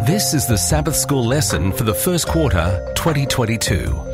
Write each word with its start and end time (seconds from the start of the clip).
This 0.00 0.34
is 0.34 0.46
the 0.46 0.58
Sabbath 0.58 0.96
School 0.96 1.24
lesson 1.24 1.70
for 1.70 1.84
the 1.84 1.94
first 1.94 2.26
quarter 2.26 2.82
2022. 2.96 4.11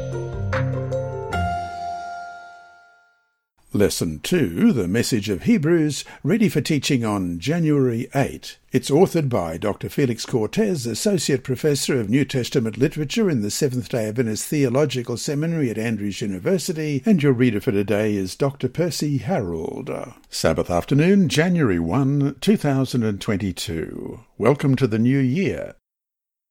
Lesson 3.79 4.19
2, 4.25 4.73
the 4.73 4.89
message 4.89 5.29
of 5.29 5.45
Hebrews, 5.45 6.05
ready 6.25 6.49
for 6.49 6.61
teaching 6.61 7.05
on 7.05 7.39
January 7.39 8.09
8. 8.13 8.59
It's 8.73 8.91
authored 8.91 9.29
by 9.29 9.57
Dr. 9.57 9.89
Felix 9.89 10.27
Cortez, 10.27 10.85
Associate 10.85 11.45
Professor 11.45 12.01
of 12.01 12.11
New 12.11 12.25
Testament 12.25 12.77
Literature 12.77 13.31
in 13.31 13.41
the 13.41 13.53
Seventh 13.53 13.89
day 13.89 14.09
Adventist 14.09 14.47
Theological 14.47 15.17
Seminary 15.17 15.71
at 15.71 15.79
Andrews 15.79 16.21
University, 16.21 17.05
and 17.07 17.23
your 17.23 17.33
reader 17.33 17.61
for 17.61 17.71
today 17.71 18.17
is 18.17 18.35
Dr. 18.35 18.69
Percy 18.69 19.19
Harold. 19.19 19.89
Sabbath 20.29 20.71
afternoon, 20.71 21.29
January 21.29 21.79
1, 21.79 22.39
2022. 22.41 24.21
Welcome 24.37 24.75
to 24.75 24.89
the 24.89 24.99
new 24.99 25.21
year. 25.21 25.77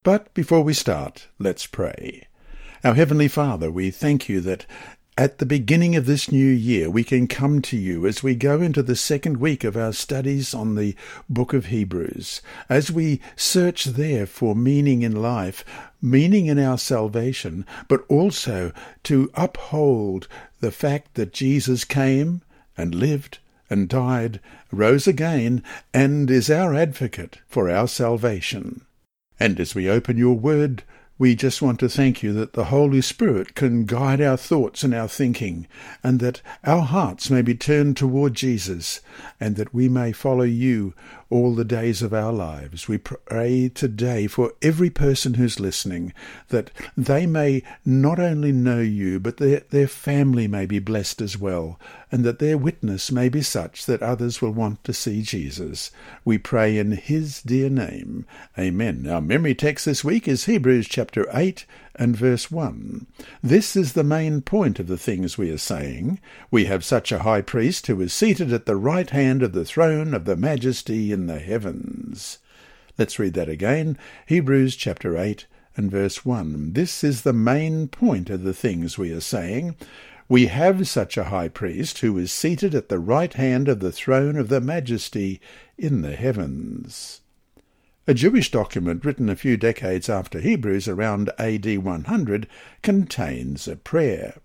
But 0.02 0.34
before 0.34 0.62
we 0.62 0.74
start, 0.74 1.28
let's 1.40 1.68
pray. 1.68 2.26
Our 2.84 2.94
Heavenly 2.94 3.28
Father, 3.28 3.72
we 3.72 3.90
thank 3.90 4.30
you 4.30 4.40
that 4.42 4.66
at 5.18 5.40
the 5.40 5.46
beginning 5.48 5.96
of 5.96 6.06
this 6.06 6.32
new 6.32 6.48
year, 6.48 6.92
we 6.92 7.04
can 7.04 7.28
come 7.28 7.60
to 7.64 7.76
you 7.76 8.06
as 8.06 8.22
we 8.22 8.36
go 8.36 8.62
into 8.62 8.84
the 8.84 8.96
second 8.96 9.38
week 9.38 9.64
of 9.64 9.76
our 9.76 9.92
studies 9.92 10.54
on 10.54 10.76
the 10.76 10.96
book 11.28 11.54
of 11.54 11.66
Hebrews, 11.66 12.40
as 12.70 12.92
we 12.92 13.20
search 13.36 13.86
there 13.86 14.28
for 14.28 14.56
meaning 14.56 15.02
in 15.02 15.20
life, 15.20 15.66
meaning 16.00 16.46
in 16.46 16.60
our 16.60 16.78
salvation, 16.78 17.66
but 17.88 18.06
also 18.08 18.72
to 19.04 19.32
uphold 19.34 20.28
the 20.60 20.72
fact 20.72 21.16
that 21.16 21.34
Jesus 21.34 21.84
came 21.84 22.44
and 22.78 22.94
lived 22.94 23.40
and 23.72 23.90
died, 23.90 24.40
rose 24.72 25.08
again, 25.08 25.64
and 25.96 26.30
is 26.30 26.52
our 26.52 26.76
advocate 26.76 27.40
for 27.48 27.72
our 27.72 27.88
salvation. 27.88 28.82
And 29.40 29.60
as 29.60 29.74
we 29.74 29.90
open 29.90 30.18
your 30.18 30.36
word, 30.36 30.84
we 31.20 31.36
just 31.36 31.62
want 31.62 31.80
to 31.80 31.90
thank 31.90 32.22
you 32.22 32.32
that 32.34 32.54
the 32.54 32.66
Holy 32.66 33.02
Spirit 33.02 33.56
can 33.56 33.86
guide 33.86 34.22
our 34.22 34.38
thoughts 34.38 34.84
and 34.84 34.94
our 34.94 35.08
thinking, 35.08 35.68
and 36.04 36.20
that 36.20 36.42
our 36.64 36.84
hearts 36.84 37.30
may 37.30 37.42
be 37.42 37.56
turned 37.56 37.98
toward 37.98 38.36
Jesus, 38.36 39.02
and 39.40 39.56
that 39.56 39.74
we 39.74 39.90
may 39.90 40.12
follow 40.12 40.44
you 40.44 40.94
all 41.30 41.56
the 41.56 41.66
days 41.66 42.02
of 42.02 42.14
our 42.14 42.32
lives. 42.32 42.88
We 42.88 42.98
pray 42.98 43.70
today 43.70 44.28
for 44.28 44.54
every 44.62 44.90
person 44.90 45.34
who's 45.36 45.60
listening 45.60 46.14
that 46.50 46.72
they 46.96 47.26
may 47.26 47.64
not 47.86 48.20
only 48.20 48.52
know 48.52 48.80
you, 48.80 49.20
but 49.20 49.38
their, 49.38 49.62
their 49.70 49.88
family 49.88 50.48
may 50.48 50.66
be 50.66 50.80
blessed 50.80 51.22
as 51.22 51.38
well, 51.38 51.80
and 52.12 52.24
that 52.24 52.40
their 52.40 52.58
witness 52.58 53.12
may 53.12 53.28
be 53.28 53.42
such 53.42 53.86
that 53.86 54.02
others 54.02 54.42
will 54.42 54.52
want 54.52 54.84
to 54.86 54.94
see 54.94 55.22
Jesus. 55.22 55.92
We 56.24 56.38
pray 56.38 56.78
in 56.78 56.92
his 56.92 57.42
dear 57.42 57.70
name. 57.70 58.26
Amen. 58.58 59.08
Our 59.08 59.22
memory 59.22 59.56
text 59.56 59.86
this 59.86 60.04
week 60.04 60.28
is 60.28 60.46
Hebrews 60.46 60.88
chapter 60.88 61.26
8 61.34 61.66
and 61.98 62.16
verse 62.16 62.52
1. 62.52 63.08
This 63.42 63.76
is 63.76 63.94
the 63.94 64.04
main 64.04 64.42
point 64.42 64.80
of 64.80 64.88
the 64.88 64.98
things 64.98 65.38
we 65.38 65.50
are 65.50 65.58
saying. 65.58 66.20
We 66.52 66.66
have 66.66 66.86
such 66.86 67.12
a 67.12 67.20
high 67.20 67.42
priest 67.42 67.88
who 67.88 68.00
is 68.02 68.14
seated 68.14 68.54
at 68.54 68.66
the 68.66 68.76
right 68.76 69.10
hand 69.10 69.42
of 69.42 69.54
the 69.54 69.66
throne 69.66 70.14
of 70.14 70.26
the 70.26 70.36
majesty 70.36 71.12
in 71.12 71.28
the 71.28 71.40
heavens. 71.40 72.40
Let's 72.98 73.20
read 73.20 73.34
that 73.34 73.50
again. 73.50 73.98
Hebrews 74.26 74.76
chapter 74.76 75.18
8 75.18 75.46
and 75.76 75.92
verse 75.92 76.26
1. 76.26 76.74
This 76.74 77.04
is 77.04 77.22
the 77.22 77.34
main 77.34 77.88
point 77.88 78.30
of 78.30 78.44
the 78.44 78.54
things 78.54 78.98
we 78.98 79.12
are 79.12 79.22
saying. 79.22 79.76
We 80.30 80.48
have 80.48 80.88
such 80.88 81.18
a 81.18 81.26
high 81.26 81.48
priest 81.48 82.00
who 82.00 82.18
is 82.18 82.32
seated 82.32 82.76
at 82.76 82.90
the 82.90 83.00
right 83.00 83.34
hand 83.34 83.68
of 83.68 83.80
the 83.80 83.92
throne 83.92 84.36
of 84.36 84.50
the 84.50 84.60
majesty 84.60 85.40
in 85.78 86.02
the 86.02 86.16
heavens. 86.16 87.22
A 88.10 88.14
Jewish 88.14 88.52
document 88.52 89.04
written 89.04 89.28
a 89.28 89.36
few 89.36 89.58
decades 89.58 90.08
after 90.08 90.40
Hebrews, 90.40 90.88
around 90.88 91.30
AD 91.38 91.80
100, 91.80 92.48
contains 92.82 93.68
a 93.68 93.76
prayer. 93.76 94.36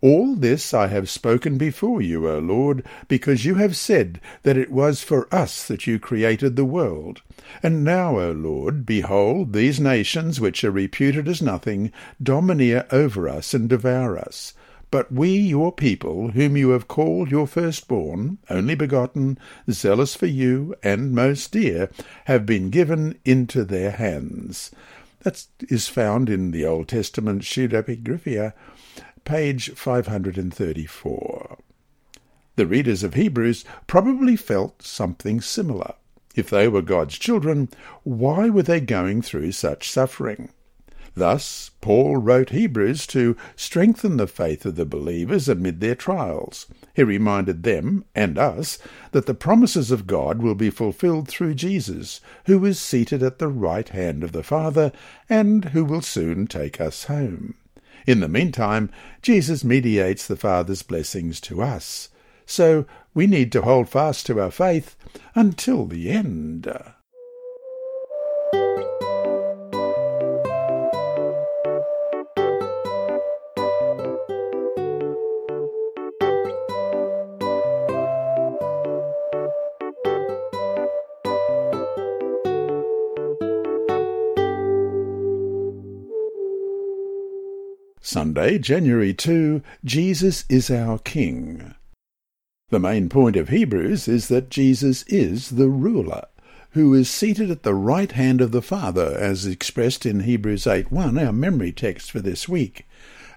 All 0.00 0.36
this 0.36 0.72
I 0.72 0.86
have 0.86 1.10
spoken 1.10 1.58
before 1.58 2.00
you, 2.00 2.28
O 2.28 2.38
Lord, 2.38 2.84
because 3.08 3.44
you 3.44 3.56
have 3.56 3.76
said 3.76 4.20
that 4.44 4.56
it 4.56 4.70
was 4.70 5.02
for 5.02 5.26
us 5.34 5.66
that 5.66 5.88
you 5.88 5.98
created 5.98 6.54
the 6.54 6.64
world. 6.64 7.20
And 7.64 7.82
now, 7.82 8.20
O 8.20 8.30
Lord, 8.30 8.86
behold, 8.86 9.54
these 9.54 9.80
nations, 9.80 10.40
which 10.40 10.62
are 10.62 10.70
reputed 10.70 11.26
as 11.26 11.42
nothing, 11.42 11.90
domineer 12.22 12.86
over 12.92 13.28
us 13.28 13.52
and 13.52 13.68
devour 13.68 14.18
us. 14.20 14.54
But 14.90 15.12
we, 15.12 15.30
your 15.36 15.70
people, 15.70 16.32
whom 16.32 16.56
you 16.56 16.70
have 16.70 16.88
called 16.88 17.30
your 17.30 17.46
firstborn, 17.46 18.38
only 18.48 18.74
begotten, 18.74 19.38
zealous 19.70 20.16
for 20.16 20.26
you, 20.26 20.74
and 20.82 21.12
most 21.12 21.52
dear, 21.52 21.90
have 22.24 22.44
been 22.44 22.70
given 22.70 23.18
into 23.24 23.64
their 23.64 23.92
hands. 23.92 24.72
That 25.20 25.46
is 25.68 25.86
found 25.86 26.28
in 26.28 26.50
the 26.50 26.64
Old 26.64 26.88
Testament 26.88 27.42
Pseudepigrapha, 27.42 28.52
page 29.24 29.70
534. 29.70 31.58
The 32.56 32.66
readers 32.66 33.04
of 33.04 33.14
Hebrews 33.14 33.64
probably 33.86 34.34
felt 34.34 34.82
something 34.82 35.40
similar. 35.40 35.94
If 36.34 36.50
they 36.50 36.68
were 36.68 36.82
God's 36.82 37.18
children, 37.18 37.68
why 38.02 38.48
were 38.48 38.62
they 38.62 38.80
going 38.80 39.22
through 39.22 39.52
such 39.52 39.90
suffering? 39.90 40.50
Thus, 41.14 41.70
Paul 41.80 42.18
wrote 42.18 42.50
Hebrews 42.50 43.06
to 43.08 43.36
strengthen 43.56 44.16
the 44.16 44.26
faith 44.26 44.64
of 44.64 44.76
the 44.76 44.84
believers 44.84 45.48
amid 45.48 45.80
their 45.80 45.94
trials. 45.94 46.66
He 46.94 47.02
reminded 47.02 47.62
them, 47.62 48.04
and 48.14 48.38
us, 48.38 48.78
that 49.12 49.26
the 49.26 49.34
promises 49.34 49.90
of 49.90 50.06
God 50.06 50.40
will 50.40 50.54
be 50.54 50.70
fulfilled 50.70 51.28
through 51.28 51.54
Jesus, 51.54 52.20
who 52.46 52.64
is 52.64 52.78
seated 52.78 53.22
at 53.22 53.38
the 53.38 53.48
right 53.48 53.88
hand 53.88 54.22
of 54.22 54.32
the 54.32 54.42
Father, 54.42 54.92
and 55.28 55.66
who 55.66 55.84
will 55.84 56.02
soon 56.02 56.46
take 56.46 56.80
us 56.80 57.04
home. 57.04 57.54
In 58.06 58.20
the 58.20 58.28
meantime, 58.28 58.90
Jesus 59.20 59.64
mediates 59.64 60.26
the 60.26 60.36
Father's 60.36 60.82
blessings 60.82 61.40
to 61.42 61.62
us. 61.62 62.08
So 62.46 62.86
we 63.14 63.26
need 63.26 63.52
to 63.52 63.62
hold 63.62 63.88
fast 63.88 64.26
to 64.26 64.40
our 64.40 64.50
faith 64.50 64.96
until 65.34 65.86
the 65.86 66.10
end. 66.10 66.68
Sunday, 88.10 88.58
January 88.58 89.14
2, 89.14 89.62
Jesus 89.84 90.44
is 90.48 90.68
our 90.68 90.98
King. 90.98 91.76
The 92.70 92.80
main 92.80 93.08
point 93.08 93.36
of 93.36 93.50
Hebrews 93.50 94.08
is 94.08 94.26
that 94.26 94.50
Jesus 94.50 95.04
is 95.06 95.50
the 95.50 95.68
ruler, 95.68 96.24
who 96.70 96.92
is 96.92 97.08
seated 97.08 97.52
at 97.52 97.62
the 97.62 97.72
right 97.72 98.10
hand 98.10 98.40
of 98.40 98.50
the 98.50 98.62
Father, 98.62 99.16
as 99.16 99.46
expressed 99.46 100.04
in 100.04 100.20
Hebrews 100.20 100.64
8.1, 100.64 101.24
our 101.24 101.32
memory 101.32 101.70
text 101.70 102.10
for 102.10 102.18
this 102.18 102.48
week. 102.48 102.84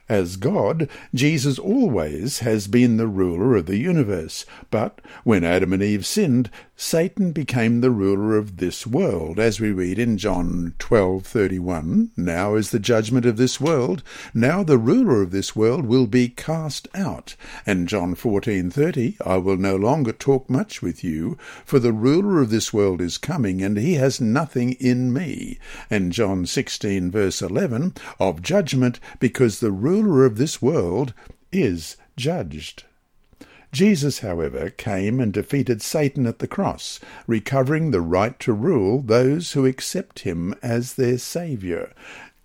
As 0.10 0.36
God, 0.36 0.90
Jesus 1.16 1.58
always 1.58 2.40
has 2.40 2.68
been 2.68 2.98
the 2.98 3.08
ruler 3.08 3.56
of 3.56 3.68
the 3.68 3.78
universe, 3.78 4.46
but 4.70 5.00
when 5.24 5.46
Adam 5.46 5.72
and 5.72 5.82
Eve 5.82 6.06
sinned, 6.06 6.50
Satan 6.76 7.32
became 7.32 7.80
the 7.80 7.92
ruler 7.92 8.36
of 8.36 8.58
this 8.58 8.86
world, 8.86 9.40
as 9.40 9.62
we 9.62 9.72
read 9.72 9.98
in 9.98 10.18
John 10.18 10.74
12:31. 10.78 12.10
Now 12.18 12.56
is 12.56 12.72
the 12.72 12.80
judgment 12.80 13.26
of 13.26 13.38
this 13.38 13.62
world; 13.62 14.04
now 14.34 14.62
the 14.62 14.78
ruler 14.78 15.22
of 15.22 15.32
this 15.32 15.56
world 15.56 15.86
will 15.86 16.08
be 16.08 16.28
cast 16.28 16.90
out. 16.94 17.38
And 17.66 17.88
John 17.88 18.14
14:30, 18.16 19.16
I 19.26 19.38
will 19.38 19.58
no 19.58 19.78
longer 19.78 20.12
talk 20.12 20.50
much 20.50 20.82
with 20.82 21.04
you, 21.04 21.38
for 21.64 21.80
the 21.80 21.94
ruler 21.94 22.42
of 22.42 22.50
this 22.50 22.74
world 22.74 23.00
is 23.00 23.18
coming, 23.18 23.62
and 23.62 23.78
he 23.78 23.94
has 23.94 24.20
nothing 24.20 24.74
in 24.74 25.14
me. 25.14 25.60
And 25.90 26.12
John 26.12 26.46
16 26.46 27.10
verse 27.10 27.42
11, 27.42 27.94
of 28.20 28.42
judgment, 28.42 29.00
because 29.20 29.60
the 29.60 29.72
ruler 29.72 29.93
of 30.26 30.38
this 30.38 30.62
world 30.62 31.14
is 31.52 31.98
judged. 32.18 32.84
Jesus, 33.72 34.20
however, 34.20 34.70
came 34.70 35.20
and 35.20 35.34
defeated 35.34 35.82
Satan 35.82 36.26
at 36.28 36.40
the 36.40 36.48
cross, 36.48 37.00
recovering 37.28 37.92
the 37.92 38.02
right 38.02 38.40
to 38.40 38.54
rule 38.54 39.02
those 39.02 39.54
who 39.54 39.66
accept 39.66 40.20
him 40.20 40.54
as 40.62 40.94
their 40.94 41.18
Saviour. 41.18 41.92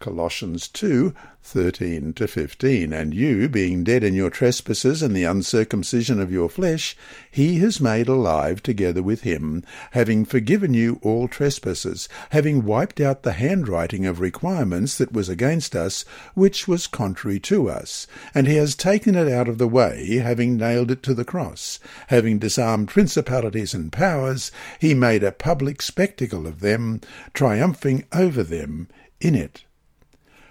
Colossians 0.00 0.68
2, 0.68 1.12
13 1.42 2.12
to 2.12 2.28
15. 2.28 2.92
And 2.92 3.14
you, 3.14 3.48
being 3.48 3.82
dead 3.82 4.04
in 4.04 4.14
your 4.14 4.30
trespasses 4.30 5.02
and 5.02 5.16
the 5.16 5.24
uncircumcision 5.24 6.20
of 6.20 6.30
your 6.30 6.48
flesh, 6.48 6.96
he 7.30 7.58
has 7.58 7.80
made 7.80 8.06
alive 8.06 8.62
together 8.62 9.02
with 9.02 9.22
him, 9.22 9.64
having 9.92 10.24
forgiven 10.24 10.74
you 10.74 11.00
all 11.02 11.26
trespasses, 11.26 12.08
having 12.30 12.64
wiped 12.64 13.00
out 13.00 13.22
the 13.22 13.32
handwriting 13.32 14.06
of 14.06 14.20
requirements 14.20 14.96
that 14.98 15.12
was 15.12 15.28
against 15.28 15.74
us, 15.74 16.04
which 16.34 16.68
was 16.68 16.86
contrary 16.86 17.40
to 17.40 17.68
us. 17.68 18.06
And 18.34 18.46
he 18.46 18.56
has 18.56 18.74
taken 18.74 19.14
it 19.14 19.26
out 19.26 19.48
of 19.48 19.58
the 19.58 19.68
way, 19.68 20.16
having 20.16 20.56
nailed 20.56 20.90
it 20.90 21.02
to 21.04 21.14
the 21.14 21.24
cross. 21.24 21.80
Having 22.08 22.38
disarmed 22.38 22.88
principalities 22.88 23.74
and 23.74 23.90
powers, 23.90 24.52
he 24.78 24.94
made 24.94 25.24
a 25.24 25.32
public 25.32 25.82
spectacle 25.82 26.46
of 26.46 26.60
them, 26.60 27.00
triumphing 27.32 28.04
over 28.12 28.42
them 28.42 28.88
in 29.20 29.34
it. 29.34 29.64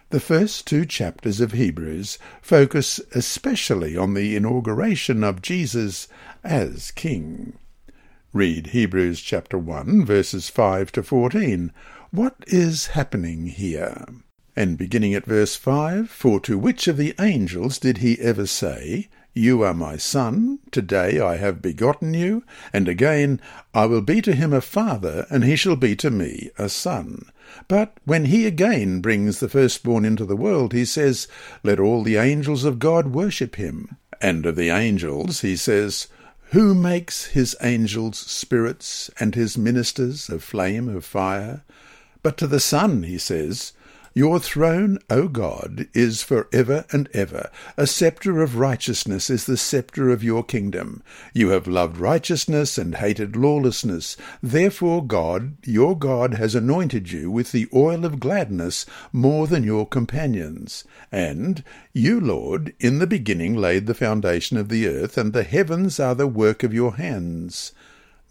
The 0.09 0.19
first 0.21 0.65
two 0.65 0.86
chapters 0.86 1.42
of 1.42 1.51
Hebrews 1.51 2.18
focus 2.42 3.01
especially 3.13 3.98
on 3.98 4.13
the 4.13 4.38
inauguration 4.38 5.21
of 5.21 5.42
Jesus 5.42 6.07
as 6.45 6.92
King. 6.92 7.57
Read 8.31 8.68
Hebrews 8.68 9.19
chapter 9.19 9.57
1, 9.57 10.06
verses 10.06 10.50
5 10.50 10.94
to 10.94 11.04
14. 11.04 11.74
What 12.12 12.36
is 12.48 12.88
happening 12.88 13.48
here? 13.48 14.06
And 14.56 14.77
beginning 14.77 15.13
at 15.13 15.25
verse 15.25 15.57
5, 15.57 16.10
For 16.10 16.39
to 16.39 16.57
which 16.57 16.88
of 16.88 16.95
the 16.95 17.13
angels 17.19 17.77
did 17.77 17.98
he 17.98 18.18
ever 18.21 18.45
say, 18.45 19.10
You 19.38 19.62
are 19.62 19.75
my 19.75 19.98
son, 19.98 20.57
today 20.72 21.19
I 21.19 21.38
have 21.38 21.62
begotten 21.62 22.16
you? 22.16 22.44
And 22.74 22.88
again, 22.88 23.39
I 23.72 23.86
will 23.86 24.01
be 24.01 24.19
to 24.24 24.34
him 24.34 24.51
a 24.51 24.62
father, 24.62 25.28
and 25.30 25.44
he 25.44 25.56
shall 25.56 25.75
be 25.75 25.95
to 25.98 26.10
me 26.10 26.50
a 26.57 26.68
son. 26.69 27.30
But 27.68 28.00
when 28.04 28.25
he 28.25 28.48
again 28.48 29.00
brings 29.00 29.39
the 29.39 29.48
firstborn 29.48 30.06
into 30.06 30.25
the 30.25 30.36
world, 30.36 30.74
he 30.74 30.86
says, 30.86 31.28
Let 31.62 31.80
all 31.80 32.01
the 32.01 32.18
angels 32.18 32.63
of 32.63 32.80
God 32.80 33.13
worship 33.13 33.57
him. 33.57 33.98
And 34.19 34.44
of 34.48 34.56
the 34.56 34.69
angels, 34.69 35.42
he 35.42 35.56
says, 35.56 36.07
Who 36.45 36.74
makes 36.74 37.25
his 37.25 37.56
angels 37.62 38.18
spirits, 38.18 39.12
and 39.19 39.36
his 39.36 39.56
ministers 39.56 40.30
a 40.30 40.39
flame 40.39 40.89
of 40.89 41.06
fire? 41.06 41.62
But 42.24 42.38
to 42.38 42.48
the 42.48 42.60
Son, 42.60 43.04
he 43.04 43.19
says, 43.19 43.74
your 44.18 44.40
throne, 44.40 44.98
O 45.12 45.28
God, 45.28 45.88
is 45.94 46.24
for 46.24 46.48
ever 46.52 46.86
and 46.92 47.08
ever. 47.14 47.52
A 47.78 47.86
sceptre 47.86 48.42
of 48.42 48.58
righteousness 48.58 49.30
is 49.30 49.46
the 49.46 49.58
sceptre 49.58 50.10
of 50.10 50.24
your 50.24 50.44
kingdom. 50.44 51.04
You 51.36 51.50
have 51.50 51.68
loved 51.68 51.98
righteousness 51.98 52.80
and 52.80 52.96
hated 52.96 53.36
lawlessness. 53.36 54.18
Therefore 54.42 55.06
God, 55.06 55.58
your 55.64 55.96
God, 55.96 56.34
has 56.34 56.56
anointed 56.56 57.12
you 57.12 57.30
with 57.30 57.52
the 57.52 57.68
oil 57.72 58.06
of 58.06 58.19
gladness 58.19 58.88
more 59.14 59.46
than 59.46 59.64
your 59.64 59.86
companions. 59.86 60.84
And 61.12 61.63
you, 61.94 62.20
Lord, 62.20 62.74
in 62.80 62.98
the 62.98 63.06
beginning 63.06 63.56
laid 63.56 63.86
the 63.86 63.94
foundation 63.94 64.58
of 64.58 64.70
the 64.70 64.88
earth, 64.88 65.16
and 65.16 65.31
the 65.31 65.44
heavens 65.44 66.00
are 66.00 66.16
the 66.16 66.25
work 66.25 66.63
of 66.63 66.74
your 66.74 66.96
hands. 66.96 67.72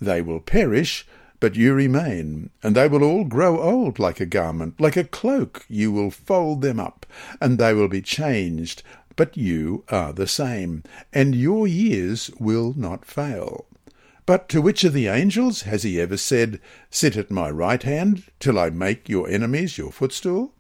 They 0.01 0.21
will 0.21 0.41
perish, 0.41 1.07
but 1.41 1.57
you 1.57 1.75
remain, 1.75 2.51
and 2.63 2.75
they 2.75 2.89
will 2.89 3.03
all 3.03 3.25
grow 3.25 3.61
old 3.61 3.99
like 3.99 4.21
a 4.21 4.27
garment, 4.27 4.81
like 4.81 4.97
a 4.97 5.05
cloak 5.05 5.65
you 5.69 5.93
will 5.93 6.11
fold 6.11 6.63
them 6.63 6.81
up, 6.81 7.07
and 7.41 7.59
they 7.59 7.73
will 7.75 7.89
be 7.89 8.03
changed, 8.03 8.83
but 9.17 9.37
you 9.37 9.85
are 9.89 10.13
the 10.13 10.27
same, 10.27 10.83
and 11.13 11.35
your 11.35 11.67
years 11.67 12.31
will 12.39 12.75
not 12.77 13.05
fail. 13.05 13.67
But 14.27 14.49
to 14.51 14.61
which 14.61 14.83
of 14.83 14.93
the 14.93 15.07
angels 15.07 15.63
has 15.63 15.85
he 15.85 16.01
ever 16.01 16.17
said, 16.17 16.61
Sit 16.91 17.17
at 17.17 17.31
my 17.31 17.49
right 17.49 17.83
hand, 17.83 18.25
till 18.41 18.59
I 18.59 18.71
make 18.71 19.09
your 19.09 19.29
enemies 19.29 19.79
your 19.79 19.93
footstool? 19.93 20.53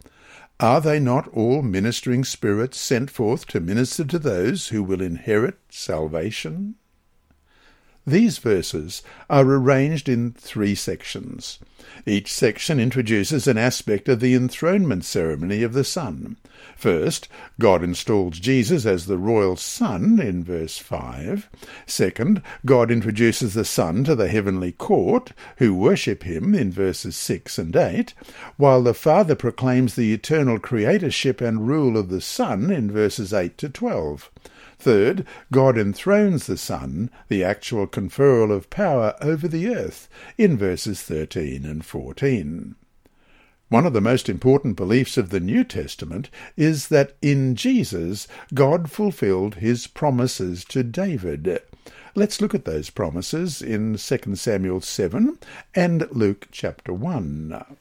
Are 0.60 0.80
they 0.80 0.98
not 0.98 1.28
all 1.28 1.62
ministering 1.62 2.24
spirits 2.24 2.78
sent 2.78 3.10
forth 3.10 3.46
to 3.48 3.60
minister 3.60 4.04
to 4.04 4.18
those 4.18 4.68
who 4.68 4.82
will 4.82 5.02
inherit 5.02 5.58
salvation? 5.68 6.76
These 8.08 8.38
verses 8.38 9.02
are 9.28 9.44
arranged 9.44 10.08
in 10.08 10.30
three 10.30 10.76
sections. 10.76 11.58
Each 12.06 12.32
section 12.32 12.78
introduces 12.78 13.48
an 13.48 13.58
aspect 13.58 14.08
of 14.08 14.20
the 14.20 14.32
enthronement 14.32 15.04
ceremony 15.04 15.64
of 15.64 15.72
the 15.72 15.82
Son. 15.82 16.36
First, 16.76 17.26
God 17.58 17.82
installs 17.82 18.38
Jesus 18.38 18.86
as 18.86 19.06
the 19.06 19.18
royal 19.18 19.56
Son 19.56 20.20
in 20.20 20.44
verse 20.44 20.78
5. 20.78 21.50
Second, 21.84 22.42
God 22.64 22.92
introduces 22.92 23.54
the 23.54 23.64
Son 23.64 24.04
to 24.04 24.14
the 24.14 24.28
heavenly 24.28 24.70
court, 24.70 25.32
who 25.56 25.74
worship 25.74 26.22
him 26.22 26.54
in 26.54 26.70
verses 26.70 27.16
6 27.16 27.58
and 27.58 27.74
8, 27.74 28.14
while 28.56 28.84
the 28.84 28.94
Father 28.94 29.34
proclaims 29.34 29.96
the 29.96 30.12
eternal 30.12 30.60
creatorship 30.60 31.40
and 31.40 31.66
rule 31.66 31.96
of 31.96 32.08
the 32.08 32.20
Son 32.20 32.70
in 32.70 32.88
verses 32.88 33.34
8 33.34 33.58
to 33.58 33.68
12. 33.68 34.30
Third, 34.78 35.26
God 35.50 35.78
enthrones 35.78 36.46
the 36.46 36.56
Son, 36.56 37.10
the 37.28 37.42
actual 37.42 37.86
conferral 37.86 38.52
of 38.52 38.70
power 38.70 39.14
over 39.20 39.48
the 39.48 39.68
earth, 39.74 40.08
in 40.36 40.56
verses 40.56 41.02
13 41.02 41.64
and 41.64 41.84
14. 41.84 42.74
One 43.68 43.84
of 43.84 43.94
the 43.94 44.00
most 44.00 44.28
important 44.28 44.76
beliefs 44.76 45.16
of 45.16 45.30
the 45.30 45.40
New 45.40 45.64
Testament 45.64 46.30
is 46.56 46.86
that 46.88 47.16
in 47.20 47.56
Jesus 47.56 48.28
God 48.54 48.90
fulfilled 48.90 49.56
his 49.56 49.88
promises 49.88 50.64
to 50.66 50.84
David. 50.84 51.60
Let's 52.14 52.40
look 52.40 52.54
at 52.54 52.64
those 52.64 52.90
promises 52.90 53.60
in 53.60 53.96
2 53.96 54.36
Samuel 54.36 54.80
7 54.80 55.38
and 55.74 56.08
Luke 56.12 56.46
chapter 56.52 56.92
1. 56.92 57.76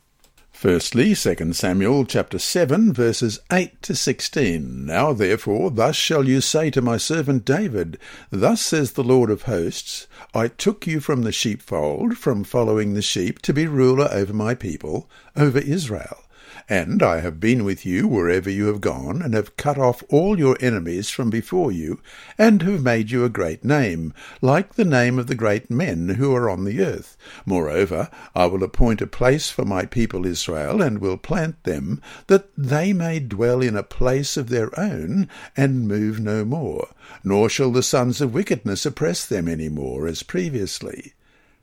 Firstly, 0.56 1.14
2 1.14 1.52
Samuel 1.52 2.06
chapter 2.06 2.40
7 2.40 2.94
verses 2.94 3.42
8 3.52 3.82
to 3.82 3.94
16. 3.94 4.86
Now 4.86 5.12
therefore, 5.12 5.70
thus 5.70 5.98
shall 5.98 6.30
you 6.30 6.40
say 6.40 6.72
to 6.72 6.82
my 6.82 6.96
servant 6.96 7.44
David, 7.44 8.00
Thus 8.32 8.62
says 8.62 8.94
the 8.94 9.04
Lord 9.04 9.30
of 9.30 9.44
hosts, 9.44 10.08
I 10.34 10.48
took 10.48 10.88
you 10.88 11.02
from 11.02 11.24
the 11.24 11.34
sheepfold, 11.34 12.18
from 12.18 12.46
following 12.46 12.94
the 12.94 13.02
sheep, 13.02 13.42
to 13.42 13.54
be 13.54 13.68
ruler 13.68 14.08
over 14.10 14.32
my 14.32 14.56
people, 14.56 15.10
over 15.36 15.60
Israel. 15.60 16.25
And 16.68 17.04
I 17.04 17.20
have 17.20 17.40
been 17.40 17.64
with 17.64 17.86
you 17.86 18.08
wherever 18.08 18.50
you 18.50 18.66
have 18.66 18.82
gone, 18.82 19.22
and 19.22 19.36
have 19.36 19.56
cut 19.56 19.78
off 19.78 20.04
all 20.10 20.40
your 20.40 20.58
enemies 20.60 21.12
from 21.12 21.30
before 21.30 21.72
you, 21.72 22.00
and 22.40 22.64
have 22.64 22.82
made 22.82 23.12
you 23.12 23.24
a 23.24 23.30
great 23.30 23.64
name, 23.64 24.14
like 24.42 24.74
the 24.74 24.84
name 24.84 25.20
of 25.20 25.28
the 25.28 25.36
great 25.36 25.70
men 25.70 26.10
who 26.10 26.34
are 26.34 26.50
on 26.50 26.64
the 26.64 26.82
earth. 26.82 27.18
Moreover, 27.46 28.10
I 28.34 28.48
will 28.48 28.64
appoint 28.64 29.00
a 29.02 29.06
place 29.06 29.52
for 29.52 29.64
my 29.64 29.86
people 29.86 30.26
Israel, 30.26 30.82
and 30.82 30.98
will 30.98 31.18
plant 31.18 31.64
them, 31.66 32.02
that 32.26 32.50
they 32.58 32.94
may 32.94 33.20
dwell 33.20 33.62
in 33.62 33.76
a 33.76 33.84
place 33.84 34.36
of 34.36 34.50
their 34.50 34.72
own, 34.80 35.28
and 35.56 35.88
move 35.88 36.20
no 36.20 36.44
more. 36.44 36.88
Nor 37.24 37.48
shall 37.48 37.72
the 37.72 37.84
sons 37.84 38.22
of 38.22 38.34
wickedness 38.34 38.88
oppress 38.88 39.24
them 39.24 39.48
any 39.48 39.70
more, 39.70 40.08
as 40.08 40.24
previously 40.24 41.14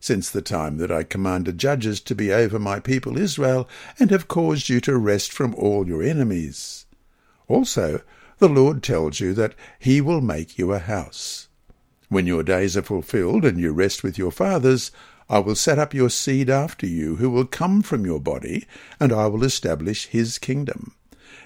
since 0.03 0.29
the 0.29 0.43
time 0.43 0.79
that 0.79 0.91
I 0.91 1.05
commanded 1.05 1.59
judges 1.59 2.01
to 2.01 2.15
be 2.17 2.33
over 2.33 2.59
my 2.59 2.81
people 2.81 3.17
Israel, 3.17 3.69
and 4.01 4.11
have 4.11 4.27
caused 4.27 4.69
you 4.69 4.81
to 4.81 4.99
rest 4.99 5.33
from 5.33 5.55
all 5.55 5.87
your 5.87 6.03
enemies. 6.03 6.87
Also, 7.47 8.03
the 8.39 8.49
Lord 8.49 8.83
tells 8.83 9.21
you 9.21 9.33
that 9.35 9.55
he 9.79 10.01
will 10.01 10.21
make 10.21 10.59
you 10.59 10.73
a 10.73 10.81
house. 10.81 11.49
When 12.09 12.27
your 12.27 12.43
days 12.43 12.77
are 12.77 12.83
fulfilled 12.83 13.45
and 13.45 13.61
you 13.61 13.73
rest 13.73 14.03
with 14.03 14.19
your 14.19 14.33
fathers, 14.33 14.91
I 15.31 15.39
will 15.39 15.55
set 15.55 15.79
up 15.79 15.95
your 15.95 16.11
seed 16.11 16.51
after 16.51 16.87
you, 16.87 17.17
who 17.17 17.31
will 17.31 17.47
come 17.47 17.81
from 17.81 18.05
your 18.05 18.21
body, 18.21 18.67
and 18.99 19.13
I 19.13 19.29
will 19.29 19.45
establish 19.45 20.07
his 20.07 20.37
kingdom. 20.39 20.97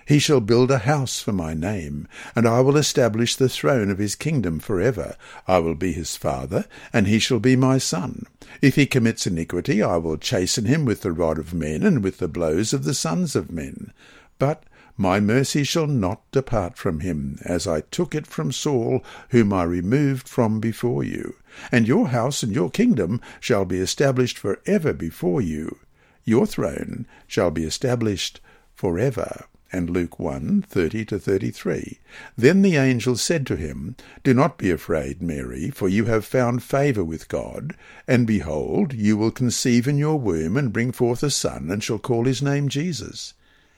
He 0.07 0.21
shall 0.21 0.39
build 0.39 0.71
a 0.71 0.79
house 0.79 1.21
for 1.21 1.33
my 1.33 1.53
name, 1.53 2.07
and 2.37 2.47
I 2.47 2.61
will 2.61 2.77
establish 2.77 3.35
the 3.35 3.49
throne 3.49 3.91
of 3.91 3.99
his 3.99 4.15
kingdom 4.15 4.61
for 4.61 4.81
ever. 4.81 5.17
I 5.49 5.59
will 5.59 5.75
be 5.75 5.93
his 5.93 6.15
father, 6.15 6.67
and 6.93 7.09
he 7.09 7.19
shall 7.19 7.41
be 7.41 7.57
my 7.57 7.79
son. 7.79 8.25
If 8.63 8.77
he 8.77 8.87
commits 8.87 9.27
iniquity, 9.27 9.83
I 9.83 9.97
will 9.97 10.17
chasten 10.17 10.67
him 10.67 10.85
with 10.85 11.01
the 11.01 11.11
rod 11.11 11.41
of 11.41 11.53
men 11.53 11.83
and 11.83 12.05
with 12.05 12.19
the 12.19 12.29
blows 12.29 12.73
of 12.73 12.85
the 12.85 12.95
sons 12.95 13.35
of 13.35 13.51
men. 13.51 13.93
But 14.39 14.63
my 14.97 15.19
mercy 15.19 15.65
shall 15.65 15.89
not 15.89 16.23
depart 16.31 16.79
from 16.79 17.01
him, 17.01 17.41
as 17.45 17.67
I 17.67 17.81
took 17.81 18.15
it 18.15 18.29
from 18.29 18.53
Saul, 18.53 19.03
whom 19.31 19.53
I 19.53 19.65
removed 19.65 20.29
from 20.29 20.61
before 20.61 21.03
you. 21.03 21.35
And 21.73 21.89
your 21.89 22.07
house 22.11 22.45
and 22.45 22.55
your 22.55 22.71
kingdom 22.71 23.21
shall 23.41 23.65
be 23.65 23.81
established 23.81 24.39
for 24.39 24.61
ever 24.67 24.93
before 24.93 25.41
you. 25.41 25.79
Your 26.25 26.47
throne 26.47 27.09
shall 27.27 27.51
be 27.51 27.65
established 27.65 28.41
for 28.73 29.01
ever 29.01 29.47
and 29.77 29.91
Luke 29.91 30.19
1 30.19 30.63
30 30.63 31.05
to 31.05 31.19
33. 31.19 31.99
Then 32.35 32.63
the 32.63 32.77
angel 32.77 33.17
said 33.17 33.47
to 33.47 33.57
him, 33.57 33.95
Do 34.25 34.33
not 34.33 34.57
be 34.57 34.71
afraid, 34.71 35.21
Mary, 35.21 35.71
for 35.71 35.87
you 35.87 36.07
have 36.07 36.25
found 36.25 36.63
favour 36.63 37.05
with 37.05 37.29
God. 37.29 37.77
And 38.09 38.27
behold, 38.27 38.95
you 38.95 39.19
will 39.19 39.31
conceive 39.31 39.87
in 39.87 39.99
your 39.99 40.19
womb 40.19 40.57
and 40.57 40.73
bring 40.73 40.93
forth 40.93 41.23
a 41.23 41.31
son, 41.31 41.71
and 41.71 41.85
shall 41.85 41.99
call 41.99 42.25
his 42.25 42.41
name 42.41 42.71
Jesus. 42.71 43.35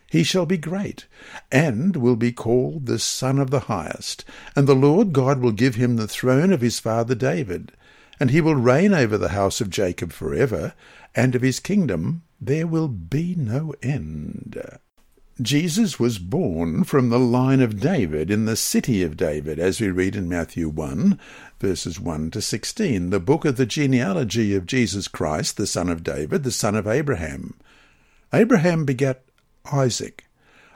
He 0.09 0.23
shall 0.23 0.47
be 0.47 0.57
great, 0.57 1.07
and 1.53 1.97
will 1.97 2.17
be 2.17 2.33
called 2.33 2.87
the 2.87 2.99
Son 2.99 3.39
of 3.39 3.51
the 3.51 3.61
Highest. 3.61 4.25
And 4.57 4.67
the 4.67 4.75
Lord 4.75 5.13
God 5.13 5.41
will 5.41 5.53
give 5.53 5.75
him 5.75 5.97
the 5.97 6.09
throne 6.09 6.53
of 6.53 6.61
his 6.61 6.79
father 6.79 7.15
David. 7.15 7.73
And 8.21 8.31
he 8.31 8.41
will 8.41 8.55
reign 8.55 8.95
over 8.95 9.19
the 9.19 9.31
house 9.31 9.61
of 9.61 9.69
Jacob 9.69 10.13
for 10.13 10.35
ever, 10.35 10.75
and 11.15 11.35
of 11.35 11.43
his 11.43 11.61
kingdom 11.61 12.23
there 12.41 12.67
will 12.67 12.89
be 12.89 13.35
no 13.37 13.75
end. 13.83 14.79
Jesus 15.41 16.01
was 16.01 16.19
born 16.19 16.83
from 16.83 17.11
the 17.11 17.19
line 17.19 17.61
of 17.61 17.79
David 17.79 18.29
in 18.29 18.45
the 18.45 18.57
city 18.57 19.05
of 19.05 19.17
David, 19.17 19.61
as 19.61 19.81
we 19.81 19.89
read 19.89 20.17
in 20.17 20.29
Matthew 20.29 20.69
1, 20.69 21.17
verses 21.61 22.01
1 22.01 22.33
to 22.33 22.43
16, 22.43 23.11
the 23.11 23.21
book 23.21 23.45
of 23.45 23.57
the 23.57 23.65
genealogy 23.65 24.57
of 24.57 24.67
Jesus 24.67 25.07
Christ, 25.07 25.57
the 25.57 25.67
son 25.69 25.89
of 25.89 26.03
David, 26.03 26.43
the 26.43 26.51
son 26.51 26.75
of 26.75 26.89
Abraham. 26.89 27.55
Abraham 28.33 28.85
begat 28.85 29.23
Isaac. 29.73 30.25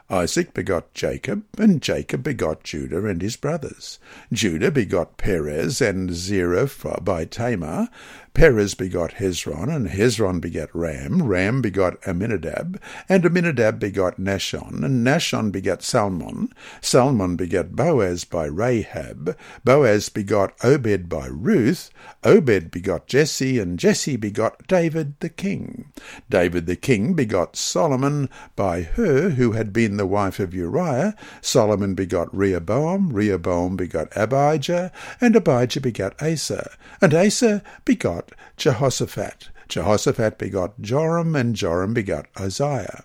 Isaac 0.09 0.55
begot 0.55 0.95
Jacob, 0.95 1.45
and 1.59 1.83
Jacob 1.83 2.23
begot 2.23 2.63
Judah 2.63 3.07
and 3.07 3.21
his 3.21 3.35
brothers. 3.35 3.99
Judah 4.33 4.71
begot 4.71 5.17
Perez 5.17 5.81
and 5.81 6.13
Zerah 6.13 6.71
by 7.01 7.25
Tamar. 7.25 7.89
Perez 8.35 8.75
begot 8.75 9.13
Hezron, 9.13 9.69
and 9.75 9.89
Hezron 9.89 10.41
begat 10.41 10.71
Ram. 10.75 11.23
Ram 11.23 11.61
begot 11.61 12.01
Amminadab, 12.07 12.81
and 13.09 13.25
Amminadab 13.25 13.79
begot 13.79 14.19
Nahshon, 14.19 14.83
and 14.85 15.07
Nahshon 15.07 15.53
begat 15.53 15.83
Salmon. 15.83 16.49
Salmon 16.81 17.37
begat 17.37 17.77
Boaz 17.77 18.25
by 18.25 18.47
Rahab. 18.47 19.37
Boaz 19.65 20.09
begot 20.09 20.55
Obed 20.65 21.09
by 21.09 21.27
Ruth. 21.27 21.91
Obed 22.25 22.71
begot 22.71 23.07
Jesse, 23.07 23.59
and 23.59 23.79
Jesse 23.79 24.17
begot 24.17 24.67
David 24.67 25.21
the 25.21 25.29
king. 25.29 25.93
David 26.31 26.67
the 26.67 26.77
king 26.77 27.15
begot 27.15 27.55
Solomon 27.55 28.31
by 28.57 28.83
her 28.83 29.31
who 29.31 29.53
had 29.53 29.73
been 29.73 29.99
the 29.99 30.07
wife 30.07 30.41
of 30.41 30.55
Uriah. 30.55 31.15
Solomon 31.43 31.95
begot 31.95 32.35
Rehoboam. 32.35 33.13
Rehoboam 33.13 33.77
begot 33.77 34.09
Abijah, 34.17 34.91
and 35.21 35.37
Abijah 35.37 35.81
begot 35.81 36.21
Asa. 36.21 36.77
And 37.01 37.13
Asa 37.15 37.63
begot 37.85 38.22
begot 38.27 38.39
Jehoshaphat. 38.57 39.51
Jehoshaphat 39.69 40.39
begot 40.39 40.81
Joram, 40.81 41.35
and 41.35 41.57
Joram 41.57 41.95
begot 41.95 42.27
Uzziah. 42.37 43.05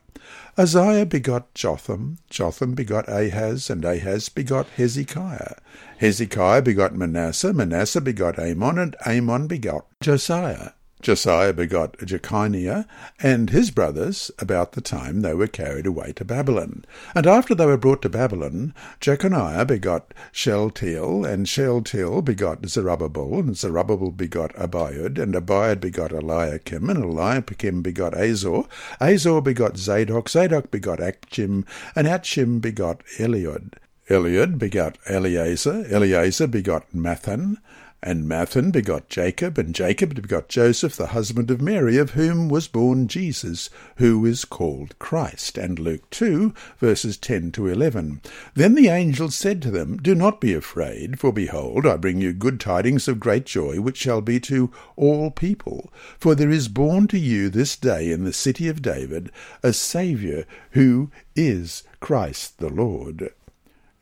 Uzziah 0.57 1.05
begot 1.05 1.53
Jotham, 1.53 2.17
Jotham 2.29 2.73
begot 2.73 3.07
Ahaz, 3.07 3.69
and 3.69 3.85
Ahaz 3.85 4.29
begot 4.29 4.67
Hezekiah. 4.75 5.55
Hezekiah 5.99 6.61
begot 6.61 6.95
Manasseh, 6.95 7.53
Manasseh 7.53 8.01
begot 8.01 8.39
Amon, 8.39 8.77
and 8.77 8.95
Amon 9.05 9.47
begot 9.47 9.85
Josiah. 10.01 10.71
Josiah 11.01 11.53
begot 11.53 11.97
Jeconiah 11.99 12.85
and 13.21 13.51
his 13.51 13.69
brothers 13.69 14.31
about 14.39 14.71
the 14.71 14.81
time 14.81 15.21
they 15.21 15.33
were 15.33 15.47
carried 15.47 15.85
away 15.85 16.11
to 16.13 16.25
Babylon. 16.25 16.85
And 17.13 17.27
after 17.27 17.53
they 17.53 17.65
were 17.67 17.77
brought 17.77 18.01
to 18.01 18.09
Babylon, 18.09 18.73
Jeconiah 18.99 19.65
begot 19.65 20.13
Shealtiel, 20.31 21.23
and 21.23 21.47
Shealtiel 21.47 22.23
begot 22.23 22.65
Zerubbabel, 22.65 23.39
and 23.39 23.55
Zerubbabel 23.55 24.11
begot 24.11 24.53
Abiud, 24.55 25.19
and 25.19 25.35
Abiud 25.35 25.79
begot 25.79 26.11
Eliakim, 26.11 26.89
and 26.89 27.03
Eliakim 27.03 27.83
begot 27.83 28.17
Azor. 28.17 28.63
Azor 28.99 29.41
begot 29.41 29.77
Zadok, 29.77 30.29
Zadok 30.29 30.71
begot 30.71 30.99
Achim, 30.99 31.63
and 31.95 32.07
Achim 32.07 32.59
begot 32.59 33.03
Eliud. 33.17 33.73
Eliud 34.09 34.57
begot 34.57 34.97
Eleazar, 35.07 35.85
Eleazar 35.89 36.47
begot 36.47 36.89
Matthan, 36.93 37.57
and 38.03 38.25
Matthan 38.25 38.71
begot 38.71 39.09
Jacob, 39.09 39.57
and 39.57 39.73
Jacob 39.73 40.13
begot 40.13 40.49
Joseph, 40.49 40.95
the 40.95 41.07
husband 41.07 41.49
of 41.49 41.59
Mary, 41.59 41.97
of 41.97 42.11
whom 42.11 42.47
was 42.47 42.67
born 42.67 43.07
Jesus, 43.07 43.71
who 43.95 44.23
is 44.23 44.45
called 44.45 44.97
Christ. 44.99 45.57
And 45.57 45.79
Luke 45.79 46.07
2, 46.11 46.53
verses 46.77 47.17
10 47.17 47.51
to 47.53 47.67
11. 47.67 48.21
Then 48.53 48.75
the 48.75 48.87
angel 48.87 49.31
said 49.31 49.63
to 49.63 49.71
them, 49.71 49.97
Do 49.97 50.13
not 50.13 50.39
be 50.39 50.53
afraid, 50.53 51.19
for 51.19 51.33
behold, 51.33 51.87
I 51.87 51.97
bring 51.97 52.21
you 52.21 52.33
good 52.33 52.59
tidings 52.59 53.07
of 53.07 53.19
great 53.19 53.45
joy, 53.45 53.81
which 53.81 53.97
shall 53.97 54.21
be 54.21 54.39
to 54.41 54.71
all 54.95 55.31
people. 55.31 55.91
For 56.19 56.35
there 56.35 56.51
is 56.51 56.67
born 56.67 57.07
to 57.07 57.17
you 57.17 57.49
this 57.49 57.75
day 57.75 58.11
in 58.11 58.25
the 58.25 58.33
city 58.33 58.67
of 58.67 58.83
David 58.83 59.31
a 59.63 59.73
Saviour, 59.73 60.45
who 60.71 61.09
is 61.35 61.83
Christ 61.99 62.59
the 62.59 62.69
Lord. 62.69 63.31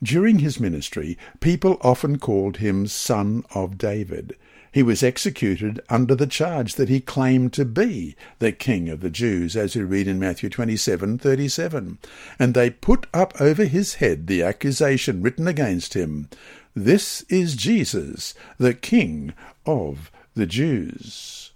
During 0.06 0.38
his 0.38 0.60
ministry, 0.60 1.18
people 1.40 1.80
often 1.82 2.20
called 2.20 2.58
him 2.58 2.86
Son 2.86 3.44
of 3.56 3.80
David. 3.80 4.36
He 4.72 4.84
was 4.84 5.02
executed 5.02 5.82
under 5.90 6.14
the 6.14 6.28
charge 6.28 6.76
that 6.76 6.90
he 6.90 7.00
claimed 7.00 7.54
to 7.54 7.66
be 7.66 8.16
the 8.38 8.52
King 8.52 8.88
of 8.88 9.00
the 9.00 9.10
Jews, 9.10 9.56
as 9.56 9.76
we 9.76 9.82
read 9.82 10.08
in 10.08 10.20
Matthew 10.20 10.48
27:37. 10.48 11.98
And 12.38 12.54
they 12.54 12.70
put 12.70 13.08
up 13.16 13.42
over 13.42 13.66
his 13.66 13.96
head 13.96 14.28
the 14.28 14.44
accusation 14.44 15.24
written 15.24 15.48
against 15.48 15.96
him, 15.96 16.30
This 16.76 17.24
is 17.28 17.56
Jesus, 17.56 18.36
the 18.60 18.76
King 18.76 19.34
of 19.66 20.12
the 20.36 20.46
Jews. 20.46 21.52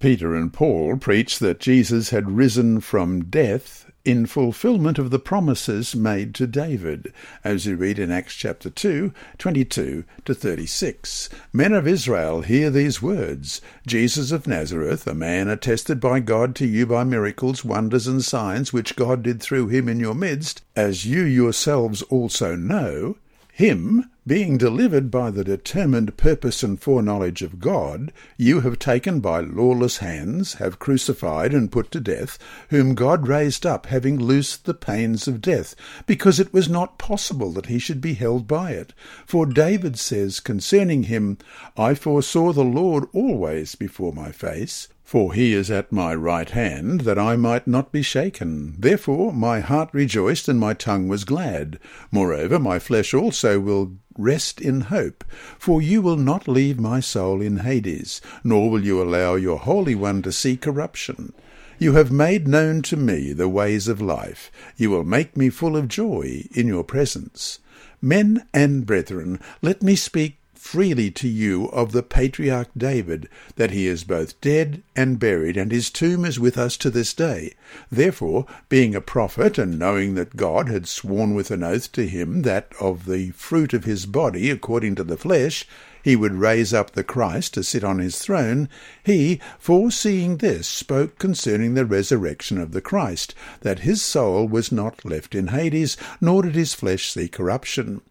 Peter 0.00 0.34
and 0.34 0.52
Paul 0.52 0.98
preached 0.98 1.40
that 1.40 1.60
Jesus 1.60 2.10
had 2.10 2.36
risen 2.36 2.82
from 2.82 3.24
death 3.24 3.89
in 4.04 4.24
fulfillment 4.24 4.98
of 4.98 5.10
the 5.10 5.18
promises 5.18 5.94
made 5.94 6.34
to 6.34 6.46
David, 6.46 7.12
as 7.44 7.66
we 7.66 7.74
read 7.74 7.98
in 7.98 8.10
Acts 8.10 8.34
chapter 8.34 8.70
2, 8.70 9.12
22 9.38 10.04
to 10.24 10.34
36. 10.34 11.28
Men 11.52 11.72
of 11.72 11.86
Israel, 11.86 12.40
hear 12.40 12.70
these 12.70 13.02
words 13.02 13.60
Jesus 13.86 14.32
of 14.32 14.46
Nazareth, 14.46 15.06
a 15.06 15.14
man 15.14 15.48
attested 15.48 16.00
by 16.00 16.20
God 16.20 16.54
to 16.56 16.66
you 16.66 16.86
by 16.86 17.04
miracles, 17.04 17.64
wonders, 17.64 18.06
and 18.06 18.24
signs 18.24 18.72
which 18.72 18.96
God 18.96 19.22
did 19.22 19.40
through 19.40 19.68
him 19.68 19.88
in 19.88 20.00
your 20.00 20.14
midst, 20.14 20.62
as 20.74 21.04
you 21.04 21.22
yourselves 21.22 22.02
also 22.02 22.56
know, 22.56 23.16
him, 23.52 24.10
being 24.30 24.56
delivered 24.56 25.10
by 25.10 25.28
the 25.28 25.42
determined 25.42 26.16
purpose 26.16 26.62
and 26.62 26.80
foreknowledge 26.80 27.42
of 27.42 27.58
God, 27.58 28.12
you 28.36 28.60
have 28.60 28.78
taken 28.78 29.18
by 29.18 29.40
lawless 29.40 29.96
hands, 29.96 30.54
have 30.54 30.78
crucified 30.78 31.52
and 31.52 31.72
put 31.72 31.90
to 31.90 31.98
death, 31.98 32.38
whom 32.68 32.94
God 32.94 33.26
raised 33.26 33.66
up, 33.66 33.86
having 33.86 34.20
loosed 34.20 34.66
the 34.66 34.72
pains 34.72 35.26
of 35.26 35.40
death, 35.40 35.74
because 36.06 36.38
it 36.38 36.52
was 36.52 36.68
not 36.68 36.96
possible 36.96 37.50
that 37.54 37.66
he 37.66 37.80
should 37.80 38.00
be 38.00 38.14
held 38.14 38.46
by 38.46 38.70
it. 38.70 38.94
For 39.26 39.46
David 39.46 39.98
says 39.98 40.38
concerning 40.38 41.02
him, 41.02 41.38
I 41.76 41.94
foresaw 41.94 42.52
the 42.52 42.62
Lord 42.62 43.06
always 43.12 43.74
before 43.74 44.12
my 44.12 44.30
face, 44.30 44.86
for 45.10 45.34
he 45.34 45.54
is 45.54 45.72
at 45.72 45.90
my 45.90 46.14
right 46.14 46.50
hand, 46.50 47.00
that 47.00 47.18
I 47.18 47.34
might 47.34 47.66
not 47.66 47.90
be 47.90 48.00
shaken. 48.00 48.76
Therefore 48.78 49.32
my 49.32 49.58
heart 49.58 49.88
rejoiced, 49.92 50.46
and 50.46 50.60
my 50.60 50.72
tongue 50.72 51.08
was 51.08 51.24
glad. 51.24 51.80
Moreover, 52.12 52.60
my 52.60 52.78
flesh 52.78 53.12
also 53.12 53.58
will 53.58 53.96
rest 54.16 54.60
in 54.60 54.82
hope, 54.82 55.24
for 55.58 55.82
you 55.82 56.00
will 56.00 56.16
not 56.16 56.46
leave 56.46 56.78
my 56.78 57.00
soul 57.00 57.42
in 57.42 57.56
Hades, 57.56 58.20
nor 58.44 58.70
will 58.70 58.84
you 58.84 59.02
allow 59.02 59.34
your 59.34 59.58
Holy 59.58 59.96
One 59.96 60.22
to 60.22 60.30
see 60.30 60.56
corruption. 60.56 61.32
You 61.76 61.94
have 61.94 62.12
made 62.12 62.46
known 62.46 62.80
to 62.82 62.96
me 62.96 63.32
the 63.32 63.48
ways 63.48 63.88
of 63.88 64.00
life. 64.00 64.52
You 64.76 64.90
will 64.90 65.02
make 65.02 65.36
me 65.36 65.50
full 65.50 65.76
of 65.76 65.88
joy 65.88 66.44
in 66.52 66.68
your 66.68 66.84
presence. 66.84 67.58
Men 68.00 68.46
and 68.54 68.86
brethren, 68.86 69.40
let 69.60 69.82
me 69.82 69.96
speak 69.96 70.39
freely 70.60 71.10
to 71.10 71.26
you 71.26 71.64
of 71.70 71.90
the 71.90 72.02
patriarch 72.02 72.68
David, 72.76 73.28
that 73.56 73.70
he 73.70 73.86
is 73.86 74.04
both 74.04 74.38
dead 74.42 74.82
and 74.94 75.18
buried, 75.18 75.56
and 75.56 75.72
his 75.72 75.90
tomb 75.90 76.24
is 76.24 76.38
with 76.38 76.58
us 76.58 76.76
to 76.76 76.90
this 76.90 77.14
day. 77.14 77.54
Therefore, 77.90 78.44
being 78.68 78.94
a 78.94 79.00
prophet, 79.00 79.56
and 79.56 79.78
knowing 79.78 80.14
that 80.14 80.36
God 80.36 80.68
had 80.68 80.86
sworn 80.86 81.34
with 81.34 81.50
an 81.50 81.64
oath 81.64 81.90
to 81.92 82.06
him 82.06 82.42
that 82.42 82.68
of 82.78 83.06
the 83.06 83.30
fruit 83.30 83.72
of 83.72 83.84
his 83.84 84.04
body, 84.04 84.50
according 84.50 84.96
to 84.96 85.02
the 85.02 85.16
flesh, 85.16 85.66
he 86.04 86.14
would 86.14 86.34
raise 86.34 86.74
up 86.74 86.90
the 86.92 87.02
Christ 87.02 87.54
to 87.54 87.64
sit 87.64 87.82
on 87.82 87.98
his 87.98 88.18
throne, 88.18 88.68
he, 89.02 89.40
foreseeing 89.58 90.36
this, 90.36 90.68
spoke 90.68 91.18
concerning 91.18 91.72
the 91.74 91.86
resurrection 91.86 92.58
of 92.58 92.72
the 92.72 92.82
Christ, 92.82 93.34
that 93.62 93.80
his 93.80 94.02
soul 94.02 94.46
was 94.46 94.70
not 94.70 95.06
left 95.06 95.34
in 95.34 95.48
Hades, 95.48 95.96
nor 96.20 96.42
did 96.42 96.54
his 96.54 96.74
flesh 96.74 97.10
see 97.10 97.28
corruption. 97.28 98.02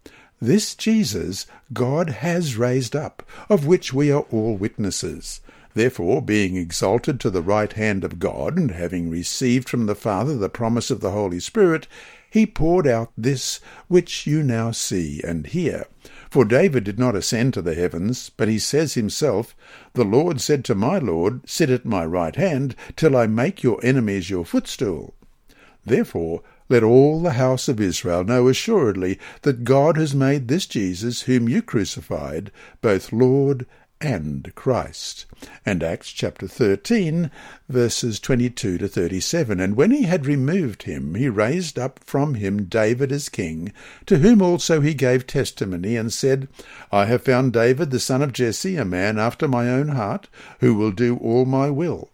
This 0.41 0.73
Jesus 0.73 1.45
God 1.73 2.09
has 2.09 2.55
raised 2.55 2.95
up, 2.95 3.23
of 3.49 3.65
which 3.65 3.93
we 3.93 4.09
are 4.11 4.25
all 4.31 4.55
witnesses. 4.55 5.41
Therefore, 5.73 6.21
being 6.21 6.55
exalted 6.55 7.19
to 7.19 7.29
the 7.29 7.41
right 7.41 7.71
hand 7.73 8.03
of 8.03 8.19
God, 8.19 8.57
and 8.57 8.71
having 8.71 9.09
received 9.09 9.67
from 9.67 9.85
the 9.85 9.95
Father 9.95 10.35
the 10.35 10.49
promise 10.49 10.89
of 10.89 11.01
the 11.01 11.11
Holy 11.11 11.39
Spirit, 11.39 11.87
he 12.29 12.45
poured 12.45 12.87
out 12.87 13.11
this 13.17 13.59
which 13.87 14.25
you 14.25 14.41
now 14.41 14.71
see 14.71 15.21
and 15.23 15.47
hear. 15.47 15.85
For 16.29 16.45
David 16.45 16.83
did 16.83 16.99
not 16.99 17.15
ascend 17.15 17.53
to 17.55 17.61
the 17.61 17.75
heavens, 17.75 18.29
but 18.29 18.47
he 18.47 18.59
says 18.59 18.93
himself, 18.93 19.55
The 19.93 20.03
Lord 20.03 20.39
said 20.39 20.63
to 20.65 20.75
my 20.75 20.99
Lord, 20.99 21.41
Sit 21.49 21.69
at 21.69 21.85
my 21.85 22.05
right 22.05 22.35
hand, 22.35 22.75
till 22.95 23.17
I 23.17 23.27
make 23.27 23.63
your 23.63 23.79
enemies 23.83 24.29
your 24.29 24.45
footstool. 24.45 25.15
Therefore, 25.85 26.43
let 26.69 26.83
all 26.83 27.19
the 27.19 27.33
house 27.33 27.67
of 27.67 27.81
Israel 27.81 28.23
know 28.23 28.47
assuredly 28.47 29.19
that 29.41 29.63
God 29.63 29.97
has 29.97 30.15
made 30.15 30.47
this 30.47 30.67
Jesus, 30.67 31.23
whom 31.23 31.49
you 31.49 31.61
crucified, 31.61 32.51
both 32.81 33.11
Lord 33.11 33.65
and 34.01 34.53
Christ. 34.55 35.25
And 35.65 35.83
Acts 35.83 36.11
chapter 36.11 36.47
13, 36.47 37.31
verses 37.67 38.19
22 38.19 38.77
to 38.77 38.87
37. 38.87 39.59
And 39.59 39.75
when 39.75 39.91
he 39.91 40.03
had 40.03 40.25
removed 40.25 40.83
him, 40.83 41.15
he 41.15 41.27
raised 41.27 41.77
up 41.77 41.99
from 42.03 42.35
him 42.35 42.65
David 42.65 43.11
as 43.11 43.29
king, 43.29 43.73
to 44.05 44.19
whom 44.19 44.41
also 44.41 44.79
he 44.79 44.93
gave 44.93 45.27
testimony, 45.27 45.97
and 45.97 46.13
said, 46.13 46.47
I 46.91 47.05
have 47.05 47.23
found 47.23 47.51
David 47.51 47.91
the 47.91 47.99
son 47.99 48.21
of 48.21 48.31
Jesse, 48.31 48.77
a 48.77 48.85
man 48.85 49.19
after 49.19 49.47
my 49.47 49.69
own 49.69 49.89
heart, 49.89 50.29
who 50.59 50.75
will 50.75 50.91
do 50.91 51.17
all 51.17 51.45
my 51.45 51.69
will. 51.69 52.09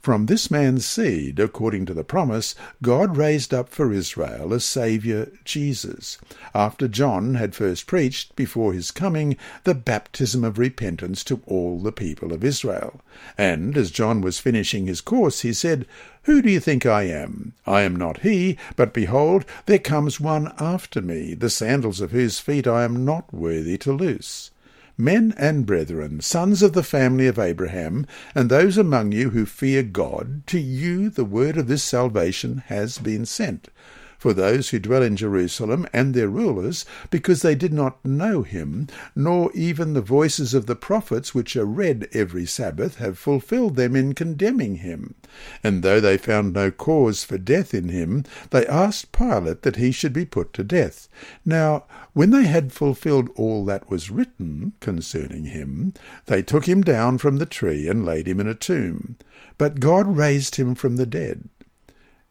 From 0.00 0.26
this 0.26 0.48
man's 0.48 0.86
seed, 0.86 1.40
according 1.40 1.84
to 1.86 1.92
the 1.92 2.04
promise, 2.04 2.54
God 2.82 3.16
raised 3.16 3.52
up 3.52 3.68
for 3.68 3.92
Israel 3.92 4.52
a 4.52 4.60
Saviour, 4.60 5.26
Jesus, 5.44 6.18
after 6.54 6.86
John 6.86 7.34
had 7.34 7.54
first 7.54 7.88
preached, 7.88 8.36
before 8.36 8.72
his 8.72 8.92
coming, 8.92 9.36
the 9.64 9.74
baptism 9.74 10.44
of 10.44 10.56
repentance 10.56 11.24
to 11.24 11.42
all 11.46 11.80
the 11.80 11.90
people 11.90 12.32
of 12.32 12.44
Israel. 12.44 13.00
And 13.36 13.76
as 13.76 13.90
John 13.90 14.20
was 14.20 14.38
finishing 14.38 14.86
his 14.86 15.00
course, 15.00 15.40
he 15.40 15.52
said, 15.52 15.84
Who 16.22 16.42
do 16.42 16.50
you 16.50 16.60
think 16.60 16.86
I 16.86 17.02
am? 17.02 17.54
I 17.66 17.82
am 17.82 17.96
not 17.96 18.20
he, 18.20 18.56
but 18.76 18.94
behold, 18.94 19.44
there 19.66 19.80
comes 19.80 20.20
one 20.20 20.52
after 20.60 21.02
me, 21.02 21.34
the 21.34 21.50
sandals 21.50 22.00
of 22.00 22.12
whose 22.12 22.38
feet 22.38 22.68
I 22.68 22.84
am 22.84 23.04
not 23.04 23.34
worthy 23.34 23.76
to 23.78 23.92
loose. 23.92 24.52
Men 25.00 25.32
and 25.38 25.64
brethren, 25.64 26.20
sons 26.20 26.60
of 26.60 26.72
the 26.72 26.82
family 26.82 27.28
of 27.28 27.38
Abraham, 27.38 28.04
and 28.34 28.50
those 28.50 28.76
among 28.76 29.12
you 29.12 29.30
who 29.30 29.46
fear 29.46 29.84
God, 29.84 30.44
to 30.48 30.58
you 30.58 31.08
the 31.08 31.24
word 31.24 31.56
of 31.56 31.68
this 31.68 31.84
salvation 31.84 32.64
has 32.66 32.98
been 32.98 33.24
sent 33.24 33.68
for 34.18 34.32
those 34.32 34.70
who 34.70 34.78
dwell 34.80 35.02
in 35.02 35.16
Jerusalem 35.16 35.86
and 35.92 36.12
their 36.12 36.28
rulers, 36.28 36.84
because 37.08 37.42
they 37.42 37.54
did 37.54 37.72
not 37.72 38.04
know 38.04 38.42
him, 38.42 38.88
nor 39.14 39.50
even 39.54 39.94
the 39.94 40.00
voices 40.00 40.52
of 40.52 40.66
the 40.66 40.76
prophets 40.76 41.34
which 41.34 41.56
are 41.56 41.64
read 41.64 42.08
every 42.12 42.44
Sabbath 42.44 42.96
have 42.96 43.16
fulfilled 43.16 43.76
them 43.76 43.94
in 43.94 44.14
condemning 44.14 44.76
him. 44.76 45.14
And 45.62 45.82
though 45.82 46.00
they 46.00 46.18
found 46.18 46.52
no 46.52 46.70
cause 46.70 47.22
for 47.22 47.38
death 47.38 47.72
in 47.72 47.88
him, 47.88 48.24
they 48.50 48.66
asked 48.66 49.12
Pilate 49.12 49.62
that 49.62 49.76
he 49.76 49.92
should 49.92 50.12
be 50.12 50.24
put 50.24 50.52
to 50.54 50.64
death. 50.64 51.08
Now, 51.44 51.84
when 52.12 52.30
they 52.30 52.46
had 52.46 52.72
fulfilled 52.72 53.30
all 53.36 53.64
that 53.66 53.88
was 53.88 54.10
written 54.10 54.72
concerning 54.80 55.44
him, 55.44 55.94
they 56.26 56.42
took 56.42 56.66
him 56.66 56.82
down 56.82 57.18
from 57.18 57.36
the 57.36 57.46
tree 57.46 57.86
and 57.86 58.04
laid 58.04 58.26
him 58.26 58.40
in 58.40 58.48
a 58.48 58.54
tomb. 58.54 59.16
But 59.58 59.80
God 59.80 60.16
raised 60.16 60.56
him 60.56 60.74
from 60.74 60.96
the 60.96 61.06
dead. 61.06 61.48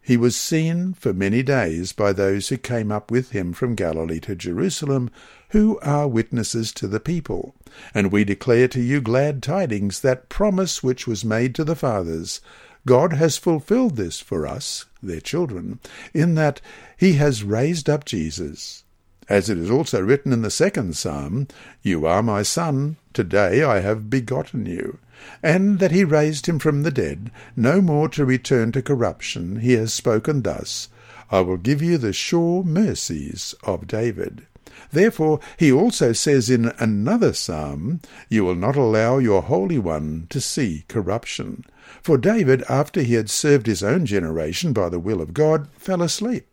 He 0.07 0.15
was 0.15 0.37
seen 0.37 0.93
for 0.93 1.11
many 1.11 1.43
days 1.43 1.91
by 1.91 2.13
those 2.13 2.47
who 2.47 2.55
came 2.55 2.93
up 2.93 3.11
with 3.11 3.31
him 3.31 3.51
from 3.51 3.75
Galilee 3.75 4.21
to 4.21 4.35
Jerusalem, 4.35 5.09
who 5.49 5.77
are 5.79 6.07
witnesses 6.07 6.71
to 6.75 6.87
the 6.87 7.01
people. 7.01 7.55
And 7.93 8.09
we 8.09 8.23
declare 8.23 8.69
to 8.69 8.79
you 8.79 9.01
glad 9.01 9.43
tidings, 9.43 9.99
that 9.99 10.29
promise 10.29 10.81
which 10.81 11.07
was 11.07 11.25
made 11.25 11.53
to 11.55 11.65
the 11.65 11.75
fathers. 11.75 12.39
God 12.85 13.11
has 13.11 13.35
fulfilled 13.35 13.97
this 13.97 14.21
for 14.21 14.47
us, 14.47 14.85
their 15.03 15.19
children, 15.19 15.81
in 16.13 16.35
that 16.35 16.61
he 16.95 17.15
has 17.15 17.43
raised 17.43 17.89
up 17.89 18.05
Jesus. 18.05 18.85
As 19.27 19.49
it 19.49 19.57
is 19.57 19.69
also 19.69 20.01
written 20.01 20.31
in 20.31 20.41
the 20.41 20.49
second 20.49 20.95
psalm, 20.95 21.49
You 21.81 22.05
are 22.05 22.23
my 22.23 22.43
son, 22.43 22.95
today 23.11 23.61
I 23.61 23.81
have 23.81 24.09
begotten 24.09 24.67
you 24.67 24.99
and 25.41 25.79
that 25.79 25.91
he 25.91 26.03
raised 26.03 26.47
him 26.47 26.59
from 26.59 26.83
the 26.83 26.91
dead, 26.91 27.31
no 27.55 27.81
more 27.81 28.09
to 28.09 28.25
return 28.25 28.71
to 28.71 28.81
corruption, 28.81 29.59
he 29.59 29.73
has 29.73 29.93
spoken 29.93 30.41
thus, 30.41 30.89
I 31.29 31.41
will 31.41 31.57
give 31.57 31.81
you 31.81 31.97
the 31.97 32.13
sure 32.13 32.63
mercies 32.63 33.53
of 33.63 33.87
David. 33.87 34.45
Therefore 34.91 35.39
he 35.57 35.71
also 35.71 36.13
says 36.13 36.49
in 36.49 36.71
another 36.79 37.33
psalm, 37.33 37.99
You 38.29 38.45
will 38.45 38.55
not 38.55 38.75
allow 38.75 39.17
your 39.17 39.41
Holy 39.41 39.79
One 39.79 40.27
to 40.29 40.39
see 40.39 40.85
corruption. 40.87 41.65
For 42.01 42.17
David, 42.17 42.63
after 42.69 43.01
he 43.01 43.15
had 43.15 43.29
served 43.29 43.65
his 43.65 43.83
own 43.83 44.05
generation 44.05 44.73
by 44.73 44.89
the 44.89 44.99
will 44.99 45.21
of 45.21 45.33
God, 45.33 45.67
fell 45.77 46.01
asleep, 46.01 46.47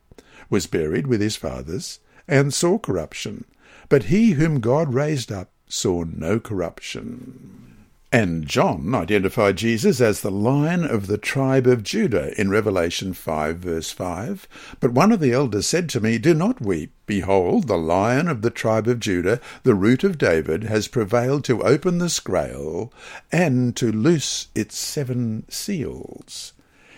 was 0.49 0.67
buried 0.67 1.07
with 1.07 1.21
his 1.21 1.37
fathers, 1.37 2.01
and 2.27 2.53
saw 2.53 2.79
corruption. 2.79 3.45
But 3.89 4.05
he 4.05 4.33
whom 4.33 4.61
God 4.61 4.95
raised 4.95 5.31
up 5.31 5.51
saw 5.69 6.05
no 6.05 6.41
corruption. 6.41 7.74
And 8.15 8.47
John 8.47 8.95
identified 8.95 9.57
Jesus 9.57 10.01
as 10.01 10.21
the 10.21 10.31
lion 10.31 10.85
of 10.85 11.09
the 11.09 11.19
tribe 11.19 11.67
of 11.67 11.83
Judah 11.83 12.33
in 12.41 12.49
Revelation 12.49 13.13
5, 13.13 13.57
verse 13.57 13.91
5. 13.91 14.47
But 14.79 14.93
one 14.93 15.11
of 15.11 15.19
the 15.19 15.33
elders 15.33 15.67
said 15.67 15.89
to 15.89 16.01
me, 16.01 16.19
Do 16.19 16.33
not 16.33 16.61
weep. 16.61 16.93
Behold, 17.07 17.67
the 17.67 17.77
lion 17.77 18.29
of 18.29 18.43
the 18.43 18.51
tribe 18.51 18.87
of 18.87 19.01
Judah, 19.01 19.41
the 19.65 19.75
root 19.75 20.05
of 20.05 20.17
David, 20.17 20.63
has 20.63 20.87
prevailed 20.87 21.43
to 21.47 21.65
open 21.65 21.99
the 21.99 22.09
scroll 22.09 22.93
and 23.33 23.75
to 23.75 23.91
loose 23.91 24.47
its 24.55 24.79
seven 24.79 25.45
seals. 25.49 26.53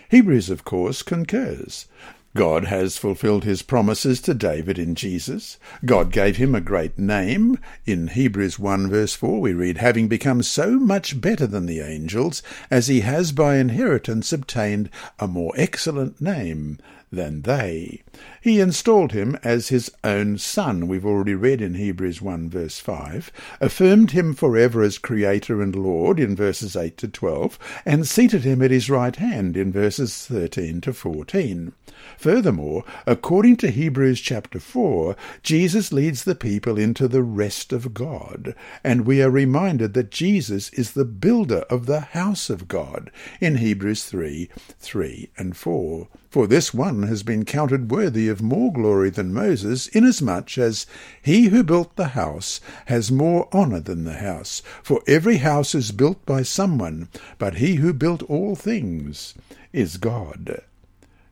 Hebrews, 0.09 0.51
of 0.51 0.63
course, 0.65 1.01
concurs. 1.01 1.87
God 2.37 2.65
has 2.65 2.99
fulfilled 2.99 3.45
his 3.45 3.63
promises 3.63 4.21
to 4.21 4.35
David 4.35 4.77
in 4.77 4.93
Jesus. 4.93 5.57
God 5.83 6.11
gave 6.11 6.37
him 6.37 6.53
a 6.53 6.61
great 6.61 6.95
name. 6.99 7.57
In 7.87 8.09
Hebrews 8.09 8.59
1 8.59 8.91
verse 8.91 9.15
4 9.15 9.41
we 9.41 9.53
read, 9.53 9.79
having 9.79 10.07
become 10.07 10.43
so 10.43 10.77
much 10.77 11.19
better 11.19 11.47
than 11.47 11.65
the 11.65 11.79
angels, 11.79 12.43
as 12.69 12.89
he 12.89 12.99
has 12.99 13.31
by 13.31 13.55
inheritance 13.55 14.31
obtained 14.31 14.91
a 15.17 15.27
more 15.27 15.51
excellent 15.57 16.21
name 16.21 16.77
than 17.11 17.41
they. 17.41 18.03
He 18.41 18.59
installed 18.59 19.11
him 19.11 19.37
as 19.43 19.69
his 19.69 19.91
own 20.03 20.37
son, 20.37 20.87
we've 20.87 21.05
already 21.05 21.35
read 21.35 21.61
in 21.61 21.73
Hebrews 21.73 22.21
1 22.21 22.49
verse 22.49 22.79
5, 22.79 23.31
affirmed 23.59 24.11
him 24.11 24.33
forever 24.33 24.81
as 24.83 24.97
Creator 24.97 25.61
and 25.61 25.75
Lord 25.75 26.19
in 26.19 26.35
verses 26.35 26.75
8 26.75 26.97
to 26.97 27.07
12, 27.07 27.59
and 27.85 28.07
seated 28.07 28.43
him 28.43 28.61
at 28.61 28.71
his 28.71 28.89
right 28.89 29.15
hand 29.15 29.57
in 29.57 29.71
verses 29.71 30.25
13 30.27 30.81
to 30.81 30.93
14. 30.93 31.73
Furthermore, 32.17 32.83
according 33.05 33.57
to 33.57 33.69
Hebrews 33.69 34.21
chapter 34.21 34.59
4, 34.59 35.15
Jesus 35.43 35.91
leads 35.91 36.23
the 36.23 36.35
people 36.35 36.77
into 36.77 37.07
the 37.07 37.23
rest 37.23 37.73
of 37.73 37.93
God, 37.93 38.55
and 38.83 39.05
we 39.05 39.21
are 39.21 39.29
reminded 39.29 39.93
that 39.93 40.11
Jesus 40.11 40.69
is 40.69 40.91
the 40.91 41.05
builder 41.05 41.65
of 41.69 41.85
the 41.85 41.99
house 41.99 42.49
of 42.49 42.67
God 42.67 43.11
in 43.41 43.57
Hebrews 43.57 44.05
3 44.05 44.49
3 44.79 45.29
and 45.37 45.57
4. 45.57 46.07
For 46.29 46.47
this 46.47 46.73
one 46.73 47.03
has 47.03 47.23
been 47.23 47.45
counted 47.45 47.89
worthy 47.89 48.06
of 48.07 48.41
more 48.41 48.71
glory 48.71 49.09
than 49.09 49.33
Moses, 49.33 49.87
inasmuch 49.87 50.57
as 50.57 50.85
he 51.21 51.47
who 51.47 51.63
built 51.63 51.95
the 51.95 52.09
house 52.09 52.61
has 52.85 53.11
more 53.11 53.49
honour 53.53 53.81
than 53.81 54.05
the 54.05 54.13
house. 54.13 54.61
For 54.81 55.01
every 55.07 55.37
house 55.37 55.75
is 55.75 55.91
built 55.91 56.25
by 56.25 56.43
someone, 56.43 57.09
but 57.37 57.55
he 57.55 57.75
who 57.75 57.93
built 57.93 58.23
all 58.23 58.55
things 58.55 59.33
is 59.73 59.97
God. 59.97 60.63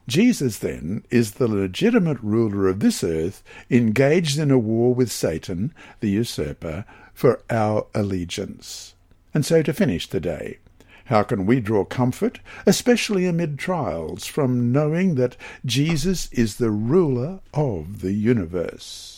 Jesus, 0.07 0.59
then, 0.59 1.03
is 1.09 1.33
the 1.33 1.47
legitimate 1.47 2.19
ruler 2.21 2.67
of 2.67 2.79
this 2.79 3.03
earth, 3.03 3.41
engaged 3.71 4.37
in 4.37 4.51
a 4.51 4.59
war 4.59 4.93
with 4.93 5.11
Satan, 5.11 5.73
the 5.99 6.09
usurper, 6.09 6.85
for 7.13 7.41
our 7.49 7.87
allegiance. 7.95 8.93
And 9.33 9.45
so 9.45 9.61
to 9.63 9.73
finish 9.73 10.07
the 10.07 10.19
day, 10.19 10.59
how 11.05 11.23
can 11.23 11.45
we 11.45 11.59
draw 11.59 11.85
comfort, 11.85 12.39
especially 12.65 13.25
amid 13.25 13.57
trials, 13.57 14.25
from 14.25 14.71
knowing 14.71 15.15
that 15.15 15.37
Jesus 15.65 16.31
is 16.31 16.57
the 16.57 16.71
ruler 16.71 17.39
of 17.53 18.01
the 18.01 18.13
universe? 18.13 19.14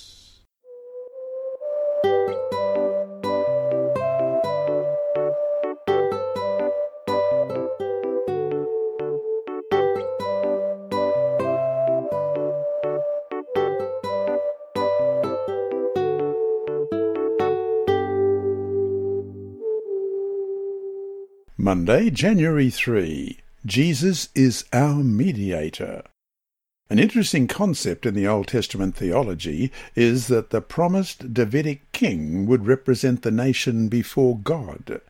Monday, 21.68 22.10
January 22.10 22.70
3. 22.70 23.40
Jesus 23.66 24.30
is 24.34 24.64
our 24.72 25.04
mediator. 25.04 26.02
An 26.90 26.98
interesting 26.98 27.46
concept 27.46 28.06
in 28.06 28.14
the 28.14 28.26
Old 28.26 28.48
Testament 28.48 28.96
theology 28.96 29.70
is 29.94 30.28
that 30.28 30.52
the 30.52 30.62
promised 30.62 31.34
Davidic 31.34 31.92
king 31.92 32.46
would 32.46 32.68
represent 32.68 33.22
the 33.22 33.32
nation 33.32 33.90
before 33.90 34.38
God. 34.38 35.02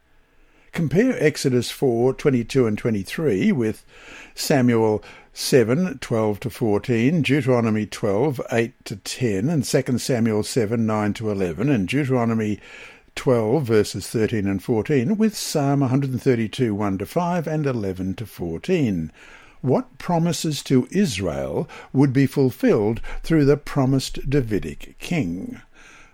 Compare 0.71 1.23
Exodus 1.23 1.69
4, 1.69 2.15
22 2.15 2.65
and 2.65 2.75
23 2.75 3.51
with 3.51 3.85
Samuel 4.33 5.03
7, 5.33 5.99
12 5.99 6.39
to 6.39 6.49
14, 6.49 7.21
Deuteronomy 7.21 7.85
12, 7.85 8.41
8 8.51 8.73
to 8.85 8.95
10, 8.95 9.49
and 9.49 9.63
2 9.63 9.99
Samuel 9.99 10.41
7, 10.41 10.83
9 10.87 11.13
to 11.13 11.29
11, 11.29 11.69
and 11.69 11.87
Deuteronomy 11.87 12.59
12 13.17 13.63
verses 13.63 14.07
13 14.07 14.45
and 14.45 14.63
14 14.63 15.17
with 15.17 15.35
Psalm 15.35 15.79
132 15.79 16.75
1 16.75 16.97
to 16.99 17.05
5 17.05 17.47
and 17.47 17.65
11 17.65 18.13
to 18.13 18.25
14. 18.27 19.11
What 19.61 19.97
promises 19.97 20.61
to 20.63 20.87
Israel 20.91 21.67
would 21.91 22.13
be 22.13 22.27
fulfilled 22.27 23.01
through 23.23 23.45
the 23.45 23.57
promised 23.57 24.29
Davidic 24.29 24.99
king? 24.99 25.59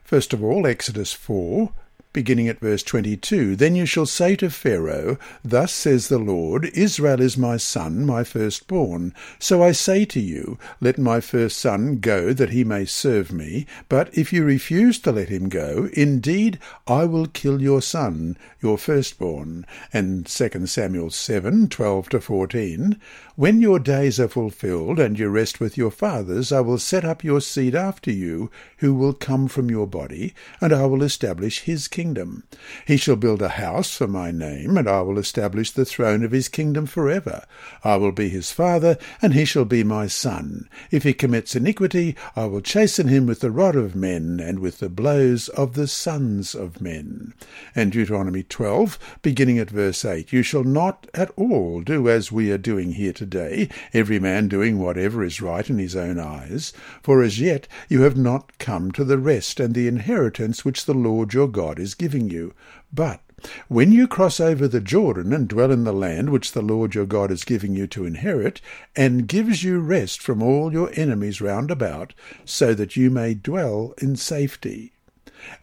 First 0.01 0.31
of 0.31 0.41
all, 0.41 0.65
Exodus 0.65 1.11
4 1.11 1.73
beginning 2.13 2.47
at 2.47 2.59
verse 2.59 2.83
22. 2.83 3.55
Then 3.55 3.75
you 3.75 3.85
shall 3.85 4.05
say 4.05 4.35
to 4.37 4.49
Pharaoh, 4.49 5.17
Thus 5.43 5.73
says 5.73 6.07
the 6.07 6.19
Lord, 6.19 6.65
Israel 6.73 7.19
is 7.19 7.37
my 7.37 7.57
son, 7.57 8.05
my 8.05 8.23
firstborn. 8.23 9.13
So 9.39 9.63
I 9.63 9.71
say 9.71 10.05
to 10.05 10.19
you, 10.19 10.57
Let 10.79 10.97
my 10.97 11.19
first 11.19 11.57
son 11.57 11.97
go, 11.99 12.31
that 12.33 12.51
he 12.51 12.63
may 12.63 12.85
serve 12.85 13.31
me. 13.31 13.65
But 13.89 14.15
if 14.17 14.31
you 14.31 14.43
refuse 14.43 14.99
to 14.99 15.11
let 15.11 15.29
him 15.29 15.49
go, 15.49 15.89
indeed 15.93 16.59
I 16.87 17.05
will 17.05 17.25
kill 17.25 17.61
your 17.61 17.81
son, 17.81 18.37
your 18.61 18.77
firstborn. 18.77 19.65
And 19.91 20.25
2 20.25 20.67
Samuel 20.67 21.09
7, 21.09 21.67
12 21.67 22.09
to 22.09 22.21
14. 22.21 22.99
When 23.35 23.61
your 23.61 23.79
days 23.79 24.19
are 24.19 24.27
fulfilled, 24.27 24.99
and 24.99 25.17
you 25.17 25.27
rest 25.27 25.59
with 25.59 25.75
your 25.75 25.89
fathers, 25.89 26.51
I 26.51 26.59
will 26.59 26.77
set 26.77 27.03
up 27.03 27.23
your 27.23 27.41
seed 27.41 27.73
after 27.73 28.11
you, 28.11 28.51
who 28.77 28.93
will 28.93 29.13
come 29.13 29.47
from 29.47 29.71
your 29.71 29.87
body, 29.87 30.35
and 30.61 30.71
I 30.71 30.85
will 30.85 31.01
establish 31.01 31.61
his 31.61 31.87
kingdom. 31.87 32.43
He 32.85 32.95
shall 32.95 33.15
build 33.15 33.41
a 33.41 33.49
house 33.49 33.97
for 33.97 34.05
my 34.05 34.29
name, 34.29 34.77
and 34.77 34.87
I 34.87 35.01
will 35.01 35.17
establish 35.17 35.71
the 35.71 35.83
throne 35.83 36.23
of 36.23 36.31
his 36.31 36.47
kingdom 36.47 36.85
forever. 36.85 37.43
I 37.83 37.95
will 37.95 38.11
be 38.11 38.29
his 38.29 38.51
father, 38.51 38.99
and 39.19 39.33
he 39.33 39.45
shall 39.45 39.65
be 39.65 39.83
my 39.83 40.05
son. 40.05 40.69
If 40.91 41.01
he 41.01 41.15
commits 41.15 41.55
iniquity, 41.55 42.15
I 42.35 42.45
will 42.45 42.61
chasten 42.61 43.07
him 43.07 43.25
with 43.25 43.39
the 43.39 43.49
rod 43.49 43.75
of 43.75 43.95
men, 43.95 44.39
and 44.39 44.59
with 44.59 44.77
the 44.77 44.89
blows 44.89 45.49
of 45.49 45.73
the 45.73 45.87
sons 45.87 46.53
of 46.53 46.81
men. 46.81 47.33
And 47.73 47.91
Deuteronomy 47.91 48.43
12, 48.43 49.17
beginning 49.23 49.57
at 49.57 49.71
verse 49.71 50.05
8, 50.05 50.31
You 50.31 50.43
shall 50.43 50.63
not 50.63 51.07
at 51.15 51.31
all 51.35 51.81
do 51.81 52.07
as 52.07 52.31
we 52.31 52.51
are 52.51 52.59
doing 52.59 52.91
here 52.91 53.11
today, 53.23 53.69
every 53.93 54.19
man 54.19 54.49
doing 54.49 54.79
whatever 54.79 55.23
is 55.23 55.41
right 55.41 55.69
in 55.69 55.77
his 55.77 55.95
own 55.95 56.19
eyes, 56.19 56.73
for 57.01 57.23
as 57.23 57.39
yet 57.39 57.69
you 57.87 58.01
have 58.01 58.17
not 58.17 58.57
come 58.57 58.91
to 58.91 59.05
the 59.05 59.17
rest 59.17 59.61
and 59.61 59.73
the 59.73 59.87
inheritance 59.87 60.65
which 60.65 60.85
the 60.85 60.93
Lord 60.93 61.33
your 61.33 61.47
God 61.47 61.79
is 61.79 61.95
giving 61.95 62.29
you. 62.29 62.53
But 62.91 63.21
when 63.69 63.93
you 63.93 64.07
cross 64.07 64.41
over 64.41 64.67
the 64.67 64.81
Jordan 64.81 65.31
and 65.31 65.47
dwell 65.47 65.71
in 65.71 65.85
the 65.85 65.93
land 65.93 66.31
which 66.31 66.51
the 66.51 66.61
Lord 66.61 66.95
your 66.95 67.05
God 67.05 67.31
is 67.31 67.45
giving 67.45 67.75
you 67.75 67.87
to 67.87 68.05
inherit, 68.05 68.59
and 68.93 69.27
gives 69.27 69.63
you 69.63 69.79
rest 69.79 70.21
from 70.21 70.43
all 70.43 70.73
your 70.73 70.91
enemies 70.93 71.39
round 71.39 71.71
about, 71.71 72.13
so 72.43 72.73
that 72.73 72.97
you 72.97 73.09
may 73.09 73.33
dwell 73.33 73.93
in 73.99 74.17
safety. 74.17 74.91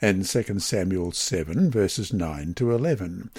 And 0.00 0.24
2 0.24 0.58
Samuel 0.60 1.12
7, 1.12 1.70
verses 1.70 2.12
9 2.12 2.54
to 2.54 2.72
11. 2.72 3.30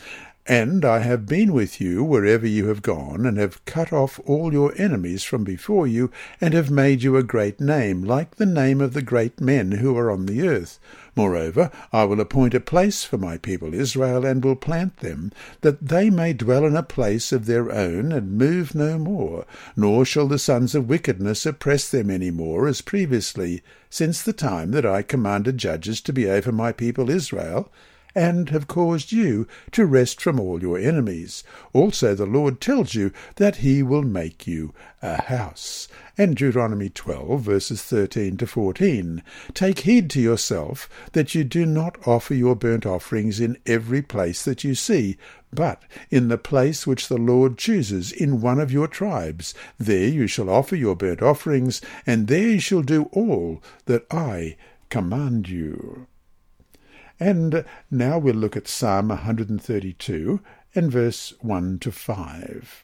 And 0.48 0.84
I 0.84 1.00
have 1.00 1.28
been 1.28 1.54
with 1.54 1.80
you 1.80 2.04
wherever 2.04 2.48
you 2.48 2.68
have 2.68 2.82
gone, 2.82 3.28
and 3.28 3.38
have 3.38 3.64
cut 3.66 3.94
off 3.94 4.20
all 4.26 4.52
your 4.52 4.74
enemies 4.76 5.24
from 5.24 5.44
before 5.44 5.86
you, 5.86 6.10
and 6.42 6.56
have 6.56 6.72
made 6.72 7.04
you 7.04 7.16
a 7.16 7.22
great 7.22 7.60
name, 7.60 8.04
like 8.04 8.38
the 8.38 8.48
name 8.48 8.82
of 8.82 8.94
the 8.94 9.04
great 9.04 9.40
men 9.40 9.74
who 9.74 9.96
are 9.96 10.10
on 10.10 10.26
the 10.26 10.48
earth. 10.48 10.80
Moreover, 11.16 11.70
I 11.94 12.06
will 12.06 12.20
appoint 12.20 12.56
a 12.56 12.60
place 12.60 13.04
for 13.04 13.20
my 13.20 13.38
people 13.38 13.76
Israel, 13.76 14.26
and 14.26 14.44
will 14.44 14.56
plant 14.56 14.98
them, 14.98 15.32
that 15.62 15.88
they 15.88 16.10
may 16.10 16.34
dwell 16.34 16.66
in 16.66 16.76
a 16.76 16.82
place 16.82 17.32
of 17.32 17.46
their 17.46 17.72
own, 17.72 18.12
and 18.12 18.36
move 18.36 18.74
no 18.74 18.98
more, 18.98 19.46
nor 19.76 20.06
shall 20.06 20.28
the 20.28 20.40
sons 20.40 20.74
of 20.74 20.90
wickedness 20.90 21.46
oppress 21.46 21.88
them 21.88 22.10
any 22.10 22.32
more, 22.32 22.68
as 22.68 22.82
previously, 22.82 23.62
since 23.92 24.24
the 24.24 24.34
time 24.34 24.72
that 24.72 24.88
I 24.88 25.04
commanded 25.04 25.60
judges 25.60 26.02
to 26.02 26.12
be 26.12 26.28
over 26.28 26.52
my 26.52 26.72
people 26.72 27.12
Israel, 27.12 27.72
and 28.16 28.50
have 28.50 28.68
caused 28.68 29.12
you 29.12 29.48
to 29.72 29.86
rest 29.86 30.22
from 30.22 30.40
all 30.40 30.62
your 30.62 30.78
enemies. 30.78 31.44
Also 31.74 32.14
the 32.16 32.26
Lord 32.26 32.60
tells 32.60 32.96
you 32.96 33.12
that 33.36 33.58
he 33.58 33.82
will 33.82 34.04
make 34.04 34.46
you 34.48 34.74
a 35.02 35.22
house. 35.24 35.88
And 36.18 36.36
Deuteronomy 36.36 36.90
12, 36.90 37.42
verses 37.42 37.82
13 37.84 38.38
to 38.38 38.48
14. 38.48 39.24
Take 39.54 39.80
heed 39.80 40.10
to 40.12 40.22
yourself 40.22 40.90
that 41.14 41.34
you 41.34 41.44
do 41.44 41.66
not 41.66 41.98
offer 42.08 42.34
your 42.34 42.56
burnt 42.56 42.86
offerings 42.86 43.40
in 43.40 43.58
every 43.66 44.02
place 44.02 44.44
that 44.44 44.64
you 44.64 44.76
see, 44.76 45.18
but 45.54 45.84
in 46.10 46.28
the 46.28 46.38
place 46.38 46.86
which 46.86 47.08
the 47.08 47.18
Lord 47.18 47.58
chooses 47.58 48.12
in 48.12 48.42
one 48.42 48.60
of 48.60 48.72
your 48.72 48.88
tribes. 48.88 49.54
There 49.78 50.08
you 50.08 50.28
shall 50.28 50.50
offer 50.50 50.76
your 50.76 50.96
burnt 50.96 51.22
offerings, 51.22 51.82
and 52.06 52.28
there 52.28 52.50
you 52.50 52.60
shall 52.60 52.84
do 52.84 53.10
all 53.12 53.62
that 53.86 54.06
I 54.12 54.58
command 54.90 55.50
you. 55.50 56.08
And 57.22 57.66
now 57.92 58.18
we'll 58.18 58.34
look 58.34 58.58
at 58.58 58.68
Psalm 58.68 59.10
132 59.10 60.40
and 60.74 60.92
verse 60.92 61.36
1 61.42 61.78
to 61.78 61.92
5. 61.92 62.84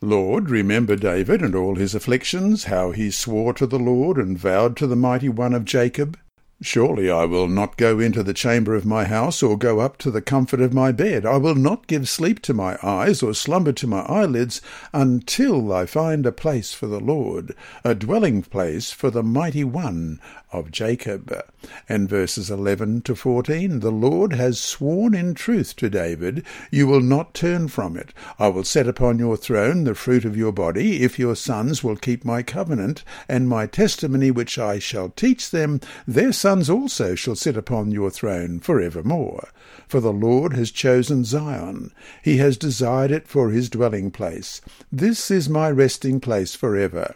Lord, 0.00 0.50
remember 0.50 0.94
David 0.94 1.42
and 1.42 1.56
all 1.56 1.74
his 1.74 1.92
afflictions, 1.92 2.64
how 2.64 2.92
he 2.92 3.10
swore 3.10 3.52
to 3.54 3.66
the 3.66 3.80
Lord 3.80 4.18
and 4.18 4.38
vowed 4.38 4.76
to 4.76 4.86
the 4.86 4.94
mighty 4.94 5.28
one 5.28 5.52
of 5.52 5.64
Jacob. 5.64 6.16
Surely 6.62 7.10
I 7.10 7.26
will 7.26 7.48
not 7.48 7.76
go 7.76 7.98
into 7.98 8.22
the 8.22 8.32
chamber 8.32 8.74
of 8.74 8.86
my 8.86 9.04
house, 9.04 9.42
or 9.42 9.58
go 9.58 9.80
up 9.80 9.98
to 9.98 10.10
the 10.10 10.22
comfort 10.22 10.60
of 10.60 10.72
my 10.72 10.90
bed. 10.90 11.26
I 11.26 11.36
will 11.36 11.54
not 11.54 11.86
give 11.86 12.08
sleep 12.08 12.40
to 12.42 12.54
my 12.54 12.78
eyes, 12.82 13.22
or 13.22 13.34
slumber 13.34 13.72
to 13.72 13.86
my 13.86 14.00
eyelids, 14.02 14.62
until 14.94 15.70
I 15.70 15.84
find 15.84 16.24
a 16.24 16.32
place 16.32 16.72
for 16.72 16.86
the 16.86 17.00
Lord, 17.00 17.54
a 17.84 17.94
dwelling 17.94 18.42
place 18.42 18.90
for 18.90 19.10
the 19.10 19.22
mighty 19.22 19.64
one 19.64 20.18
of 20.56 20.70
Jacob. 20.70 21.44
And 21.88 22.08
verses 22.08 22.50
11 22.50 23.02
to 23.02 23.14
14 23.14 23.80
The 23.80 23.90
Lord 23.90 24.32
has 24.32 24.58
sworn 24.58 25.14
in 25.14 25.34
truth 25.34 25.76
to 25.76 25.90
David, 25.90 26.44
You 26.70 26.86
will 26.86 27.00
not 27.00 27.34
turn 27.34 27.68
from 27.68 27.96
it. 27.96 28.12
I 28.38 28.48
will 28.48 28.64
set 28.64 28.88
upon 28.88 29.18
your 29.18 29.36
throne 29.36 29.84
the 29.84 29.94
fruit 29.94 30.24
of 30.24 30.36
your 30.36 30.52
body, 30.52 31.02
if 31.02 31.18
your 31.18 31.36
sons 31.36 31.84
will 31.84 31.96
keep 31.96 32.24
my 32.24 32.42
covenant 32.42 33.04
and 33.28 33.48
my 33.48 33.66
testimony 33.66 34.30
which 34.30 34.58
I 34.58 34.78
shall 34.78 35.10
teach 35.10 35.50
them. 35.50 35.80
Their 36.06 36.32
sons 36.32 36.70
also 36.70 37.14
shall 37.14 37.36
sit 37.36 37.56
upon 37.56 37.90
your 37.90 38.10
throne 38.10 38.60
for 38.60 38.80
evermore. 38.80 39.48
For 39.86 40.00
the 40.00 40.12
Lord 40.12 40.54
has 40.54 40.70
chosen 40.70 41.24
Zion, 41.24 41.92
he 42.22 42.38
has 42.38 42.56
desired 42.56 43.10
it 43.10 43.28
for 43.28 43.50
his 43.50 43.70
dwelling 43.70 44.10
place. 44.10 44.60
This 44.90 45.30
is 45.30 45.48
my 45.48 45.70
resting 45.70 46.18
place 46.18 46.54
for 46.54 46.76
ever. 46.76 47.14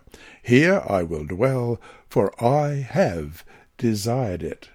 Here 0.50 0.82
I 0.84 1.04
will 1.04 1.26
dwell, 1.26 1.80
for 2.08 2.34
I 2.44 2.84
have 2.90 3.44
desired 3.78 4.42
it. 4.42 4.68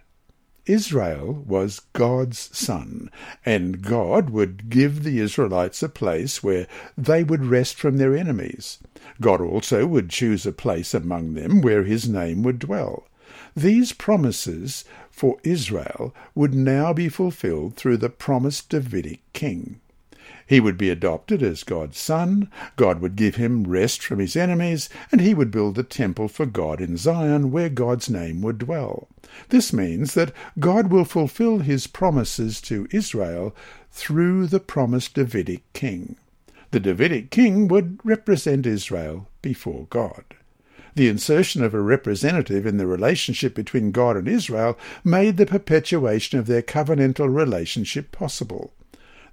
Israel 0.65 1.43
was 1.45 1.81
God's 1.91 2.39
son, 2.57 3.11
and 3.45 3.81
God 3.81 4.29
would 4.29 4.69
give 4.69 5.03
the 5.03 5.19
Israelites 5.19 5.83
a 5.83 5.89
place 5.89 6.41
where 6.41 6.65
they 6.97 7.25
would 7.25 7.47
rest 7.47 7.75
from 7.75 7.97
their 7.97 8.15
enemies. 8.15 8.79
God 9.19 9.41
also 9.41 9.85
would 9.85 10.09
choose 10.09 10.45
a 10.45 10.53
place 10.53 10.93
among 10.93 11.33
them 11.33 11.61
where 11.61 11.83
his 11.83 12.07
name 12.07 12.41
would 12.43 12.59
dwell. 12.59 13.09
These 13.53 13.91
promises 13.91 14.85
for 15.11 15.39
Israel 15.43 16.15
would 16.33 16.53
now 16.53 16.93
be 16.93 17.09
fulfilled 17.09 17.75
through 17.75 17.97
the 17.97 18.09
promised 18.09 18.69
Davidic 18.69 19.19
king. 19.33 19.81
He 20.47 20.59
would 20.59 20.77
be 20.77 20.89
adopted 20.89 21.41
as 21.41 21.63
God's 21.63 21.97
son, 21.97 22.49
God 22.75 23.01
would 23.01 23.15
give 23.15 23.35
him 23.35 23.63
rest 23.63 24.03
from 24.03 24.19
his 24.19 24.35
enemies, 24.35 24.89
and 25.11 25.21
he 25.21 25.33
would 25.33 25.51
build 25.51 25.77
a 25.77 25.83
temple 25.83 26.27
for 26.27 26.45
God 26.45 26.79
in 26.81 26.97
Zion 26.97 27.51
where 27.51 27.69
God's 27.69 28.09
name 28.09 28.41
would 28.41 28.59
dwell. 28.59 29.07
This 29.49 29.73
means 29.73 30.13
that 30.13 30.33
God 30.59 30.91
will 30.91 31.05
fulfill 31.05 31.59
his 31.59 31.87
promises 31.87 32.61
to 32.61 32.87
Israel 32.91 33.55
through 33.91 34.47
the 34.47 34.59
promised 34.59 35.15
Davidic 35.15 35.63
king. 35.73 36.15
The 36.71 36.79
Davidic 36.79 37.31
king 37.31 37.67
would 37.69 37.99
represent 38.03 38.65
Israel 38.65 39.27
before 39.41 39.87
God. 39.89 40.25
The 40.95 41.09
insertion 41.09 41.63
of 41.63 41.73
a 41.73 41.81
representative 41.81 42.65
in 42.65 42.77
the 42.77 42.87
relationship 42.87 43.53
between 43.53 43.91
God 43.91 44.15
and 44.15 44.27
Israel 44.27 44.77
made 45.03 45.37
the 45.37 45.45
perpetuation 45.45 46.39
of 46.39 46.47
their 46.47 46.61
covenantal 46.61 47.33
relationship 47.33 48.11
possible. 48.11 48.71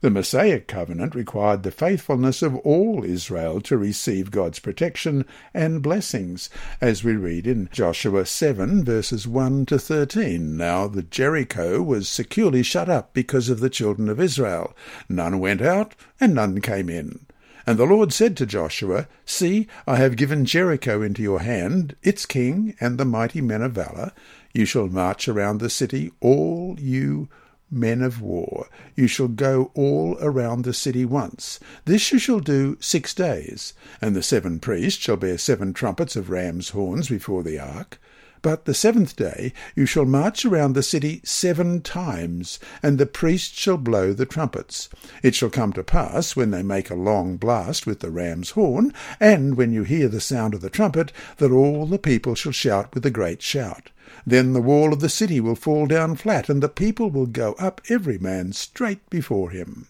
The 0.03 0.11
Mosaic 0.11 0.67
covenant 0.67 1.15
required 1.15 1.63
the 1.63 1.71
faithfulness 1.71 2.43
of 2.43 2.57
all 2.57 3.05
Israel 3.05 3.61
to 3.61 3.79
receive 3.79 4.33
God's 4.33 4.59
protection 4.59 5.25
and 5.55 5.81
blessings, 5.81 6.51
as 6.81 7.05
we 7.05 7.13
read 7.15 7.47
in 7.47 7.69
Joshua 7.71 8.27
7 8.27 8.83
verses 8.85 9.29
1 9.29 9.65
to 9.67 9.79
13. 9.79 10.57
Now 10.57 10.89
the 10.89 11.05
Jericho 11.05 11.81
was 11.81 12.09
securely 12.09 12.65
shut 12.65 12.89
up 12.89 13.15
because 13.15 13.49
of 13.49 13.61
the 13.61 13.71
children 13.71 14.09
of 14.09 14.19
Israel. 14.19 14.75
None 15.09 15.39
went 15.39 15.63
out 15.63 15.95
and 16.19 16.35
none 16.35 16.61
came 16.61 16.91
in. 16.91 17.25
And 17.65 17.79
the 17.79 17.87
Lord 17.87 18.13
said 18.13 18.37
to 18.39 18.45
Joshua, 18.45 19.07
See, 19.25 19.69
I 19.87 19.99
have 19.99 20.17
given 20.17 20.45
Jericho 20.45 21.01
into 21.01 21.23
your 21.23 21.43
hand, 21.43 21.95
its 22.03 22.27
king, 22.27 22.75
and 22.81 22.99
the 22.99 23.05
mighty 23.05 23.41
men 23.41 23.63
of 23.63 23.75
valour. 23.75 24.11
You 24.53 24.65
shall 24.65 24.89
march 24.89 25.29
around 25.29 25.59
the 25.59 25.71
city, 25.71 26.11
all 26.21 26.75
you 26.81 27.29
men 27.73 28.03
of 28.03 28.21
war. 28.21 28.69
You 28.95 29.07
shall 29.07 29.29
go 29.29 29.71
all 29.75 30.17
around 30.21 30.65
the 30.65 30.75
city 30.75 31.05
once. 31.05 31.59
This 31.87 32.13
you 32.13 32.19
shall 32.19 32.41
do 32.41 32.77
six 32.81 33.15
days. 33.15 33.73
And 34.01 34.15
the 34.15 34.23
seven 34.23 34.61
priests 34.61 35.03
shall 35.03 35.17
bear 35.17 35.39
seven 35.39 35.73
trumpets 35.73 36.15
of 36.15 36.31
ram's 36.31 36.71
horns 36.71 37.09
before 37.09 37.43
the 37.43 37.59
ark. 37.59 37.99
But 38.43 38.65
the 38.65 38.75
seventh 38.75 39.15
day 39.15 39.53
you 39.77 39.87
shall 39.87 40.05
march 40.05 40.45
around 40.45 40.73
the 40.73 40.83
city 40.83 41.21
seven 41.23 41.81
times, 41.81 42.59
and 42.83 42.99
the 42.99 43.07
priests 43.07 43.57
shall 43.57 43.77
blow 43.77 44.13
the 44.13 44.27
trumpets. 44.27 44.89
It 45.23 45.37
shall 45.37 45.49
come 45.49 45.73
to 45.75 45.85
pass, 45.85 46.35
when 46.35 46.51
they 46.51 46.65
make 46.65 46.91
a 46.91 46.97
long 46.97 47.37
blast 47.37 47.87
with 47.87 48.01
the 48.01 48.11
ram's 48.11 48.51
horn, 48.51 48.93
and 49.21 49.57
when 49.57 49.73
you 49.73 49.85
hear 49.85 50.09
the 50.09 50.21
sound 50.21 50.55
of 50.55 50.61
the 50.61 50.71
trumpet, 50.71 51.13
that 51.37 51.53
all 51.53 51.87
the 51.87 52.01
people 52.01 52.35
shall 52.35 52.51
shout 52.51 52.93
with 52.93 53.07
a 53.07 53.13
great 53.13 53.43
shout. 53.43 53.92
Then 54.27 54.53
the 54.53 54.63
wall 54.63 54.93
of 54.93 55.01
the 55.01 55.09
city 55.09 55.41
will 55.41 55.55
fall 55.55 55.87
down 55.87 56.17
flat, 56.17 56.49
and 56.49 56.63
the 56.63 56.69
people 56.69 57.11
will 57.11 57.27
go 57.27 57.55
up 57.55 57.81
every 57.89 58.19
man 58.19 58.53
straight 58.53 59.09
before 59.11 59.51
him. 59.51 59.87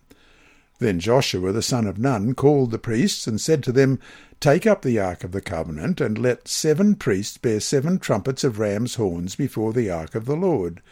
Then 0.78 0.98
Joshua 0.98 1.52
the 1.52 1.62
son 1.62 1.86
of 1.86 1.98
Nun 1.98 2.34
called 2.34 2.70
the 2.70 2.78
priests, 2.78 3.26
and 3.26 3.40
said 3.40 3.62
to 3.64 3.72
them, 3.72 3.98
Take 4.40 4.66
up 4.66 4.82
the 4.82 4.98
ark 4.98 5.22
of 5.22 5.32
the 5.32 5.40
covenant, 5.40 6.00
and 6.00 6.18
let 6.18 6.48
seven 6.48 6.96
priests 6.96 7.38
bear 7.38 7.60
seven 7.60 7.98
trumpets 7.98 8.42
of 8.42 8.58
ram's 8.58 8.96
horns 8.96 9.36
before 9.36 9.72
the 9.72 9.90
ark 9.90 10.14
of 10.14 10.24
the 10.24 10.34
Lord. 10.34 10.82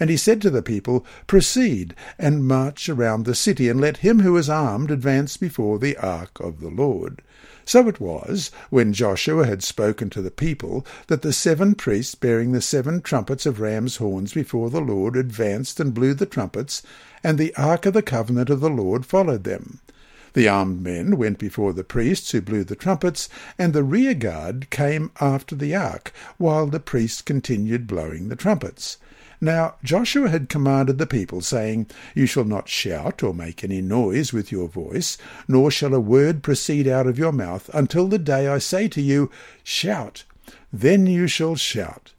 And 0.00 0.08
he 0.08 0.16
said 0.16 0.40
to 0.42 0.50
the 0.50 0.62
people, 0.62 1.04
Proceed, 1.26 1.94
and 2.18 2.46
march 2.46 2.88
around 2.88 3.24
the 3.24 3.34
city, 3.34 3.68
and 3.68 3.80
let 3.80 3.98
him 3.98 4.20
who 4.20 4.36
is 4.36 4.48
armed 4.48 4.90
advance 4.90 5.36
before 5.36 5.78
the 5.78 5.96
ark 5.98 6.40
of 6.40 6.60
the 6.60 6.70
Lord. 6.70 7.20
So 7.66 7.88
it 7.88 7.98
was, 8.00 8.50
when 8.68 8.92
Joshua 8.92 9.46
had 9.46 9.62
spoken 9.62 10.10
to 10.10 10.20
the 10.20 10.30
people, 10.30 10.86
that 11.06 11.22
the 11.22 11.32
seven 11.32 11.74
priests 11.74 12.14
bearing 12.14 12.52
the 12.52 12.60
seven 12.60 13.00
trumpets 13.00 13.46
of 13.46 13.58
ram's 13.58 13.96
horns 13.96 14.34
before 14.34 14.68
the 14.68 14.82
Lord 14.82 15.16
advanced 15.16 15.80
and 15.80 15.94
blew 15.94 16.12
the 16.14 16.26
trumpets, 16.26 16.82
and 17.22 17.38
the 17.38 17.54
ark 17.56 17.86
of 17.86 17.94
the 17.94 18.02
covenant 18.02 18.50
of 18.50 18.60
the 18.60 18.68
Lord 18.70 19.06
followed 19.06 19.44
them. 19.44 19.80
The 20.34 20.48
armed 20.48 20.82
men 20.82 21.16
went 21.16 21.38
before 21.38 21.72
the 21.72 21.84
priests 21.84 22.32
who 22.32 22.40
blew 22.42 22.64
the 22.64 22.76
trumpets, 22.76 23.28
and 23.56 23.72
the 23.72 23.84
rear 23.84 24.14
guard 24.14 24.68
came 24.68 25.10
after 25.20 25.54
the 25.54 25.74
ark, 25.74 26.12
while 26.38 26.66
the 26.66 26.80
priests 26.80 27.22
continued 27.22 27.86
blowing 27.86 28.28
the 28.28 28.36
trumpets. 28.36 28.98
Now 29.44 29.74
Joshua 29.84 30.30
had 30.30 30.48
commanded 30.48 30.96
the 30.96 31.06
people, 31.06 31.42
saying, 31.42 31.88
You 32.14 32.24
shall 32.24 32.46
not 32.46 32.66
shout 32.66 33.22
or 33.22 33.34
make 33.34 33.62
any 33.62 33.82
noise 33.82 34.32
with 34.32 34.50
your 34.50 34.68
voice, 34.68 35.18
nor 35.46 35.70
shall 35.70 35.92
a 35.92 36.00
word 36.00 36.42
proceed 36.42 36.88
out 36.88 37.06
of 37.06 37.18
your 37.18 37.30
mouth, 37.30 37.68
until 37.74 38.08
the 38.08 38.18
day 38.18 38.48
I 38.48 38.56
say 38.56 38.88
to 38.88 39.02
you, 39.02 39.30
Shout. 39.62 40.24
Then 40.72 41.06
you 41.06 41.26
shall 41.26 41.56
shout. 41.56 42.13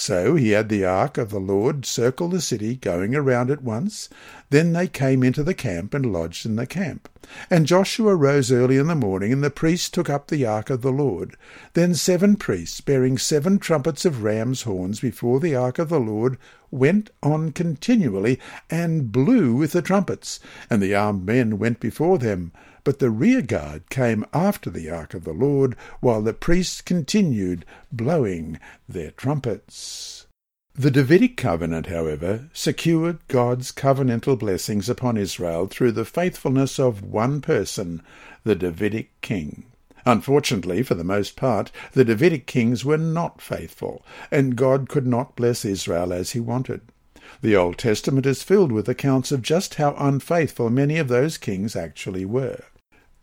So 0.00 0.34
he 0.34 0.52
had 0.52 0.70
the 0.70 0.82
ark 0.82 1.18
of 1.18 1.28
the 1.28 1.38
Lord 1.38 1.84
circle 1.84 2.30
the 2.30 2.40
city, 2.40 2.74
going 2.74 3.14
around 3.14 3.50
it 3.50 3.60
once. 3.60 4.08
Then 4.48 4.72
they 4.72 4.88
came 4.88 5.22
into 5.22 5.42
the 5.42 5.52
camp 5.52 5.92
and 5.92 6.10
lodged 6.10 6.46
in 6.46 6.56
the 6.56 6.66
camp. 6.66 7.06
And 7.50 7.66
Joshua 7.66 8.16
rose 8.16 8.50
early 8.50 8.78
in 8.78 8.86
the 8.86 8.94
morning, 8.94 9.30
and 9.30 9.44
the 9.44 9.50
priests 9.50 9.90
took 9.90 10.08
up 10.08 10.28
the 10.28 10.46
ark 10.46 10.70
of 10.70 10.80
the 10.80 10.90
Lord. 10.90 11.36
Then 11.74 11.94
seven 11.94 12.36
priests, 12.36 12.80
bearing 12.80 13.18
seven 13.18 13.58
trumpets 13.58 14.06
of 14.06 14.22
ram's 14.22 14.62
horns 14.62 15.00
before 15.00 15.38
the 15.38 15.54
ark 15.54 15.78
of 15.78 15.90
the 15.90 16.00
Lord, 16.00 16.38
went 16.70 17.10
on 17.22 17.52
continually, 17.52 18.40
and 18.70 19.12
blew 19.12 19.54
with 19.54 19.72
the 19.72 19.82
trumpets. 19.82 20.40
And 20.70 20.80
the 20.80 20.94
armed 20.94 21.26
men 21.26 21.58
went 21.58 21.78
before 21.78 22.16
them. 22.16 22.52
But 22.82 22.98
the 22.98 23.10
rear 23.10 23.42
guard 23.42 23.90
came 23.90 24.24
after 24.32 24.70
the 24.70 24.90
ark 24.90 25.14
of 25.14 25.24
the 25.24 25.32
Lord, 25.32 25.76
while 26.00 26.22
the 26.22 26.32
priests 26.32 26.80
continued 26.80 27.64
blowing 27.92 28.58
their 28.88 29.10
trumpets. 29.10 30.26
The 30.74 30.90
Davidic 30.90 31.36
covenant, 31.36 31.86
however, 31.86 32.48
secured 32.52 33.18
God's 33.28 33.70
covenantal 33.72 34.38
blessings 34.38 34.88
upon 34.88 35.16
Israel 35.16 35.66
through 35.66 35.92
the 35.92 36.04
faithfulness 36.04 36.78
of 36.78 37.02
one 37.02 37.40
person, 37.40 38.02
the 38.44 38.54
Davidic 38.54 39.10
king. 39.20 39.64
Unfortunately, 40.06 40.82
for 40.82 40.94
the 40.94 41.04
most 41.04 41.36
part, 41.36 41.70
the 41.92 42.04
Davidic 42.04 42.46
kings 42.46 42.84
were 42.84 42.96
not 42.96 43.42
faithful, 43.42 44.02
and 44.30 44.56
God 44.56 44.88
could 44.88 45.06
not 45.06 45.36
bless 45.36 45.64
Israel 45.64 46.12
as 46.12 46.30
he 46.30 46.40
wanted. 46.40 46.80
The 47.42 47.56
Old 47.56 47.76
Testament 47.76 48.24
is 48.24 48.42
filled 48.42 48.72
with 48.72 48.88
accounts 48.88 49.30
of 49.32 49.42
just 49.42 49.74
how 49.74 49.94
unfaithful 49.98 50.70
many 50.70 50.96
of 50.96 51.08
those 51.08 51.36
kings 51.36 51.76
actually 51.76 52.24
were. 52.24 52.62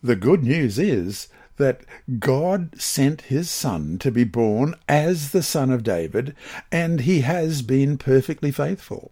The 0.08 0.16
good 0.16 0.46
news 0.46 0.80
is 0.80 1.28
that 1.58 1.82
God 2.18 2.80
sent 2.80 3.24
his 3.24 3.50
Son 3.50 3.98
to 3.98 4.10
be 4.10 4.24
born 4.24 4.74
as 4.88 5.32
the 5.32 5.44
Son 5.44 5.70
of 5.70 5.84
David, 5.84 6.34
and 6.72 7.02
he 7.02 7.20
has 7.28 7.62
been 7.62 7.98
perfectly 7.98 8.50
faithful. 8.50 9.12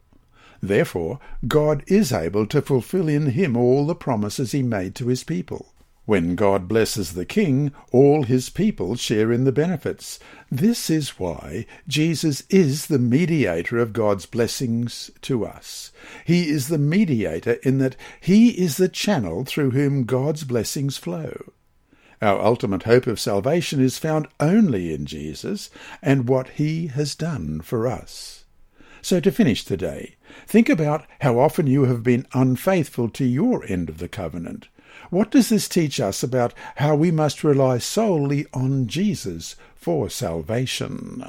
Therefore, 0.64 1.20
God 1.50 1.84
is 1.88 2.14
able 2.14 2.48
to 2.48 2.62
fulfill 2.62 3.10
in 3.10 3.32
him 3.32 3.58
all 3.58 3.86
the 3.86 3.94
promises 3.94 4.54
he 4.54 4.64
made 4.64 4.96
to 4.96 5.08
his 5.08 5.26
people. 5.26 5.74
When 6.06 6.36
God 6.36 6.68
blesses 6.68 7.14
the 7.14 7.26
king, 7.26 7.72
all 7.92 8.24
his 8.24 8.50
people 8.50 8.96
share 8.96 9.32
in 9.32 9.44
the 9.44 9.52
benefits. 9.52 10.20
This 10.52 10.90
is 10.90 11.20
why 11.20 11.66
Jesus 11.88 12.44
is 12.50 12.86
the 12.86 13.00
mediator 13.00 13.80
of 13.80 13.92
God's 13.92 14.28
blessings 14.28 15.10
to 15.22 15.46
us. 15.46 15.92
He 16.24 16.50
is 16.50 16.68
the 16.68 16.78
mediator 16.78 17.54
in 17.64 17.80
that 17.80 17.96
he 18.22 18.50
is 18.50 18.78
the 18.78 18.88
channel 18.88 19.46
through 19.46 19.72
whom 19.72 20.04
God's 20.04 20.44
blessings 20.44 20.98
flow. 20.98 21.54
Our 22.22 22.40
ultimate 22.40 22.84
hope 22.84 23.08
of 23.08 23.20
salvation 23.20 23.82
is 23.82 23.98
found 23.98 24.28
only 24.40 24.94
in 24.94 25.08
Jesus 25.08 25.72
and 26.04 26.30
what 26.30 26.50
he 26.50 26.88
has 26.88 27.16
done 27.16 27.62
for 27.62 27.88
us. 27.88 28.46
So 29.02 29.20
to 29.20 29.32
finish 29.32 29.66
today, 29.66 30.16
think 30.48 30.70
about 30.70 31.06
how 31.22 31.40
often 31.40 31.68
you 31.68 31.86
have 31.86 32.04
been 32.04 32.28
unfaithful 32.34 33.10
to 33.10 33.26
your 33.26 33.66
end 33.66 33.90
of 33.90 33.98
the 33.98 34.08
covenant. 34.08 34.68
What 35.16 35.32
does 35.32 35.48
this 35.48 35.70
teach 35.70 36.02
us 36.02 36.24
about 36.24 36.54
how 36.76 36.94
we 36.98 37.10
must 37.10 37.42
rely 37.42 37.78
solely 37.78 38.48
on 38.54 38.88
Jesus 38.88 39.56
for 39.74 40.10
salvation? 40.10 41.24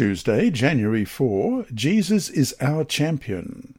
Tuesday, 0.00 0.48
January 0.48 1.04
4, 1.04 1.66
Jesus 1.74 2.30
is 2.30 2.54
our 2.58 2.84
champion. 2.84 3.78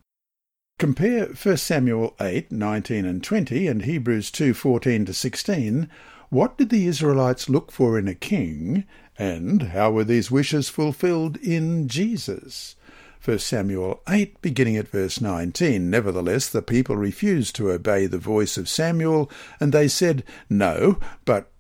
Compare 0.78 1.30
1 1.30 1.58
Samuel 1.58 2.16
8, 2.22 2.52
19 2.52 3.06
and 3.06 3.24
20 3.24 3.66
and 3.66 3.82
Hebrews 3.82 4.30
2, 4.30 4.54
14 4.54 5.06
to 5.06 5.16
16. 5.16 5.90
What 6.30 6.60
did 6.60 6.70
the 6.70 6.86
Israelites 6.86 7.50
look 7.50 7.72
for 7.72 7.98
in 7.98 8.08
a 8.08 8.14
king, 8.14 8.86
and 9.18 9.64
how 9.64 9.90
were 9.90 10.04
these 10.04 10.30
wishes 10.30 10.70
fulfilled 10.70 11.38
in 11.38 11.88
Jesus? 11.88 12.76
1 13.26 13.40
Samuel 13.40 14.04
8, 14.08 14.40
beginning 14.44 14.78
at 14.78 14.90
verse 14.90 15.22
19. 15.22 15.90
Nevertheless, 15.90 16.50
the 16.50 16.62
people 16.62 16.98
refused 16.98 17.56
to 17.56 17.72
obey 17.72 18.06
the 18.06 18.20
voice 18.20 18.60
of 18.60 18.70
Samuel, 18.70 19.32
and 19.60 19.74
they 19.74 19.88
said, 19.88 20.24
No, 20.52 21.00
but 21.26 21.52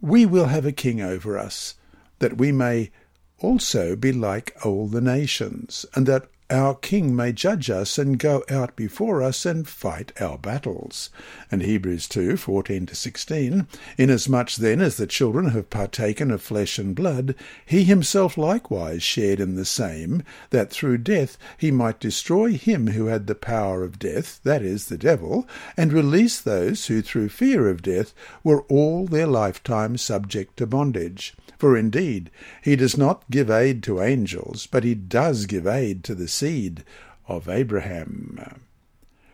we 0.00 0.24
will 0.24 0.46
have 0.46 0.66
a 0.66 0.70
king 0.70 1.00
over 1.00 1.36
us, 1.36 1.74
that 2.20 2.38
we 2.38 2.52
may 2.52 2.92
also 3.40 3.96
be 3.96 4.12
like 4.12 4.56
all 4.64 4.88
the 4.88 5.00
nations, 5.00 5.86
and 5.94 6.06
that 6.06 6.28
our 6.50 6.74
king 6.74 7.14
may 7.14 7.30
judge 7.30 7.68
us 7.68 7.98
and 7.98 8.18
go 8.18 8.42
out 8.48 8.74
before 8.74 9.22
us 9.22 9.44
and 9.44 9.68
fight 9.68 10.12
our 10.18 10.38
battles. 10.38 11.10
And 11.50 11.62
Hebrews 11.62 12.08
2 12.08 12.38
14 12.38 12.86
to 12.86 12.94
16. 12.94 13.66
Inasmuch 13.98 14.52
then 14.52 14.80
as 14.80 14.96
the 14.96 15.06
children 15.06 15.50
have 15.50 15.68
partaken 15.68 16.30
of 16.30 16.40
flesh 16.40 16.78
and 16.78 16.94
blood, 16.94 17.34
he 17.66 17.84
himself 17.84 18.38
likewise 18.38 19.02
shared 19.02 19.40
in 19.40 19.56
the 19.56 19.66
same, 19.66 20.22
that 20.48 20.70
through 20.70 20.98
death 20.98 21.36
he 21.58 21.70
might 21.70 22.00
destroy 22.00 22.52
him 22.52 22.88
who 22.88 23.06
had 23.06 23.26
the 23.26 23.34
power 23.34 23.84
of 23.84 23.98
death, 23.98 24.40
that 24.42 24.62
is, 24.62 24.86
the 24.86 24.96
devil, 24.96 25.46
and 25.76 25.92
release 25.92 26.40
those 26.40 26.86
who 26.86 27.02
through 27.02 27.28
fear 27.28 27.68
of 27.68 27.82
death 27.82 28.14
were 28.42 28.62
all 28.62 29.04
their 29.04 29.26
lifetime 29.26 29.98
subject 29.98 30.56
to 30.56 30.66
bondage. 30.66 31.34
For 31.58 31.76
indeed, 31.76 32.30
he 32.62 32.76
does 32.76 32.96
not 32.96 33.28
give 33.30 33.50
aid 33.50 33.82
to 33.82 34.00
angels, 34.00 34.66
but 34.66 34.84
he 34.84 34.94
does 34.94 35.46
give 35.46 35.66
aid 35.66 36.04
to 36.04 36.14
the 36.14 36.28
seed 36.28 36.84
of 37.26 37.48
Abraham. 37.48 38.62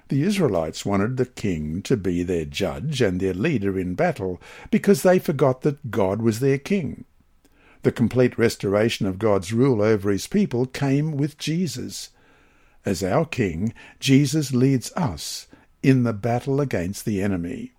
The 0.09 0.23
Israelites 0.23 0.87
wanted 0.87 1.17
the 1.17 1.27
king 1.27 1.83
to 1.83 1.97
be 1.97 2.23
their 2.23 2.47
judge 2.47 3.03
and 3.03 3.21
their 3.21 3.35
leader 3.35 3.79
in 3.79 3.95
battle 3.95 4.41
because 4.71 5.03
they 5.03 5.19
forgot 5.19 5.63
that 5.63 5.91
God 5.91 6.23
was 6.23 6.41
their 6.41 6.59
king. 6.59 7.05
The 7.83 7.93
complete 7.93 8.39
restoration 8.39 9.07
of 9.07 9.19
God's 9.19 9.53
rule 9.53 9.83
over 9.83 10.11
his 10.11 10.27
people 10.27 10.65
came 10.65 11.19
with 11.19 11.37
Jesus. 11.37 12.09
As 12.87 13.03
our 13.03 13.27
king, 13.27 13.75
Jesus 14.01 14.55
leads 14.55 14.91
us 14.93 15.47
in 15.83 16.05
the 16.05 16.15
battle 16.15 16.63
against 16.63 17.05
the 17.05 17.21
enemy. 17.21 17.74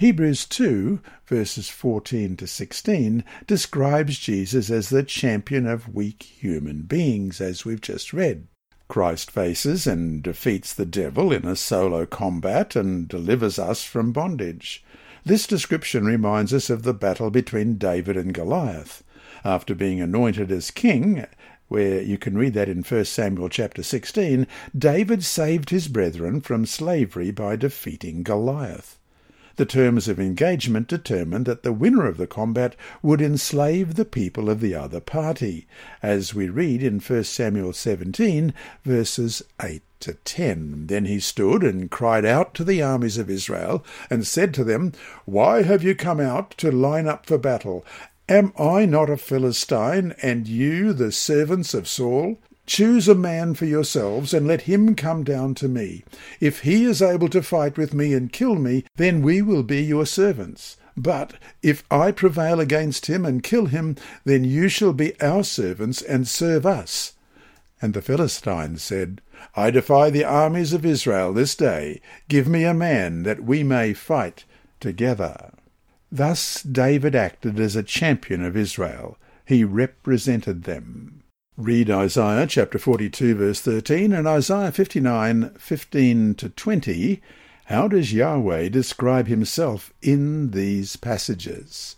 Hebrews 0.00 0.46
2, 0.46 1.00
verses 1.26 1.68
14 1.68 2.38
to 2.38 2.46
16, 2.46 3.22
describes 3.46 4.18
Jesus 4.18 4.70
as 4.70 4.88
the 4.88 5.02
champion 5.02 5.66
of 5.66 5.94
weak 5.94 6.22
human 6.22 6.84
beings, 6.84 7.38
as 7.38 7.66
we've 7.66 7.82
just 7.82 8.14
read. 8.14 8.46
Christ 8.88 9.30
faces 9.30 9.86
and 9.86 10.22
defeats 10.22 10.72
the 10.72 10.86
devil 10.86 11.34
in 11.34 11.44
a 11.44 11.54
solo 11.54 12.06
combat 12.06 12.74
and 12.74 13.08
delivers 13.08 13.58
us 13.58 13.84
from 13.84 14.10
bondage. 14.10 14.82
This 15.22 15.46
description 15.46 16.06
reminds 16.06 16.54
us 16.54 16.70
of 16.70 16.82
the 16.82 16.94
battle 16.94 17.30
between 17.30 17.76
David 17.76 18.16
and 18.16 18.32
Goliath. 18.32 19.04
After 19.44 19.74
being 19.74 20.00
anointed 20.00 20.50
as 20.50 20.70
king, 20.70 21.26
where 21.68 22.00
you 22.00 22.16
can 22.16 22.38
read 22.38 22.54
that 22.54 22.70
in 22.70 22.84
1 22.84 23.04
Samuel 23.04 23.50
chapter 23.50 23.82
16, 23.82 24.46
David 24.74 25.22
saved 25.22 25.68
his 25.68 25.88
brethren 25.88 26.40
from 26.40 26.64
slavery 26.64 27.30
by 27.30 27.54
defeating 27.54 28.22
Goliath. 28.22 28.96
The 29.60 29.66
terms 29.66 30.08
of 30.08 30.18
engagement 30.18 30.88
determined 30.88 31.44
that 31.44 31.64
the 31.64 31.72
winner 31.74 32.06
of 32.06 32.16
the 32.16 32.26
combat 32.26 32.74
would 33.02 33.20
enslave 33.20 33.94
the 33.94 34.06
people 34.06 34.48
of 34.48 34.60
the 34.60 34.74
other 34.74 35.00
party, 35.00 35.66
as 36.02 36.34
we 36.34 36.48
read 36.48 36.82
in 36.82 36.98
1 36.98 37.24
Samuel 37.24 37.74
17, 37.74 38.54
verses 38.86 39.42
8 39.62 39.82
to 40.00 40.14
10. 40.14 40.86
Then 40.86 41.04
he 41.04 41.20
stood 41.20 41.62
and 41.62 41.90
cried 41.90 42.24
out 42.24 42.54
to 42.54 42.64
the 42.64 42.80
armies 42.80 43.18
of 43.18 43.28
Israel, 43.28 43.84
and 44.08 44.26
said 44.26 44.54
to 44.54 44.64
them, 44.64 44.94
Why 45.26 45.60
have 45.60 45.84
you 45.84 45.94
come 45.94 46.20
out 46.20 46.52
to 46.52 46.72
line 46.72 47.06
up 47.06 47.26
for 47.26 47.36
battle? 47.36 47.84
Am 48.30 48.54
I 48.58 48.86
not 48.86 49.10
a 49.10 49.18
Philistine, 49.18 50.14
and 50.22 50.48
you 50.48 50.94
the 50.94 51.12
servants 51.12 51.74
of 51.74 51.86
Saul? 51.86 52.38
Choose 52.70 53.08
a 53.08 53.16
man 53.16 53.54
for 53.54 53.64
yourselves, 53.64 54.32
and 54.32 54.46
let 54.46 54.60
him 54.62 54.94
come 54.94 55.24
down 55.24 55.56
to 55.56 55.66
me. 55.66 56.04
If 56.38 56.60
he 56.60 56.84
is 56.84 57.02
able 57.02 57.28
to 57.30 57.42
fight 57.42 57.76
with 57.76 57.92
me 57.92 58.14
and 58.14 58.32
kill 58.32 58.54
me, 58.54 58.84
then 58.94 59.22
we 59.22 59.42
will 59.42 59.64
be 59.64 59.82
your 59.82 60.06
servants. 60.06 60.76
But 60.96 61.34
if 61.64 61.82
I 61.90 62.12
prevail 62.12 62.60
against 62.60 63.06
him 63.06 63.26
and 63.26 63.42
kill 63.42 63.66
him, 63.66 63.96
then 64.24 64.44
you 64.44 64.68
shall 64.68 64.92
be 64.92 65.20
our 65.20 65.42
servants 65.42 66.00
and 66.00 66.28
serve 66.28 66.64
us. 66.64 67.14
And 67.82 67.92
the 67.92 68.02
Philistines 68.02 68.84
said, 68.84 69.20
I 69.56 69.72
defy 69.72 70.08
the 70.08 70.22
armies 70.24 70.72
of 70.72 70.86
Israel 70.86 71.32
this 71.32 71.56
day. 71.56 72.00
Give 72.28 72.46
me 72.46 72.62
a 72.62 72.72
man 72.72 73.24
that 73.24 73.42
we 73.42 73.64
may 73.64 73.94
fight 73.94 74.44
together. 74.78 75.54
Thus 76.12 76.62
David 76.62 77.16
acted 77.16 77.58
as 77.58 77.74
a 77.74 77.82
champion 77.82 78.44
of 78.44 78.56
Israel. 78.56 79.18
He 79.44 79.64
represented 79.64 80.62
them. 80.62 81.19
Read 81.60 81.90
Isaiah 81.90 82.46
chapter 82.46 82.78
42 82.78 83.34
verse 83.34 83.60
13 83.60 84.14
and 84.14 84.26
Isaiah 84.26 84.72
59 84.72 85.50
15 85.58 86.34
to 86.36 86.48
20. 86.48 87.20
How 87.66 87.86
does 87.86 88.14
Yahweh 88.14 88.70
describe 88.70 89.26
himself 89.26 89.92
in 90.00 90.52
these 90.52 90.96
passages? 90.96 91.96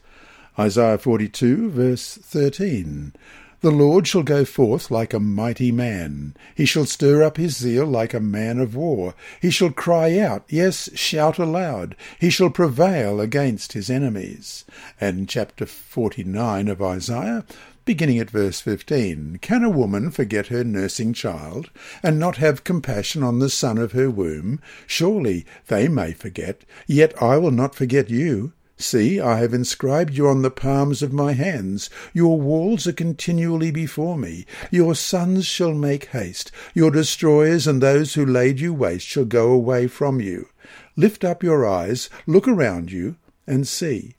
Isaiah 0.58 0.98
42 0.98 1.70
verse 1.70 2.16
13. 2.16 3.12
The 3.60 3.70
Lord 3.70 4.08
shall 4.08 4.24
go 4.24 4.44
forth 4.44 4.90
like 4.90 5.14
a 5.14 5.20
mighty 5.20 5.70
man. 5.70 6.34
He 6.56 6.64
shall 6.64 6.84
stir 6.84 7.22
up 7.22 7.36
his 7.36 7.56
zeal 7.56 7.86
like 7.86 8.12
a 8.12 8.18
man 8.18 8.58
of 8.58 8.74
war. 8.74 9.14
He 9.40 9.50
shall 9.50 9.70
cry 9.70 10.18
out, 10.18 10.42
yes, 10.48 10.90
shout 10.96 11.38
aloud. 11.38 11.94
He 12.18 12.28
shall 12.28 12.50
prevail 12.50 13.20
against 13.20 13.74
his 13.74 13.88
enemies. 13.88 14.64
And 15.00 15.28
chapter 15.28 15.64
49 15.64 16.66
of 16.66 16.82
Isaiah, 16.82 17.44
beginning 17.84 18.18
at 18.18 18.30
verse 18.30 18.60
15. 18.60 19.38
Can 19.40 19.64
a 19.64 19.70
woman 19.70 20.10
forget 20.10 20.48
her 20.48 20.64
nursing 20.64 21.12
child, 21.12 21.70
and 22.02 22.18
not 22.18 22.36
have 22.36 22.64
compassion 22.64 23.22
on 23.22 23.38
the 23.38 23.50
son 23.50 23.78
of 23.78 23.92
her 23.92 24.10
womb? 24.10 24.60
Surely 24.86 25.44
they 25.66 25.88
may 25.88 26.12
forget, 26.12 26.64
yet 26.86 27.20
I 27.22 27.38
will 27.38 27.50
not 27.50 27.74
forget 27.74 28.10
you. 28.10 28.52
See, 28.78 29.20
I 29.20 29.38
have 29.38 29.54
inscribed 29.54 30.14
you 30.14 30.26
on 30.26 30.42
the 30.42 30.50
palms 30.50 31.02
of 31.02 31.12
my 31.12 31.34
hands. 31.34 31.88
Your 32.12 32.40
walls 32.40 32.86
are 32.86 32.92
continually 32.92 33.70
before 33.70 34.18
me. 34.18 34.44
Your 34.70 34.96
sons 34.96 35.46
shall 35.46 35.74
make 35.74 36.06
haste. 36.06 36.50
Your 36.74 36.90
destroyers 36.90 37.68
and 37.68 37.80
those 37.80 38.14
who 38.14 38.26
laid 38.26 38.58
you 38.58 38.74
waste 38.74 39.06
shall 39.06 39.24
go 39.24 39.52
away 39.52 39.86
from 39.86 40.20
you. 40.20 40.48
Lift 40.96 41.24
up 41.24 41.42
your 41.44 41.64
eyes, 41.64 42.10
look 42.26 42.48
around 42.48 42.90
you, 42.90 43.16
and 43.46 43.68
see. 43.68 44.16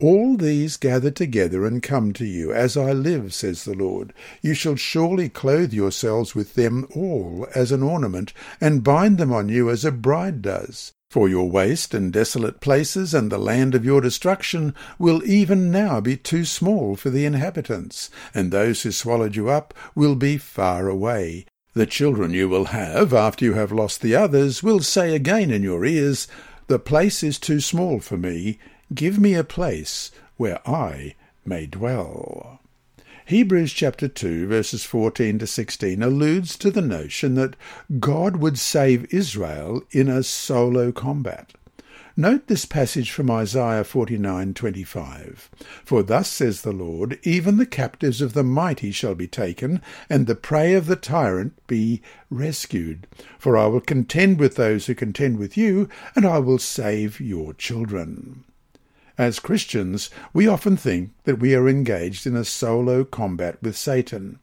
All 0.00 0.36
these 0.36 0.76
gather 0.76 1.10
together 1.10 1.64
and 1.64 1.82
come 1.82 2.12
to 2.14 2.24
you, 2.24 2.52
as 2.52 2.76
I 2.76 2.92
live, 2.92 3.32
says 3.32 3.64
the 3.64 3.74
Lord. 3.74 4.12
You 4.42 4.52
shall 4.52 4.74
surely 4.74 5.28
clothe 5.28 5.72
yourselves 5.72 6.34
with 6.34 6.54
them 6.54 6.86
all 6.94 7.46
as 7.54 7.70
an 7.70 7.82
ornament, 7.82 8.32
and 8.60 8.82
bind 8.82 9.18
them 9.18 9.32
on 9.32 9.48
you 9.48 9.70
as 9.70 9.84
a 9.84 9.92
bride 9.92 10.42
does. 10.42 10.92
For 11.10 11.28
your 11.28 11.48
waste 11.48 11.94
and 11.94 12.12
desolate 12.12 12.60
places 12.60 13.14
and 13.14 13.30
the 13.30 13.38
land 13.38 13.76
of 13.76 13.84
your 13.84 14.00
destruction 14.00 14.74
will 14.98 15.22
even 15.24 15.70
now 15.70 16.00
be 16.00 16.16
too 16.16 16.44
small 16.44 16.96
for 16.96 17.08
the 17.08 17.24
inhabitants, 17.24 18.10
and 18.34 18.50
those 18.50 18.82
who 18.82 18.90
swallowed 18.90 19.36
you 19.36 19.48
up 19.48 19.72
will 19.94 20.16
be 20.16 20.38
far 20.38 20.88
away. 20.88 21.46
The 21.74 21.86
children 21.86 22.32
you 22.32 22.48
will 22.48 22.66
have, 22.66 23.14
after 23.14 23.44
you 23.44 23.54
have 23.54 23.70
lost 23.70 24.00
the 24.00 24.16
others, 24.16 24.60
will 24.60 24.80
say 24.80 25.14
again 25.14 25.52
in 25.52 25.62
your 25.62 25.84
ears, 25.84 26.26
The 26.66 26.80
place 26.80 27.22
is 27.22 27.38
too 27.38 27.60
small 27.60 28.00
for 28.00 28.16
me, 28.16 28.58
Give 28.92 29.18
me 29.18 29.34
a 29.34 29.44
place 29.44 30.10
where 30.36 30.60
I 30.68 31.14
may 31.44 31.66
dwell. 31.66 32.60
Hebrews 33.26 33.72
chapter 33.72 34.08
2 34.08 34.46
verses 34.46 34.84
14 34.84 35.38
to 35.38 35.46
16 35.46 36.02
alludes 36.02 36.58
to 36.58 36.70
the 36.70 36.82
notion 36.82 37.34
that 37.36 37.56
God 37.98 38.36
would 38.36 38.58
save 38.58 39.12
Israel 39.12 39.82
in 39.90 40.08
a 40.08 40.22
solo 40.22 40.92
combat. 40.92 41.54
Note 42.16 42.46
this 42.46 42.66
passage 42.66 43.10
from 43.10 43.30
Isaiah 43.30 43.82
49:25. 43.82 45.48
For 45.84 46.02
thus 46.02 46.28
says 46.28 46.60
the 46.60 46.72
Lord, 46.72 47.18
even 47.22 47.56
the 47.56 47.66
captives 47.66 48.20
of 48.20 48.34
the 48.34 48.44
mighty 48.44 48.92
shall 48.92 49.14
be 49.14 49.26
taken, 49.26 49.80
and 50.10 50.26
the 50.26 50.36
prey 50.36 50.74
of 50.74 50.86
the 50.86 50.94
tyrant 50.94 51.54
be 51.66 52.02
rescued. 52.28 53.06
For 53.38 53.56
I 53.56 53.66
will 53.66 53.80
contend 53.80 54.38
with 54.38 54.56
those 54.56 54.86
who 54.86 54.94
contend 54.94 55.38
with 55.38 55.56
you, 55.56 55.88
and 56.14 56.26
I 56.26 56.38
will 56.38 56.58
save 56.58 57.18
your 57.18 57.54
children. 57.54 58.44
As 59.16 59.38
Christians, 59.38 60.10
we 60.32 60.48
often 60.48 60.76
think 60.76 61.10
that 61.22 61.38
we 61.38 61.54
are 61.54 61.68
engaged 61.68 62.26
in 62.26 62.34
a 62.34 62.44
solo 62.44 63.04
combat 63.04 63.62
with 63.62 63.76
Satan. 63.76 64.40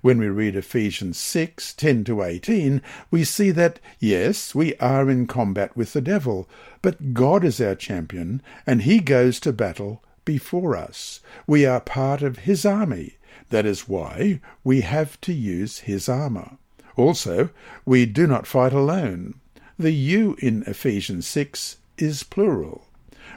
When 0.00 0.18
we 0.18 0.28
read 0.28 0.56
Ephesians 0.56 1.18
6 1.18 1.74
10 1.74 2.04
to 2.04 2.22
18, 2.22 2.80
we 3.10 3.24
see 3.24 3.50
that, 3.50 3.78
yes, 4.00 4.54
we 4.54 4.74
are 4.76 5.10
in 5.10 5.26
combat 5.26 5.76
with 5.76 5.92
the 5.92 6.00
devil, 6.00 6.48
but 6.80 7.12
God 7.12 7.44
is 7.44 7.60
our 7.60 7.74
champion, 7.74 8.40
and 8.66 8.82
he 8.82 9.00
goes 9.00 9.38
to 9.40 9.52
battle 9.52 10.02
before 10.24 10.76
us. 10.76 11.20
We 11.46 11.66
are 11.66 11.80
part 11.80 12.22
of 12.22 12.38
his 12.38 12.64
army. 12.64 13.18
That 13.50 13.66
is 13.66 13.86
why 13.86 14.40
we 14.64 14.80
have 14.80 15.20
to 15.22 15.32
use 15.34 15.80
his 15.80 16.08
armour. 16.08 16.56
Also, 16.96 17.50
we 17.84 18.06
do 18.06 18.26
not 18.26 18.46
fight 18.46 18.72
alone. 18.72 19.34
The 19.78 19.92
you 19.92 20.36
in 20.38 20.62
Ephesians 20.66 21.26
6 21.26 21.76
is 21.98 22.22
plural. 22.22 22.85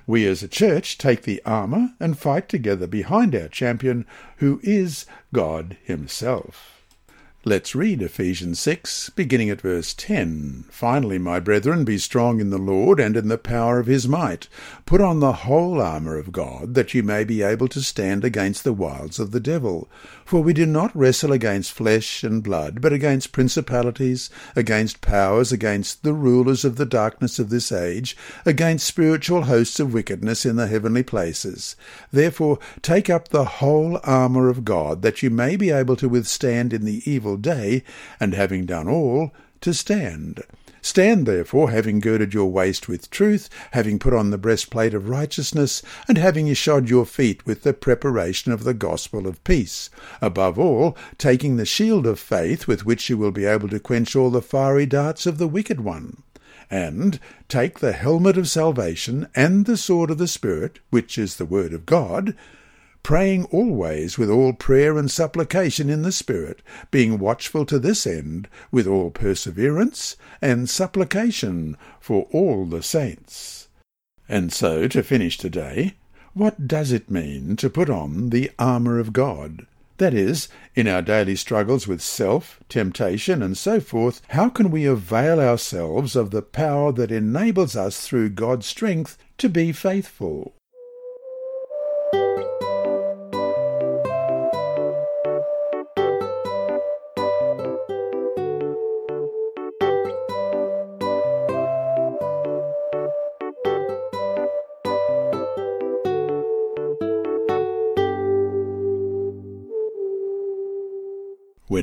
We 0.10 0.26
as 0.26 0.42
a 0.42 0.48
church 0.48 0.98
take 0.98 1.22
the 1.22 1.40
armour 1.46 1.94
and 2.00 2.18
fight 2.18 2.50
together 2.50 2.88
behind 2.88 3.36
our 3.36 3.48
champion, 3.48 4.08
who 4.38 4.60
is 4.64 5.06
God 5.34 5.78
Himself. 5.84 6.79
Let's 7.50 7.74
read 7.74 8.04
Ephesians 8.04 8.60
6, 8.60 9.10
beginning 9.16 9.50
at 9.50 9.62
verse 9.62 9.96
10. 9.96 10.66
Finally, 10.70 11.18
my 11.18 11.40
brethren, 11.40 11.84
be 11.84 11.98
strong 11.98 12.40
in 12.40 12.52
the 12.52 12.60
Lord 12.60 13.00
and 13.00 13.18
in 13.18 13.28
the 13.28 13.40
power 13.40 13.80
of 13.80 13.88
his 13.88 14.08
might. 14.08 14.48
Put 14.86 15.02
on 15.02 15.20
the 15.20 15.34
whole 15.34 15.82
armour 15.82 16.20
of 16.20 16.32
God, 16.32 16.76
that 16.76 16.94
you 16.94 17.02
may 17.02 17.24
be 17.24 17.42
able 17.42 17.68
to 17.70 17.82
stand 17.82 18.24
against 18.24 18.64
the 18.64 18.72
wiles 18.72 19.18
of 19.18 19.32
the 19.32 19.40
devil. 19.40 19.90
For 20.26 20.44
we 20.44 20.54
do 20.54 20.68
not 20.68 20.96
wrestle 20.96 21.32
against 21.32 21.72
flesh 21.72 22.24
and 22.24 22.44
blood, 22.44 22.82
but 22.82 22.94
against 22.94 23.32
principalities, 23.32 24.30
against 24.56 25.02
powers, 25.02 25.52
against 25.52 26.04
the 26.04 26.14
rulers 26.14 26.64
of 26.64 26.76
the 26.76 26.86
darkness 26.86 27.40
of 27.40 27.50
this 27.50 27.72
age, 27.72 28.16
against 28.46 28.86
spiritual 28.86 29.46
hosts 29.46 29.80
of 29.80 29.92
wickedness 29.92 30.46
in 30.46 30.56
the 30.56 30.68
heavenly 30.68 31.02
places. 31.02 31.76
Therefore, 32.12 32.60
take 32.84 33.10
up 33.10 33.30
the 33.30 33.46
whole 33.46 34.00
armour 34.04 34.50
of 34.50 34.64
God, 34.64 35.02
that 35.02 35.24
you 35.24 35.32
may 35.32 35.56
be 35.56 35.72
able 35.72 35.96
to 35.96 36.08
withstand 36.08 36.74
in 36.74 36.86
the 36.86 37.02
evil 37.10 37.39
day, 37.42 37.84
and 38.20 38.34
having 38.34 38.66
done 38.66 38.88
all, 38.88 39.34
to 39.62 39.74
stand. 39.74 40.44
Stand 40.82 41.26
therefore, 41.26 41.72
having 41.72 42.00
girded 42.00 42.34
your 42.34 42.50
waist 42.50 42.88
with 42.88 43.10
truth, 43.10 43.50
having 43.72 44.00
put 44.00 44.14
on 44.14 44.30
the 44.30 44.38
breastplate 44.38 44.94
of 44.94 45.10
righteousness, 45.10 45.82
and 46.08 46.18
having 46.18 46.54
shod 46.54 46.90
your 46.90 47.06
feet 47.06 47.46
with 47.46 47.64
the 47.64 47.74
preparation 47.74 48.52
of 48.54 48.64
the 48.64 48.74
gospel 48.74 49.28
of 49.28 49.44
peace. 49.44 49.90
Above 50.22 50.58
all, 50.58 50.96
taking 51.18 51.58
the 51.58 51.66
shield 51.66 52.08
of 52.08 52.20
faith, 52.20 52.66
with 52.66 52.86
which 52.86 53.10
you 53.10 53.18
will 53.18 53.32
be 53.32 53.46
able 53.46 53.68
to 53.68 53.80
quench 53.80 54.16
all 54.16 54.30
the 54.30 54.42
fiery 54.42 54.86
darts 54.86 55.26
of 55.26 55.38
the 55.38 55.48
wicked 55.48 55.82
one. 55.82 56.24
And 56.72 57.20
take 57.50 57.80
the 57.80 57.94
helmet 57.94 58.38
of 58.38 58.48
salvation 58.48 59.28
and 59.36 59.66
the 59.66 59.76
sword 59.76 60.12
of 60.12 60.18
the 60.18 60.28
Spirit, 60.28 60.80
which 60.92 61.18
is 61.18 61.36
the 61.36 61.46
word 61.46 61.74
of 61.74 61.86
God, 61.86 62.36
praying 63.04 63.46
always 63.46 64.18
with 64.18 64.30
all 64.30 64.54
prayer 64.54 64.98
and 64.98 65.10
supplication 65.10 65.90
in 65.90 66.02
the 66.02 66.12
Spirit, 66.12 66.62
being 66.92 67.20
watchful 67.20 67.66
to 67.66 67.80
this 67.80 68.06
end 68.06 68.48
with 68.72 68.88
all 68.88 69.10
perseverance 69.10 70.16
and 70.42 70.70
supplication 70.70 71.78
for 72.00 72.28
all 72.32 72.66
the 72.66 72.84
saints. 72.84 73.68
And 74.28 74.54
so, 74.54 74.88
to 74.88 75.02
finish 75.02 75.38
today, 75.38 75.96
what 76.34 76.68
does 76.68 76.92
it 76.92 77.10
mean 77.10 77.56
to 77.56 77.70
put 77.70 77.90
on 77.90 78.30
the 78.30 78.52
armour 78.60 79.00
of 79.00 79.14
God? 79.14 79.66
That 79.98 80.14
is, 80.14 80.48
in 80.76 80.88
our 80.88 81.02
daily 81.02 81.36
struggles 81.36 81.88
with 81.88 82.02
self, 82.02 82.60
temptation, 82.70 83.44
and 83.44 83.58
so 83.58 83.82
forth, 83.82 84.22
how 84.30 84.48
can 84.48 84.72
we 84.72 84.86
avail 84.86 85.42
ourselves 85.42 86.16
of 86.16 86.32
the 86.32 86.42
power 86.42 86.94
that 86.94 87.12
enables 87.12 87.76
us 87.76 88.08
through 88.08 88.30
God's 88.30 88.66
strength 88.66 89.18
to 89.40 89.50
be 89.50 89.74
faithful? 89.74 90.54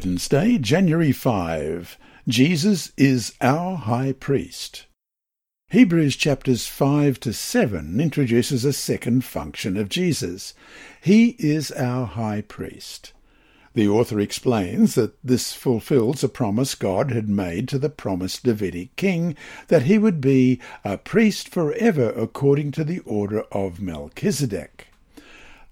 Wednesday, 0.05 0.59
January 0.59 1.11
5. 1.11 1.97
Jesus 2.29 2.93
is 2.99 3.33
our 3.41 3.77
High 3.77 4.13
Priest. 4.13 4.85
Hebrews 5.71 6.17
chapters 6.17 6.67
5 6.67 7.19
to 7.21 7.33
7 7.33 7.99
introduces 7.99 8.67
a 8.67 8.75
second 8.75 9.25
function 9.25 9.79
of 9.79 9.89
Jesus. 9.89 10.53
He 11.01 11.31
is 11.39 11.71
our 11.73 12.05
High 12.05 12.43
Priest. 12.43 13.15
The 13.73 13.89
author 13.89 14.21
explains 14.21 14.97
that 14.97 15.17
this 15.25 15.55
fulfills 15.55 16.23
a 16.23 16.29
promise 16.29 16.75
God 16.75 17.11
had 17.11 17.31
made 17.31 17.67
to 17.69 17.79
the 17.79 17.89
promised 17.89 18.45
Davidic 18.45 18.97
king 18.97 19.35
that 19.69 19.85
he 19.85 19.97
would 19.97 20.21
be 20.21 20.61
a 20.85 20.99
priest 20.99 21.49
forever 21.49 22.11
according 22.11 22.73
to 22.73 22.85
the 22.85 22.99
order 23.07 23.45
of 23.51 23.81
Melchizedek. 23.81 24.89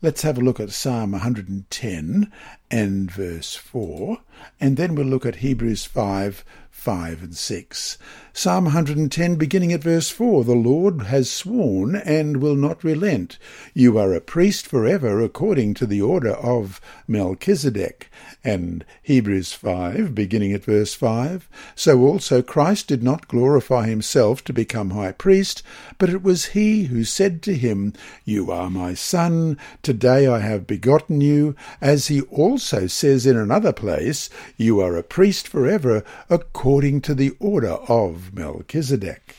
Let's 0.05 0.21
have 0.21 0.37
a 0.37 0.43
look 0.43 0.61
at 0.61 0.71
Psalm 0.71 1.13
110 1.13 2.31
and 2.71 3.11
verse 3.11 3.57
4, 3.57 4.19
and 4.61 4.77
then 4.77 4.95
we'll 4.95 5.07
look 5.07 5.25
at 5.25 5.37
Hebrews 5.37 5.87
5 5.87 6.45
5 6.71 7.23
and 7.23 7.35
6. 7.35 7.99
Psalm 8.37 8.65
110, 8.65 9.37
beginning 9.37 9.73
at 9.73 9.81
verse 9.81 10.11
4 10.11 10.43
The 10.43 10.57
Lord 10.57 11.03
has 11.03 11.31
sworn 11.31 11.95
and 11.95 12.39
will 12.39 12.57
not 12.57 12.83
relent. 12.83 13.39
You 13.75 13.97
are 13.97 14.13
a 14.13 14.21
priest 14.21 14.67
forever 14.67 15.21
according 15.21 15.75
to 15.75 15.87
the 15.87 16.03
order 16.03 16.33
of 16.33 16.81
Melchizedek. 17.07 18.11
And 18.43 18.85
Hebrews 19.03 19.53
5, 19.53 20.17
beginning 20.17 20.53
at 20.53 20.65
verse 20.65 20.95
5 20.95 21.49
So 21.77 22.01
also 22.01 22.43
Christ 22.43 22.89
did 22.89 23.05
not 23.05 23.29
glorify 23.29 23.87
himself 23.87 24.43
to 24.45 24.53
become 24.53 24.91
high 24.91 25.13
priest, 25.13 25.63
but 25.97 26.11
it 26.11 26.23
was 26.25 26.47
he 26.47 26.87
who 26.87 27.05
said 27.05 27.41
to 27.43 27.55
him, 27.55 27.93
You 28.25 28.51
are 28.51 28.69
my 28.69 28.95
son, 28.95 29.57
today 29.81 30.27
I 30.27 30.41
have 30.41 30.67
begotten 30.67 31.21
you, 31.21 31.55
as 31.81 32.09
he 32.09 32.23
also 32.23 32.89
says 32.89 33.27
in 33.27 33.37
another 33.37 33.73
place, 33.73 34.29
You 34.57 34.81
are 34.81 34.97
a 34.97 35.05
priest 35.05 35.47
forever 35.47 36.03
according 36.29 37.01
to 37.03 37.15
the 37.15 37.37
order 37.39 37.75
of 37.89 38.24
Melchizedek. 38.33 39.35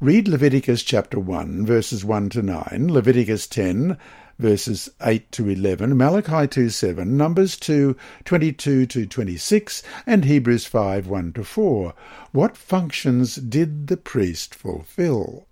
Read 0.00 0.28
Leviticus 0.28 0.82
chapter 0.82 1.18
1, 1.18 1.64
verses 1.64 2.04
1 2.04 2.28
to 2.30 2.42
9, 2.42 2.88
Leviticus 2.92 3.46
10, 3.46 3.96
verses 4.38 4.90
8 5.00 5.30
to 5.32 5.48
11, 5.48 5.96
Malachi 5.96 6.48
2 6.48 6.68
7, 6.68 7.16
Numbers 7.16 7.56
2 7.56 7.96
22 8.24 8.86
to 8.86 9.06
26, 9.06 9.82
and 10.06 10.24
Hebrews 10.24 10.66
5 10.66 11.06
1 11.06 11.32
to 11.34 11.44
4. 11.44 11.94
What 12.32 12.56
functions 12.56 13.36
did 13.36 13.86
the 13.86 13.96
priest 13.96 14.54
fulfill? 14.54 15.46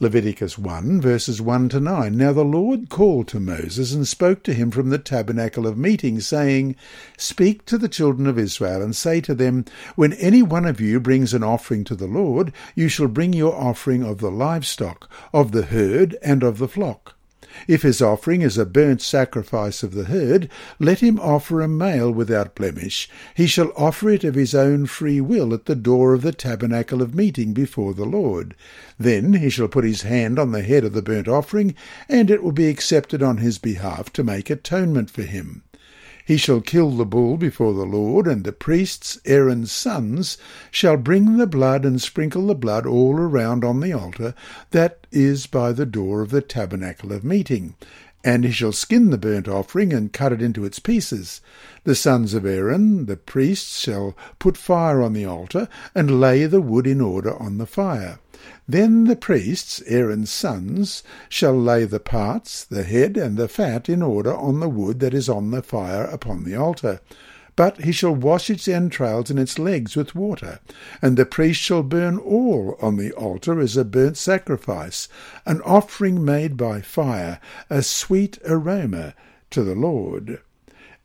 Leviticus 0.00 0.56
1, 0.56 1.00
verses 1.00 1.42
1 1.42 1.70
to 1.70 1.80
9. 1.80 2.16
Now 2.16 2.32
the 2.32 2.44
Lord 2.44 2.88
called 2.88 3.26
to 3.28 3.40
Moses 3.40 3.92
and 3.92 4.06
spoke 4.06 4.44
to 4.44 4.54
him 4.54 4.70
from 4.70 4.90
the 4.90 4.98
tabernacle 4.98 5.66
of 5.66 5.76
meeting, 5.76 6.20
saying, 6.20 6.76
Speak 7.16 7.64
to 7.64 7.76
the 7.76 7.88
children 7.88 8.28
of 8.28 8.38
Israel, 8.38 8.80
and 8.80 8.94
say 8.94 9.20
to 9.20 9.34
them, 9.34 9.64
When 9.96 10.12
any 10.12 10.40
one 10.40 10.66
of 10.66 10.80
you 10.80 11.00
brings 11.00 11.34
an 11.34 11.42
offering 11.42 11.82
to 11.82 11.96
the 11.96 12.06
Lord, 12.06 12.52
you 12.76 12.88
shall 12.88 13.08
bring 13.08 13.32
your 13.32 13.56
offering 13.56 14.04
of 14.04 14.18
the 14.18 14.30
livestock, 14.30 15.10
of 15.34 15.50
the 15.50 15.62
herd, 15.62 16.16
and 16.22 16.44
of 16.44 16.58
the 16.58 16.68
flock. 16.68 17.17
If 17.66 17.82
his 17.82 18.00
offering 18.00 18.42
is 18.42 18.56
a 18.56 18.64
burnt 18.64 19.02
sacrifice 19.02 19.82
of 19.82 19.94
the 19.94 20.04
herd, 20.04 20.48
let 20.78 21.00
him 21.00 21.18
offer 21.18 21.60
a 21.60 21.68
male 21.68 22.10
without 22.10 22.54
blemish. 22.54 23.08
He 23.34 23.46
shall 23.46 23.72
offer 23.76 24.10
it 24.10 24.24
of 24.24 24.34
his 24.34 24.54
own 24.54 24.86
free 24.86 25.20
will 25.20 25.52
at 25.52 25.64
the 25.64 25.74
door 25.74 26.14
of 26.14 26.22
the 26.22 26.32
tabernacle 26.32 27.02
of 27.02 27.14
meeting 27.14 27.52
before 27.52 27.94
the 27.94 28.04
Lord. 28.04 28.54
Then 28.98 29.34
he 29.34 29.50
shall 29.50 29.68
put 29.68 29.84
his 29.84 30.02
hand 30.02 30.38
on 30.38 30.52
the 30.52 30.62
head 30.62 30.84
of 30.84 30.92
the 30.92 31.02
burnt 31.02 31.28
offering, 31.28 31.74
and 32.08 32.30
it 32.30 32.42
will 32.42 32.52
be 32.52 32.68
accepted 32.68 33.22
on 33.22 33.38
his 33.38 33.58
behalf 33.58 34.12
to 34.12 34.22
make 34.22 34.50
atonement 34.50 35.10
for 35.10 35.22
him. 35.22 35.62
He 36.28 36.36
shall 36.36 36.60
kill 36.60 36.90
the 36.90 37.06
bull 37.06 37.38
before 37.38 37.72
the 37.72 37.86
Lord, 37.86 38.26
and 38.26 38.44
the 38.44 38.52
priests, 38.52 39.18
Aaron's 39.24 39.72
sons, 39.72 40.36
shall 40.70 40.98
bring 40.98 41.38
the 41.38 41.46
blood 41.46 41.86
and 41.86 42.02
sprinkle 42.02 42.48
the 42.48 42.54
blood 42.54 42.84
all 42.84 43.16
around 43.16 43.64
on 43.64 43.80
the 43.80 43.94
altar 43.94 44.34
that 44.72 45.06
is 45.10 45.46
by 45.46 45.72
the 45.72 45.86
door 45.86 46.20
of 46.20 46.28
the 46.28 46.42
tabernacle 46.42 47.14
of 47.14 47.24
meeting. 47.24 47.76
And 48.24 48.44
he 48.44 48.50
shall 48.50 48.72
skin 48.72 49.10
the 49.10 49.18
burnt 49.18 49.46
offering 49.46 49.92
and 49.92 50.12
cut 50.12 50.32
it 50.32 50.42
into 50.42 50.64
its 50.64 50.78
pieces. 50.78 51.40
The 51.84 51.94
sons 51.94 52.34
of 52.34 52.44
Aaron, 52.44 53.06
the 53.06 53.16
priests, 53.16 53.78
shall 53.78 54.16
put 54.38 54.56
fire 54.56 55.02
on 55.02 55.12
the 55.12 55.24
altar 55.24 55.68
and 55.94 56.20
lay 56.20 56.46
the 56.46 56.60
wood 56.60 56.86
in 56.86 57.00
order 57.00 57.40
on 57.40 57.58
the 57.58 57.66
fire. 57.66 58.18
Then 58.68 59.04
the 59.04 59.16
priests, 59.16 59.82
Aaron's 59.86 60.30
sons, 60.30 61.02
shall 61.28 61.58
lay 61.58 61.84
the 61.84 62.00
parts, 62.00 62.64
the 62.64 62.82
head, 62.82 63.16
and 63.16 63.36
the 63.36 63.48
fat 63.48 63.88
in 63.88 64.02
order 64.02 64.34
on 64.34 64.60
the 64.60 64.68
wood 64.68 65.00
that 65.00 65.14
is 65.14 65.28
on 65.28 65.50
the 65.50 65.62
fire 65.62 66.04
upon 66.04 66.44
the 66.44 66.54
altar. 66.54 67.00
But 67.58 67.80
he 67.80 67.90
shall 67.90 68.14
wash 68.14 68.50
its 68.50 68.68
entrails 68.68 69.30
and 69.30 69.38
its 69.40 69.58
legs 69.58 69.96
with 69.96 70.14
water, 70.14 70.60
and 71.02 71.16
the 71.16 71.26
priest 71.26 71.60
shall 71.60 71.82
burn 71.82 72.16
all 72.16 72.78
on 72.80 72.98
the 72.98 73.10
altar 73.14 73.58
as 73.58 73.76
a 73.76 73.84
burnt 73.84 74.16
sacrifice, 74.16 75.08
an 75.44 75.60
offering 75.62 76.24
made 76.24 76.56
by 76.56 76.80
fire, 76.80 77.40
a 77.68 77.82
sweet 77.82 78.38
aroma 78.44 79.12
to 79.50 79.64
the 79.64 79.74
Lord. 79.74 80.40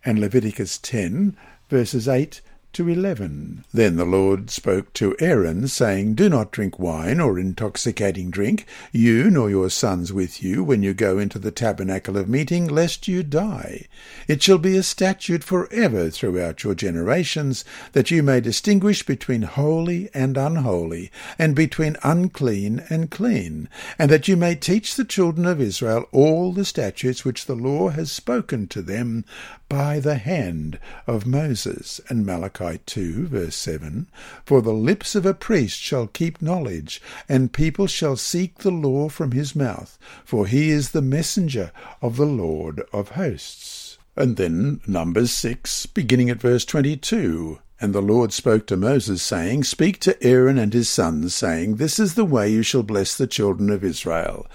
And 0.06 0.20
Leviticus 0.20 0.78
10, 0.78 1.36
verses 1.72 2.08
8 2.08 2.42
to 2.74 2.90
11. 2.90 3.64
Then 3.74 3.96
the 3.96 4.06
Lord 4.06 4.50
spoke 4.50 4.94
to 4.94 5.16
Aaron, 5.20 5.68
saying, 5.68 6.16
Do 6.16 6.28
not 6.28 6.52
drink 6.52 6.78
wine 6.80 7.20
or 7.20 7.40
intoxicating 7.40 8.32
drink, 8.32 8.66
you 8.92 9.30
nor 9.30 9.50
your 9.50 9.70
sons 9.70 10.12
with 10.12 10.44
you, 10.44 10.64
when 10.64 10.84
you 10.84 10.94
go 10.94 11.20
into 11.20 11.40
the 11.40 11.52
tabernacle 11.52 12.18
of 12.18 12.28
meeting, 12.28 12.68
lest 12.68 13.08
you 13.08 13.24
die. 13.24 13.88
It 14.28 14.42
shall 14.42 14.58
be 14.58 14.76
a 14.76 14.84
statute 14.84 15.44
for 15.44 15.72
ever 15.72 16.10
throughout 16.10 16.64
your 16.64 16.76
generations, 16.76 17.64
that 17.94 18.12
you 18.12 18.24
may 18.24 18.42
distinguish 18.42 19.06
between 19.06 19.44
holy 19.44 20.10
and 20.14 20.36
unholy, 20.36 21.12
and 21.38 21.56
between 21.56 21.98
unclean 22.04 22.84
and 22.90 23.12
clean, 23.12 23.70
and 24.00 24.10
that 24.10 24.28
you 24.28 24.36
may 24.36 24.56
teach 24.56 24.96
the 24.96 25.06
children 25.06 25.46
of 25.46 25.62
Israel 25.62 26.08
all 26.12 26.52
the 26.52 26.66
statutes 26.66 27.24
which 27.24 27.46
the 27.46 27.56
Lord 27.56 27.94
has 27.94 28.12
spoken 28.12 28.68
to 28.68 28.82
them 28.82 29.26
by 29.74 30.00
the 30.00 30.18
hand 30.18 30.78
of 31.08 31.26
Moses. 31.26 32.00
And 32.08 32.28
Malachi 32.28 32.80
2, 32.86 33.26
verse 33.26 33.56
7 33.56 34.06
For 34.46 34.62
the 34.62 34.72
lips 34.72 35.16
of 35.16 35.26
a 35.26 35.34
priest 35.34 35.80
shall 35.80 36.06
keep 36.06 36.44
knowledge, 36.44 37.02
and 37.28 37.52
people 37.52 37.88
shall 37.88 38.16
seek 38.16 38.60
the 38.60 38.70
law 38.70 39.10
from 39.10 39.32
his 39.32 39.56
mouth, 39.56 39.98
for 40.24 40.46
he 40.46 40.70
is 40.70 40.92
the 40.92 41.02
messenger 41.02 41.72
of 42.04 42.18
the 42.18 42.28
Lord 42.28 42.84
of 42.94 43.10
hosts. 43.10 43.98
And 44.16 44.38
then 44.38 44.80
Numbers 44.86 45.32
6, 45.32 45.88
beginning 45.88 46.30
at 46.30 46.40
verse 46.40 46.66
22. 46.66 47.58
And 47.82 47.96
the 47.96 48.02
Lord 48.02 48.32
spoke 48.32 48.68
to 48.68 48.78
Moses, 48.78 49.24
saying, 49.24 49.64
Speak 49.64 50.00
to 50.02 50.24
Aaron 50.24 50.60
and 50.60 50.72
his 50.72 50.88
sons, 50.88 51.34
saying, 51.34 51.78
This 51.78 51.98
is 51.98 52.14
the 52.14 52.26
way 52.26 52.48
you 52.48 52.62
shall 52.62 52.84
bless 52.84 53.18
the 53.18 53.26
children 53.26 53.72
of 53.72 53.84
Israel. 53.84 54.46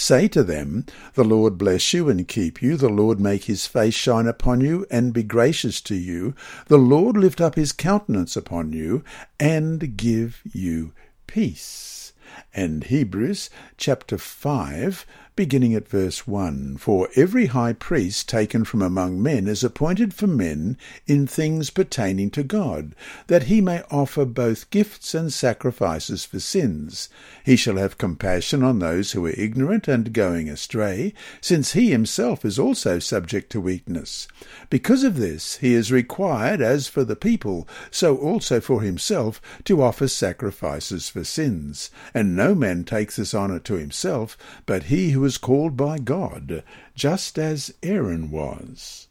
Say 0.00 0.28
to 0.28 0.44
them, 0.44 0.86
The 1.14 1.24
Lord 1.24 1.58
bless 1.58 1.92
you 1.92 2.08
and 2.08 2.26
keep 2.28 2.62
you. 2.62 2.76
The 2.76 2.88
Lord 2.88 3.18
make 3.18 3.44
his 3.44 3.66
face 3.66 3.94
shine 3.94 4.28
upon 4.28 4.60
you 4.60 4.86
and 4.92 5.12
be 5.12 5.24
gracious 5.24 5.80
to 5.82 5.96
you. 5.96 6.36
The 6.68 6.78
Lord 6.78 7.16
lift 7.16 7.40
up 7.40 7.56
his 7.56 7.72
countenance 7.72 8.36
upon 8.36 8.72
you 8.72 9.02
and 9.40 9.96
give 9.96 10.40
you 10.44 10.92
peace. 11.26 12.12
And 12.54 12.84
Hebrews 12.84 13.50
chapter 13.76 14.18
5 14.18 15.04
beginning 15.38 15.72
at 15.72 15.86
verse 15.86 16.26
1 16.26 16.76
For 16.78 17.08
every 17.14 17.46
high 17.46 17.72
priest 17.72 18.28
taken 18.28 18.64
from 18.64 18.82
among 18.82 19.22
men 19.22 19.46
is 19.46 19.62
appointed 19.62 20.12
for 20.12 20.26
men 20.26 20.76
in 21.06 21.28
things 21.28 21.70
pertaining 21.70 22.28
to 22.32 22.42
God, 22.42 22.92
that 23.28 23.44
he 23.44 23.60
may 23.60 23.84
offer 23.88 24.24
both 24.24 24.68
gifts 24.70 25.14
and 25.14 25.32
sacrifices 25.32 26.24
for 26.24 26.40
sins. 26.40 27.08
He 27.44 27.54
shall 27.54 27.76
have 27.76 27.98
compassion 27.98 28.64
on 28.64 28.80
those 28.80 29.12
who 29.12 29.24
are 29.26 29.30
ignorant 29.30 29.86
and 29.86 30.12
going 30.12 30.48
astray, 30.48 31.14
since 31.40 31.74
he 31.74 31.92
himself 31.92 32.44
is 32.44 32.58
also 32.58 32.98
subject 32.98 33.52
to 33.52 33.60
weakness. 33.60 34.26
Because 34.70 35.04
of 35.04 35.18
this, 35.18 35.58
he 35.58 35.72
is 35.72 35.92
required, 35.92 36.60
as 36.60 36.88
for 36.88 37.04
the 37.04 37.14
people, 37.14 37.68
so 37.92 38.16
also 38.16 38.60
for 38.60 38.82
himself, 38.82 39.40
to 39.62 39.82
offer 39.84 40.08
sacrifices 40.08 41.08
for 41.08 41.22
sins. 41.22 41.90
And 42.12 42.34
no 42.34 42.56
man 42.56 42.82
takes 42.82 43.14
this 43.14 43.36
honour 43.36 43.60
to 43.60 43.74
himself, 43.74 44.36
but 44.66 44.84
he 44.84 45.12
who 45.12 45.27
was 45.28 45.36
called 45.36 45.76
by 45.76 45.98
God, 45.98 46.64
just 46.94 47.38
as 47.38 47.74
Aaron 47.82 48.30
was. 48.30 49.08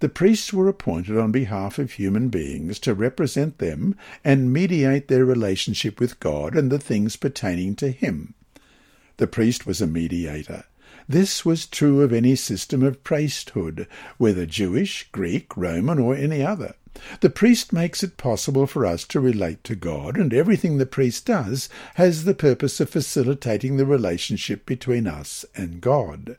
The 0.00 0.08
priests 0.08 0.54
were 0.54 0.68
appointed 0.70 1.18
on 1.18 1.32
behalf 1.32 1.78
of 1.78 1.92
human 1.92 2.30
beings 2.30 2.78
to 2.78 2.94
represent 2.94 3.58
them 3.58 3.94
and 4.24 4.54
mediate 4.54 5.08
their 5.08 5.26
relationship 5.26 6.00
with 6.00 6.18
God 6.18 6.56
and 6.56 6.72
the 6.72 6.78
things 6.78 7.16
pertaining 7.16 7.76
to 7.76 7.90
Him. 7.90 8.32
The 9.18 9.26
priest 9.26 9.66
was 9.66 9.82
a 9.82 9.86
mediator. 9.86 10.64
This 11.06 11.44
was 11.44 11.66
true 11.66 12.00
of 12.00 12.10
any 12.10 12.36
system 12.36 12.82
of 12.82 13.04
priesthood, 13.04 13.86
whether 14.16 14.46
Jewish, 14.46 15.10
Greek, 15.12 15.54
Roman, 15.58 15.98
or 15.98 16.14
any 16.14 16.42
other. 16.42 16.74
The 17.20 17.30
priest 17.30 17.72
makes 17.72 18.02
it 18.02 18.16
possible 18.16 18.66
for 18.66 18.86
us 18.86 19.04
to 19.04 19.20
relate 19.20 19.64
to 19.64 19.74
God, 19.74 20.16
and 20.16 20.32
everything 20.32 20.78
the 20.78 20.86
priest 20.86 21.26
does 21.26 21.68
has 21.94 22.24
the 22.24 22.34
purpose 22.34 22.80
of 22.80 22.90
facilitating 22.90 23.76
the 23.76 23.86
relationship 23.86 24.64
between 24.64 25.06
us 25.06 25.44
and 25.56 25.80
God. 25.80 26.36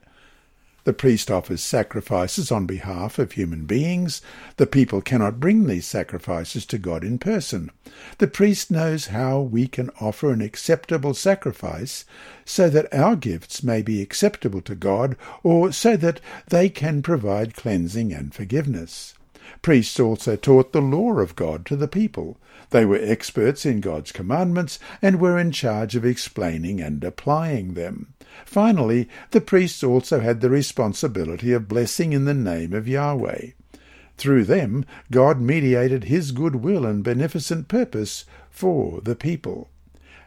The 0.86 0.92
priest 0.92 1.32
offers 1.32 1.64
sacrifices 1.64 2.52
on 2.52 2.64
behalf 2.64 3.18
of 3.18 3.32
human 3.32 3.64
beings. 3.64 4.22
The 4.56 4.68
people 4.68 5.00
cannot 5.00 5.40
bring 5.40 5.66
these 5.66 5.84
sacrifices 5.84 6.64
to 6.66 6.78
God 6.78 7.02
in 7.02 7.18
person. 7.18 7.72
The 8.18 8.28
priest 8.28 8.70
knows 8.70 9.08
how 9.08 9.40
we 9.40 9.66
can 9.66 9.90
offer 10.00 10.30
an 10.30 10.40
acceptable 10.40 11.12
sacrifice 11.12 12.04
so 12.44 12.70
that 12.70 12.94
our 12.94 13.16
gifts 13.16 13.64
may 13.64 13.82
be 13.82 14.00
acceptable 14.00 14.60
to 14.60 14.76
God 14.76 15.16
or 15.42 15.72
so 15.72 15.96
that 15.96 16.20
they 16.50 16.68
can 16.68 17.02
provide 17.02 17.56
cleansing 17.56 18.12
and 18.12 18.32
forgiveness. 18.32 19.14
Priests 19.62 19.98
also 20.00 20.36
taught 20.36 20.72
the 20.72 20.80
law 20.80 21.18
of 21.18 21.36
God 21.36 21.66
to 21.66 21.76
the 21.76 21.88
people. 21.88 22.38
They 22.70 22.84
were 22.84 22.98
experts 23.00 23.64
in 23.64 23.80
God's 23.80 24.12
commandments 24.12 24.78
and 25.00 25.20
were 25.20 25.38
in 25.38 25.52
charge 25.52 25.94
of 25.94 26.04
explaining 26.04 26.80
and 26.80 27.02
applying 27.04 27.74
them. 27.74 28.14
Finally, 28.44 29.08
the 29.30 29.40
priests 29.40 29.82
also 29.82 30.20
had 30.20 30.40
the 30.40 30.50
responsibility 30.50 31.52
of 31.52 31.68
blessing 31.68 32.12
in 32.12 32.24
the 32.24 32.34
name 32.34 32.72
of 32.72 32.88
Yahweh. 32.88 33.50
Through 34.16 34.44
them, 34.44 34.84
God 35.10 35.40
mediated 35.40 36.04
his 36.04 36.32
good 36.32 36.56
will 36.56 36.86
and 36.86 37.04
beneficent 37.04 37.68
purpose 37.68 38.24
for 38.50 39.00
the 39.02 39.14
people. 39.14 39.68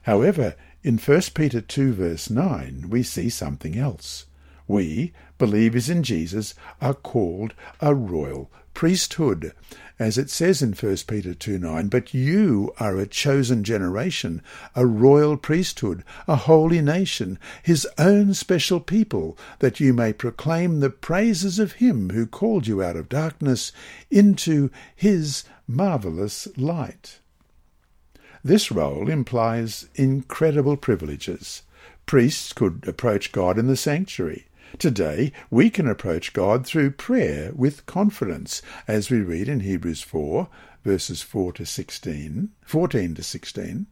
However, 0.03 0.55
in 0.83 0.97
1 0.97 1.21
Peter 1.33 1.59
2 1.59 1.93
verse 1.93 2.29
9, 2.29 2.85
we 2.89 3.03
see 3.03 3.29
something 3.29 3.77
else. 3.77 4.25
We, 4.67 5.13
believers 5.37 5.89
in 5.89 6.03
Jesus, 6.03 6.53
are 6.79 6.93
called 6.93 7.53
a 7.81 7.95
royal 7.95 8.51
priesthood, 8.79 9.51
as 9.99 10.17
it 10.17 10.29
says 10.29 10.61
in 10.61 10.71
1 10.71 10.95
Peter 11.05 11.33
2 11.33 11.59
9, 11.59 11.89
but 11.89 12.13
you 12.13 12.73
are 12.79 12.95
a 12.95 13.05
chosen 13.05 13.61
generation, 13.61 14.41
a 14.73 14.85
royal 14.85 15.35
priesthood, 15.35 16.01
a 16.29 16.37
holy 16.37 16.81
nation, 16.81 17.37
his 17.61 17.85
own 17.97 18.33
special 18.33 18.79
people, 18.79 19.37
that 19.59 19.81
you 19.81 19.93
may 19.93 20.13
proclaim 20.13 20.79
the 20.79 20.89
praises 20.89 21.59
of 21.59 21.73
him 21.73 22.11
who 22.11 22.25
called 22.25 22.67
you 22.67 22.81
out 22.81 22.95
of 22.95 23.09
darkness 23.09 23.73
into 24.09 24.69
his 24.95 25.43
marvellous 25.67 26.47
light. 26.55 27.19
This 28.45 28.71
role 28.71 29.09
implies 29.09 29.89
incredible 29.95 30.77
privileges. 30.77 31.63
Priests 32.05 32.53
could 32.53 32.87
approach 32.87 33.33
God 33.33 33.59
in 33.59 33.67
the 33.67 33.75
sanctuary. 33.75 34.45
Today, 34.77 35.31
we 35.49 35.69
can 35.69 35.87
approach 35.87 36.31
God 36.31 36.65
through 36.65 36.91
prayer 36.91 37.51
with 37.55 37.85
confidence, 37.85 38.61
as 38.87 39.09
we 39.09 39.19
read 39.19 39.49
in 39.49 39.61
Hebrews 39.61 40.01
4, 40.01 40.47
verses 40.83 41.21
4 41.21 41.53
to 41.53 41.65
16, 41.65 42.49
14 42.63 43.15
to 43.15 43.23
16, 43.23 43.87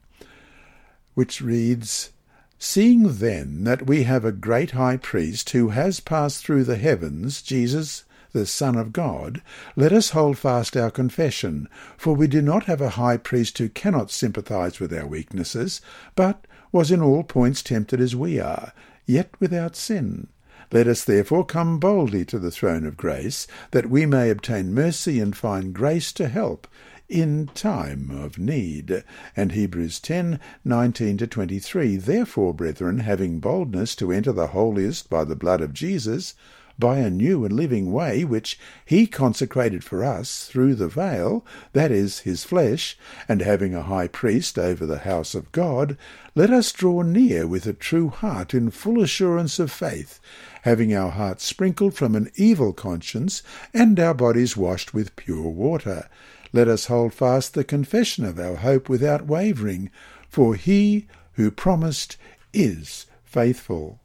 which 1.15 1.41
reads, 1.41 2.11
Seeing 2.59 3.17
then 3.17 3.63
that 3.63 3.87
we 3.87 4.03
have 4.03 4.23
a 4.23 4.31
great 4.31 4.71
high 4.71 4.97
priest 4.97 5.49
who 5.49 5.69
has 5.69 5.99
passed 5.99 6.45
through 6.45 6.63
the 6.63 6.77
heavens, 6.77 7.41
Jesus, 7.41 8.03
the 8.31 8.45
Son 8.45 8.75
of 8.75 8.93
God, 8.93 9.41
let 9.75 9.91
us 9.91 10.11
hold 10.11 10.37
fast 10.37 10.77
our 10.77 10.91
confession, 10.91 11.67
for 11.97 12.13
we 12.13 12.27
do 12.27 12.41
not 12.41 12.65
have 12.65 12.81
a 12.81 12.91
high 12.91 13.17
priest 13.17 13.57
who 13.57 13.69
cannot 13.69 14.11
sympathize 14.11 14.79
with 14.79 14.93
our 14.93 15.07
weaknesses, 15.07 15.81
but 16.15 16.45
was 16.71 16.91
in 16.91 17.01
all 17.01 17.23
points 17.23 17.63
tempted 17.63 17.99
as 17.99 18.15
we 18.15 18.39
are, 18.39 18.73
yet 19.05 19.29
without 19.39 19.75
sin. 19.75 20.27
Let 20.71 20.87
us 20.87 21.05
therefore 21.05 21.45
come 21.45 21.79
boldly 21.79 22.25
to 22.25 22.37
the 22.37 22.51
throne 22.51 22.85
of 22.85 22.97
grace, 22.97 23.47
that 23.71 23.89
we 23.89 24.05
may 24.05 24.29
obtain 24.29 24.73
mercy 24.73 25.19
and 25.19 25.35
find 25.35 25.73
grace 25.73 26.11
to 26.13 26.27
help 26.27 26.67
in 27.07 27.47
time 27.53 28.11
of 28.11 28.37
need. 28.37 29.03
And 29.35 29.53
Hebrews 29.53 29.99
10 30.01 30.39
19 30.65 31.17
to 31.19 31.27
23. 31.27 31.95
Therefore, 31.95 32.53
brethren, 32.53 32.99
having 32.99 33.39
boldness 33.39 33.95
to 33.95 34.11
enter 34.11 34.33
the 34.33 34.47
holiest 34.47 35.09
by 35.09 35.23
the 35.23 35.37
blood 35.37 35.61
of 35.61 35.73
Jesus, 35.73 36.35
by 36.79 36.99
a 36.99 37.09
new 37.09 37.43
and 37.43 37.53
living 37.53 37.91
way 37.91 38.23
which 38.23 38.59
he 38.85 39.07
consecrated 39.07 39.83
for 39.83 40.03
us 40.03 40.45
through 40.45 40.75
the 40.75 40.87
veil, 40.87 41.45
that 41.73 41.91
is, 41.91 42.19
his 42.19 42.43
flesh, 42.43 42.97
and 43.27 43.41
having 43.41 43.73
a 43.73 43.83
high 43.83 44.07
priest 44.07 44.59
over 44.59 44.85
the 44.85 44.99
house 44.99 45.33
of 45.33 45.51
God, 45.51 45.97
let 46.35 46.51
us 46.51 46.71
draw 46.71 47.01
near 47.01 47.47
with 47.47 47.65
a 47.65 47.73
true 47.73 48.09
heart 48.09 48.53
in 48.53 48.69
full 48.69 49.01
assurance 49.01 49.59
of 49.59 49.71
faith, 49.71 50.19
having 50.63 50.93
our 50.93 51.11
hearts 51.11 51.43
sprinkled 51.43 51.95
from 51.95 52.15
an 52.15 52.29
evil 52.35 52.73
conscience 52.73 53.41
and 53.73 53.99
our 53.99 54.13
bodies 54.13 54.55
washed 54.55 54.93
with 54.93 55.15
pure 55.15 55.49
water. 55.49 56.07
Let 56.53 56.67
us 56.67 56.85
hold 56.85 57.13
fast 57.13 57.53
the 57.53 57.63
confession 57.63 58.23
of 58.23 58.39
our 58.39 58.57
hope 58.57 58.87
without 58.87 59.25
wavering, 59.25 59.89
for 60.29 60.55
he 60.55 61.07
who 61.33 61.51
promised 61.51 62.17
is 62.53 63.05
faithful 63.23 63.99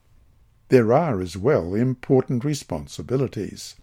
there 0.72 0.94
are 0.94 1.20
as 1.20 1.36
well 1.36 1.74
important 1.74 2.46
responsibilities. 2.46 3.76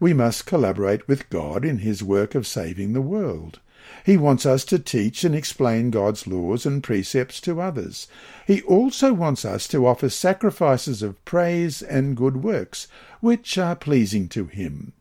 We 0.00 0.12
must 0.12 0.44
collaborate 0.44 1.06
with 1.06 1.30
God 1.30 1.64
in 1.64 1.78
his 1.78 2.02
work 2.02 2.34
of 2.34 2.48
saving 2.48 2.94
the 2.94 3.00
world. 3.00 3.60
He 4.04 4.16
wants 4.16 4.44
us 4.44 4.64
to 4.64 4.80
teach 4.80 5.22
and 5.22 5.36
explain 5.36 5.90
God's 5.90 6.26
laws 6.26 6.66
and 6.66 6.82
precepts 6.82 7.40
to 7.42 7.60
others. 7.60 8.08
He 8.44 8.60
also 8.62 9.12
wants 9.12 9.44
us 9.44 9.68
to 9.68 9.86
offer 9.86 10.08
sacrifices 10.08 11.00
of 11.00 11.24
praise 11.24 11.80
and 11.80 12.16
good 12.16 12.42
works, 12.42 12.88
which 13.20 13.56
are 13.56 13.76
pleasing 13.76 14.28
to 14.30 14.46
Him. 14.46 14.94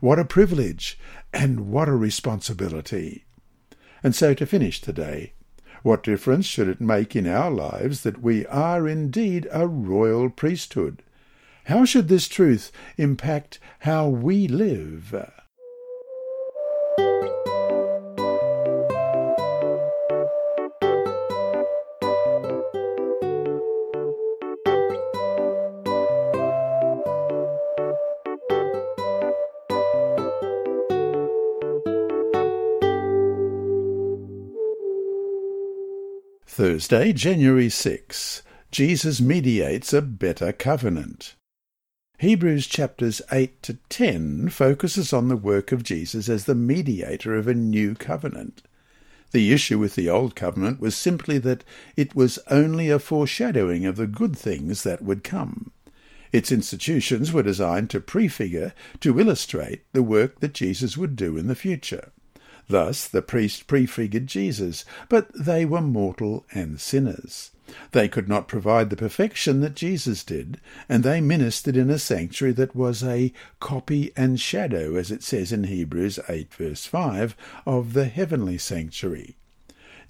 What 0.00 0.18
a 0.18 0.24
privilege 0.24 0.98
and 1.32 1.70
what 1.70 1.88
a 1.88 1.94
responsibility! 1.94 3.24
And 4.02 4.16
so 4.16 4.34
to 4.34 4.46
finish 4.46 4.80
today, 4.80 5.34
what 5.82 6.02
difference 6.02 6.46
should 6.46 6.68
it 6.68 6.80
make 6.80 7.14
in 7.14 7.26
our 7.26 7.50
lives 7.50 8.02
that 8.02 8.22
we 8.22 8.46
are 8.46 8.88
indeed 8.88 9.46
a 9.50 9.66
royal 9.66 10.30
priesthood? 10.30 11.02
How 11.64 11.84
should 11.84 12.08
this 12.08 12.28
truth 12.28 12.72
impact 12.96 13.58
how 13.80 14.08
we 14.08 14.48
live? 14.48 15.14
Thursday, 36.58 37.12
January 37.12 37.68
6. 37.68 38.42
Jesus 38.72 39.20
mediates 39.20 39.92
a 39.92 40.02
better 40.02 40.50
covenant. 40.50 41.36
Hebrews 42.18 42.66
chapters 42.66 43.22
8 43.30 43.62
to 43.62 43.74
10 43.88 44.48
focuses 44.48 45.12
on 45.12 45.28
the 45.28 45.36
work 45.36 45.70
of 45.70 45.84
Jesus 45.84 46.28
as 46.28 46.46
the 46.46 46.56
mediator 46.56 47.36
of 47.36 47.46
a 47.46 47.54
new 47.54 47.94
covenant. 47.94 48.62
The 49.30 49.52
issue 49.52 49.78
with 49.78 49.94
the 49.94 50.10
old 50.10 50.34
covenant 50.34 50.80
was 50.80 50.96
simply 50.96 51.38
that 51.38 51.62
it 51.96 52.16
was 52.16 52.40
only 52.50 52.90
a 52.90 52.98
foreshadowing 52.98 53.86
of 53.86 53.94
the 53.94 54.08
good 54.08 54.36
things 54.36 54.82
that 54.82 55.00
would 55.00 55.22
come. 55.22 55.70
Its 56.32 56.50
institutions 56.50 57.32
were 57.32 57.44
designed 57.44 57.88
to 57.90 58.00
prefigure, 58.00 58.74
to 58.98 59.20
illustrate 59.20 59.82
the 59.92 60.02
work 60.02 60.40
that 60.40 60.54
Jesus 60.54 60.96
would 60.96 61.14
do 61.14 61.36
in 61.36 61.46
the 61.46 61.54
future. 61.54 62.10
Thus 62.68 63.08
the 63.08 63.22
priest 63.22 63.66
prefigured 63.66 64.26
Jesus, 64.26 64.84
but 65.08 65.30
they 65.34 65.64
were 65.64 65.80
mortal 65.80 66.44
and 66.52 66.80
sinners. 66.80 67.50
They 67.92 68.08
could 68.08 68.28
not 68.28 68.48
provide 68.48 68.90
the 68.90 68.96
perfection 68.96 69.60
that 69.60 69.74
Jesus 69.74 70.24
did, 70.24 70.60
and 70.88 71.02
they 71.02 71.20
ministered 71.20 71.76
in 71.76 71.90
a 71.90 71.98
sanctuary 71.98 72.52
that 72.54 72.74
was 72.74 73.02
a 73.02 73.32
copy 73.60 74.12
and 74.16 74.40
shadow, 74.40 74.96
as 74.96 75.10
it 75.10 75.22
says 75.22 75.52
in 75.52 75.64
Hebrews 75.64 76.18
8 76.28 76.52
verse 76.54 76.86
5, 76.86 77.36
of 77.66 77.92
the 77.92 78.06
heavenly 78.06 78.58
sanctuary. 78.58 79.36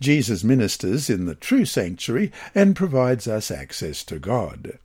Jesus 0.00 0.44
ministers 0.44 1.10
in 1.10 1.26
the 1.26 1.34
true 1.34 1.64
sanctuary 1.64 2.30
and 2.54 2.76
provides 2.76 3.26
us 3.26 3.50
access 3.50 4.04
to 4.04 4.18
God. 4.18 4.78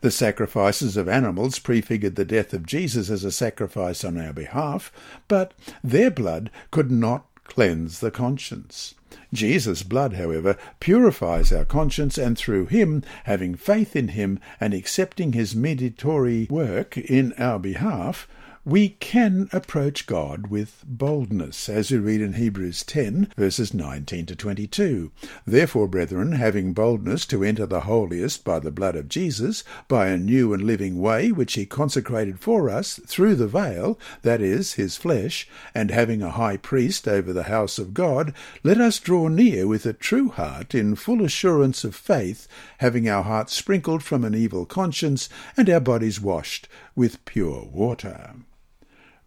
The 0.00 0.10
sacrifices 0.10 0.96
of 0.96 1.08
animals 1.08 1.58
prefigured 1.58 2.16
the 2.16 2.24
death 2.24 2.52
of 2.52 2.66
Jesus 2.66 3.10
as 3.10 3.24
a 3.24 3.32
sacrifice 3.32 4.04
on 4.04 4.18
our 4.18 4.32
behalf, 4.32 4.92
but 5.28 5.52
their 5.82 6.10
blood 6.10 6.50
could 6.70 6.90
not 6.90 7.26
cleanse 7.44 8.00
the 8.00 8.10
conscience. 8.10 8.94
Jesus' 9.32 9.82
blood, 9.82 10.14
however, 10.14 10.56
purifies 10.78 11.52
our 11.52 11.64
conscience, 11.64 12.16
and 12.16 12.38
through 12.38 12.66
him, 12.66 13.02
having 13.24 13.54
faith 13.54 13.96
in 13.96 14.08
him 14.08 14.38
and 14.60 14.72
accepting 14.72 15.32
his 15.32 15.54
mediatory 15.54 16.46
work 16.50 16.96
in 16.96 17.32
our 17.38 17.58
behalf, 17.58 18.28
we 18.62 18.90
can 18.90 19.48
approach 19.54 20.06
God 20.06 20.48
with 20.48 20.84
boldness, 20.86 21.66
as 21.70 21.90
we 21.90 21.96
read 21.96 22.20
in 22.20 22.34
Hebrews 22.34 22.84
10, 22.84 23.32
verses 23.34 23.72
19 23.72 24.26
to 24.26 24.36
22. 24.36 25.10
Therefore, 25.46 25.88
brethren, 25.88 26.32
having 26.32 26.74
boldness 26.74 27.24
to 27.26 27.42
enter 27.42 27.64
the 27.64 27.80
holiest 27.80 28.44
by 28.44 28.58
the 28.58 28.70
blood 28.70 28.96
of 28.96 29.08
Jesus, 29.08 29.64
by 29.88 30.08
a 30.08 30.18
new 30.18 30.52
and 30.52 30.62
living 30.64 31.00
way 31.00 31.32
which 31.32 31.54
he 31.54 31.64
consecrated 31.64 32.38
for 32.38 32.68
us 32.68 33.00
through 33.06 33.34
the 33.34 33.48
veil, 33.48 33.98
that 34.20 34.42
is, 34.42 34.74
his 34.74 34.98
flesh, 34.98 35.48
and 35.74 35.90
having 35.90 36.22
a 36.22 36.30
high 36.30 36.58
priest 36.58 37.08
over 37.08 37.32
the 37.32 37.44
house 37.44 37.78
of 37.78 37.94
God, 37.94 38.34
let 38.62 38.78
us 38.78 39.00
draw 39.00 39.28
near 39.28 39.66
with 39.66 39.86
a 39.86 39.94
true 39.94 40.28
heart 40.28 40.74
in 40.74 40.96
full 40.96 41.24
assurance 41.24 41.82
of 41.82 41.96
faith, 41.96 42.46
having 42.78 43.08
our 43.08 43.22
hearts 43.22 43.54
sprinkled 43.54 44.02
from 44.02 44.22
an 44.22 44.34
evil 44.34 44.66
conscience, 44.66 45.30
and 45.56 45.70
our 45.70 45.80
bodies 45.80 46.20
washed 46.20 46.68
with 46.94 47.24
pure 47.24 47.64
water. 47.64 48.34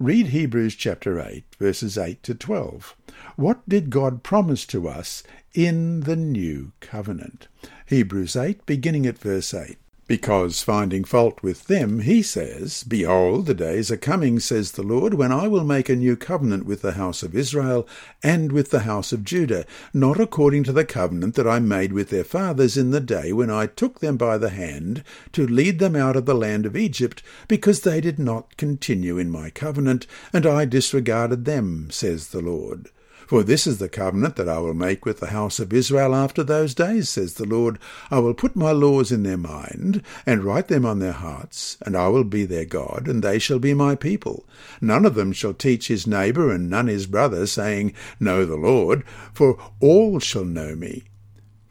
Read 0.03 0.27
Hebrews 0.27 0.75
chapter 0.75 1.17
8, 1.17 1.45
verses 1.57 1.97
8 1.97 2.21
to 2.23 2.35
12. 2.35 2.93
What 3.37 3.61
did 3.69 3.89
God 3.89 4.21
promise 4.21 4.65
to 4.65 4.89
us 4.89 5.23
in 5.53 6.01
the 6.01 6.17
new 6.17 6.73
covenant? 6.81 7.47
Hebrews 7.85 8.35
8, 8.35 8.65
beginning 8.65 9.05
at 9.05 9.17
verse 9.17 9.53
8. 9.53 9.77
Because, 10.05 10.61
finding 10.61 11.05
fault 11.05 11.41
with 11.41 11.67
them, 11.67 12.01
he 12.01 12.21
says, 12.21 12.83
Behold, 12.83 13.45
the 13.45 13.53
days 13.53 13.89
are 13.89 13.97
coming, 13.97 14.37
says 14.37 14.73
the 14.73 14.83
Lord, 14.83 15.13
when 15.13 15.31
I 15.31 15.47
will 15.47 15.63
make 15.63 15.87
a 15.87 15.95
new 15.95 16.17
covenant 16.17 16.65
with 16.65 16.81
the 16.81 16.93
house 16.93 17.23
of 17.23 17.33
Israel 17.33 17.87
and 18.21 18.51
with 18.51 18.69
the 18.69 18.81
house 18.81 19.13
of 19.13 19.23
Judah, 19.23 19.65
not 19.93 20.19
according 20.19 20.65
to 20.65 20.73
the 20.73 20.83
covenant 20.83 21.35
that 21.35 21.47
I 21.47 21.59
made 21.59 21.93
with 21.93 22.09
their 22.09 22.25
fathers 22.25 22.75
in 22.75 22.91
the 22.91 22.99
day 22.99 23.31
when 23.31 23.49
I 23.49 23.65
took 23.65 24.01
them 24.01 24.17
by 24.17 24.37
the 24.37 24.49
hand 24.49 25.05
to 25.31 25.47
lead 25.47 25.79
them 25.79 25.95
out 25.95 26.17
of 26.17 26.25
the 26.25 26.35
land 26.35 26.65
of 26.65 26.75
Egypt, 26.75 27.23
because 27.47 27.81
they 27.81 28.01
did 28.01 28.19
not 28.19 28.57
continue 28.57 29.17
in 29.17 29.31
my 29.31 29.49
covenant, 29.49 30.05
and 30.33 30.45
I 30.45 30.65
disregarded 30.65 31.45
them, 31.45 31.87
says 31.91 32.27
the 32.27 32.41
Lord. 32.41 32.89
For 33.27 33.43
this 33.43 33.65
is 33.65 33.77
the 33.77 33.89
covenant 33.89 34.35
that 34.35 34.49
I 34.49 34.59
will 34.59 34.73
make 34.73 35.05
with 35.05 35.19
the 35.19 35.27
house 35.27 35.59
of 35.59 35.71
Israel 35.71 36.13
after 36.13 36.43
those 36.43 36.73
days, 36.73 37.09
says 37.09 37.35
the 37.35 37.45
Lord. 37.45 37.79
I 38.11 38.19
will 38.19 38.33
put 38.33 38.55
my 38.55 38.71
laws 38.71 39.11
in 39.11 39.23
their 39.23 39.37
mind, 39.37 40.01
and 40.25 40.43
write 40.43 40.67
them 40.67 40.85
on 40.85 40.99
their 40.99 41.13
hearts, 41.13 41.77
and 41.85 41.95
I 41.95 42.07
will 42.09 42.23
be 42.23 42.45
their 42.45 42.65
God, 42.65 43.07
and 43.07 43.23
they 43.23 43.39
shall 43.39 43.59
be 43.59 43.73
my 43.73 43.95
people. 43.95 44.45
None 44.81 45.05
of 45.05 45.15
them 45.15 45.31
shall 45.31 45.53
teach 45.53 45.87
his 45.87 46.05
neighbour, 46.05 46.51
and 46.51 46.69
none 46.69 46.87
his 46.87 47.07
brother, 47.07 47.47
saying, 47.47 47.93
Know 48.19 48.45
the 48.45 48.57
Lord, 48.57 49.03
for 49.33 49.57
all 49.79 50.19
shall 50.19 50.45
know 50.45 50.75
me, 50.75 51.03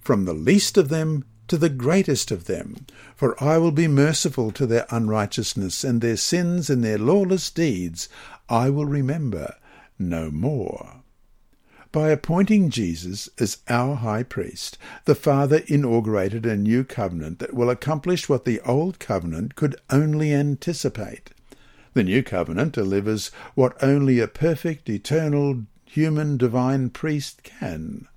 from 0.00 0.24
the 0.24 0.34
least 0.34 0.78
of 0.78 0.88
them 0.88 1.24
to 1.48 1.58
the 1.58 1.68
greatest 1.68 2.30
of 2.30 2.46
them. 2.46 2.86
For 3.14 3.42
I 3.42 3.58
will 3.58 3.72
be 3.72 3.88
merciful 3.88 4.52
to 4.52 4.66
their 4.66 4.86
unrighteousness, 4.90 5.84
and 5.84 6.00
their 6.00 6.16
sins 6.16 6.70
and 6.70 6.82
their 6.82 6.98
lawless 6.98 7.50
deeds 7.50 8.08
I 8.48 8.70
will 8.70 8.86
remember 8.86 9.56
no 9.98 10.30
more. 10.30 11.01
By 11.92 12.08
appointing 12.08 12.70
Jesus 12.70 13.28
as 13.38 13.58
our 13.68 13.96
high 13.96 14.22
priest, 14.22 14.78
the 15.04 15.14
Father 15.14 15.60
inaugurated 15.66 16.46
a 16.46 16.56
new 16.56 16.84
covenant 16.84 17.38
that 17.40 17.52
will 17.52 17.68
accomplish 17.68 18.30
what 18.30 18.46
the 18.46 18.60
old 18.60 18.98
covenant 18.98 19.56
could 19.56 19.76
only 19.90 20.32
anticipate. 20.32 21.32
The 21.92 22.02
new 22.02 22.22
covenant 22.22 22.72
delivers 22.72 23.30
what 23.54 23.76
only 23.82 24.20
a 24.20 24.26
perfect, 24.26 24.88
eternal, 24.88 25.64
human, 25.84 26.38
divine 26.38 26.88
priest 26.88 27.42
can. 27.42 28.08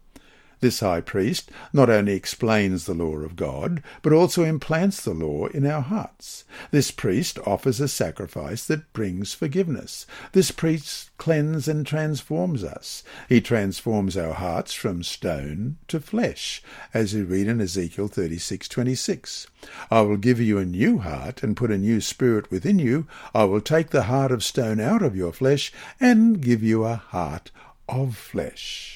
This 0.66 0.80
high 0.80 1.02
priest 1.02 1.52
not 1.74 1.92
only 1.92 2.14
explains 2.14 2.86
the 2.86 2.96
law 2.96 3.18
of 3.18 3.36
God, 3.36 3.84
but 4.02 4.12
also 4.12 4.44
implants 4.44 5.00
the 5.00 5.14
law 5.14 5.46
in 5.46 5.64
our 5.64 5.84
hearts. 5.84 6.44
This 6.72 6.90
priest 6.90 7.38
offers 7.46 7.80
a 7.80 7.88
sacrifice 7.88 8.66
that 8.66 8.92
brings 8.92 9.32
forgiveness. 9.32 10.08
This 10.32 10.50
priest 10.50 11.16
cleanses 11.20 11.68
and 11.68 11.86
transforms 11.86 12.64
us. 12.64 13.04
He 13.30 13.42
transforms 13.42 14.18
our 14.18 14.34
hearts 14.34 14.74
from 14.74 15.04
stone 15.04 15.78
to 15.88 16.00
flesh, 16.00 16.64
as 16.96 17.14
we 17.14 17.22
read 17.22 17.48
in 17.48 17.62
Ezekiel 17.62 18.08
36:26. 18.08 19.46
I 19.92 20.02
will 20.02 20.18
give 20.18 20.42
you 20.42 20.58
a 20.58 20.66
new 20.66 20.98
heart 20.98 21.44
and 21.44 21.56
put 21.56 21.70
a 21.70 21.78
new 21.78 22.02
spirit 22.02 22.50
within 22.50 22.80
you. 22.80 23.06
I 23.36 23.44
will 23.44 23.62
take 23.62 23.92
the 23.92 24.06
heart 24.06 24.32
of 24.32 24.44
stone 24.44 24.80
out 24.80 25.04
of 25.04 25.16
your 25.16 25.32
flesh 25.32 25.72
and 26.00 26.42
give 26.42 26.64
you 26.64 26.86
a 26.86 26.96
heart 26.96 27.52
of 27.88 28.18
flesh. 28.18 28.95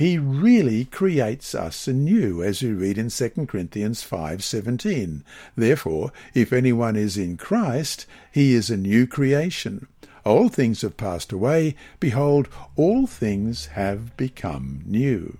He 0.00 0.16
really 0.16 0.86
creates 0.86 1.54
us 1.54 1.86
anew, 1.86 2.42
as 2.42 2.62
we 2.62 2.72
read 2.72 2.96
in 2.96 3.10
2 3.10 3.46
Corinthians 3.46 4.02
5:17. 4.02 5.22
Therefore, 5.54 6.10
if 6.32 6.54
anyone 6.54 6.96
is 6.96 7.18
in 7.18 7.36
Christ, 7.36 8.06
he 8.32 8.54
is 8.54 8.70
a 8.70 8.78
new 8.78 9.06
creation. 9.06 9.88
Old 10.24 10.54
things 10.54 10.80
have 10.80 10.96
passed 10.96 11.32
away; 11.32 11.74
behold, 12.00 12.48
all 12.76 13.06
things 13.06 13.66
have 13.76 14.16
become 14.16 14.84
new. 14.86 15.36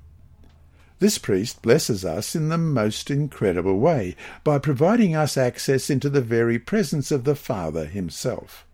This 0.98 1.16
priest 1.16 1.62
blesses 1.62 2.04
us 2.04 2.36
in 2.36 2.50
the 2.50 2.58
most 2.58 3.10
incredible 3.10 3.78
way 3.78 4.14
by 4.44 4.58
providing 4.58 5.16
us 5.16 5.38
access 5.38 5.88
into 5.88 6.10
the 6.10 6.20
very 6.20 6.58
presence 6.58 7.10
of 7.10 7.24
the 7.24 7.34
Father 7.34 7.86
himself. 7.86 8.66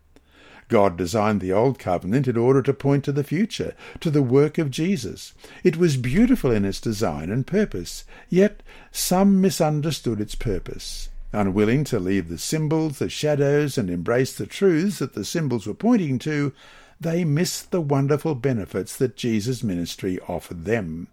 God 0.68 0.96
designed 0.96 1.40
the 1.40 1.52
Old 1.52 1.78
Covenant 1.78 2.26
in 2.26 2.36
order 2.36 2.60
to 2.62 2.74
point 2.74 3.04
to 3.04 3.12
the 3.12 3.24
future, 3.24 3.74
to 4.00 4.10
the 4.10 4.22
work 4.22 4.58
of 4.58 4.70
Jesus. 4.70 5.32
It 5.62 5.76
was 5.76 5.96
beautiful 5.96 6.50
in 6.50 6.64
its 6.64 6.80
design 6.80 7.30
and 7.30 7.46
purpose, 7.46 8.04
yet 8.28 8.62
some 8.90 9.40
misunderstood 9.40 10.20
its 10.20 10.34
purpose. 10.34 11.08
Unwilling 11.32 11.84
to 11.84 11.98
leave 11.98 12.28
the 12.28 12.38
symbols, 12.38 12.98
the 12.98 13.08
shadows, 13.08 13.78
and 13.78 13.90
embrace 13.90 14.34
the 14.36 14.46
truths 14.46 14.98
that 14.98 15.14
the 15.14 15.24
symbols 15.24 15.66
were 15.66 15.74
pointing 15.74 16.18
to, 16.20 16.52
they 17.00 17.24
missed 17.24 17.70
the 17.70 17.80
wonderful 17.80 18.34
benefits 18.34 18.96
that 18.96 19.16
Jesus' 19.16 19.62
ministry 19.62 20.18
offered 20.28 20.64
them. 20.64 21.08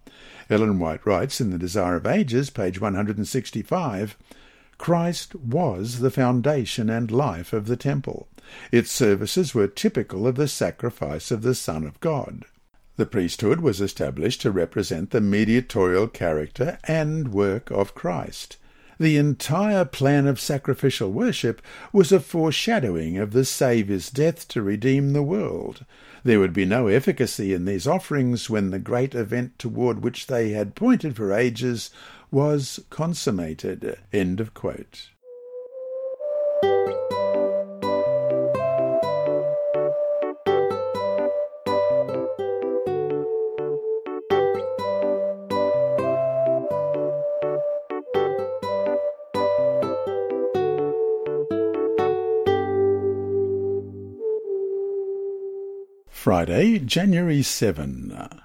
Ellen 0.50 0.80
White 0.80 1.06
writes 1.06 1.42
in 1.42 1.50
The 1.52 1.58
Desire 1.58 1.98
of 1.98 2.08
Ages, 2.08 2.50
page 2.50 2.80
165, 2.80 4.18
Christ 4.78 5.36
was 5.36 6.00
the 6.00 6.12
foundation 6.12 6.90
and 6.90 7.12
life 7.12 7.54
of 7.54 7.68
the 7.68 7.78
temple. 7.78 8.28
Its 8.72 8.92
services 8.92 9.56
were 9.56 9.68
typical 9.68 10.28
of 10.28 10.36
the 10.36 10.48
sacrifice 10.48 11.32
of 11.32 11.42
the 11.42 11.56
Son 11.56 11.86
of 11.86 12.00
God. 12.00 12.46
The 12.96 13.06
priesthood 13.06 13.62
was 13.62 13.82
established 13.82 14.42
to 14.42 14.52
represent 14.52 15.10
the 15.10 15.22
mediatorial 15.22 16.08
character 16.08 16.78
and 16.84 17.34
work 17.34 17.72
of 17.72 17.96
Christ. 17.96 18.58
The 19.00 19.18
entire 19.18 19.86
plan 19.86 20.28
of 20.28 20.40
sacrificial 20.40 21.12
worship 21.12 21.62
was 21.92 22.12
a 22.12 22.20
foreshadowing 22.20 23.18
of 23.18 23.32
the 23.32 23.46
Saviour's 23.46 24.12
death 24.12 24.48
to 24.50 24.62
redeem 24.62 25.14
the 25.14 25.24
world. 25.24 25.86
There 26.24 26.40
would 26.40 26.54
be 26.54 26.66
no 26.66 26.88
efficacy 26.88 27.54
in 27.54 27.66
these 27.66 27.88
offerings 27.88 28.50
when 28.50 28.70
the 28.70 28.80
great 28.80 29.16
event 29.16 29.58
toward 29.58 30.04
which 30.04 30.28
they 30.28 30.52
had 30.52 30.76
pointed 30.76 31.16
for 31.16 31.34
ages 31.34 31.90
was 32.34 32.80
consummated. 32.90 34.00
End 34.12 34.40
of 34.40 34.56
quote. 34.56 35.12
Friday, 56.10 56.80
January 56.80 57.44
7. 57.44 58.42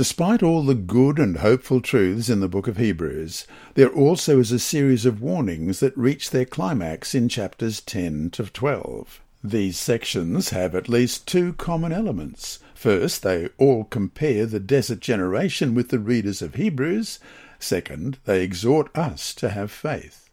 Despite 0.00 0.42
all 0.42 0.62
the 0.62 0.74
good 0.74 1.18
and 1.18 1.36
hopeful 1.36 1.82
truths 1.82 2.30
in 2.30 2.40
the 2.40 2.48
book 2.48 2.66
of 2.66 2.78
Hebrews, 2.78 3.46
there 3.74 3.90
also 3.90 4.40
is 4.40 4.50
a 4.50 4.58
series 4.58 5.04
of 5.04 5.20
warnings 5.20 5.80
that 5.80 5.94
reach 5.94 6.30
their 6.30 6.46
climax 6.46 7.14
in 7.14 7.28
chapters 7.28 7.82
10 7.82 8.30
to 8.30 8.44
12. 8.44 9.20
These 9.44 9.76
sections 9.76 10.48
have 10.48 10.74
at 10.74 10.88
least 10.88 11.28
two 11.28 11.52
common 11.52 11.92
elements. 11.92 12.60
First, 12.74 13.22
they 13.22 13.50
all 13.58 13.84
compare 13.84 14.46
the 14.46 14.58
desert 14.58 15.00
generation 15.00 15.74
with 15.74 15.90
the 15.90 15.98
readers 15.98 16.40
of 16.40 16.54
Hebrews. 16.54 17.18
Second, 17.58 18.16
they 18.24 18.42
exhort 18.42 18.88
us 18.96 19.34
to 19.34 19.50
have 19.50 19.70
faith. 19.70 20.30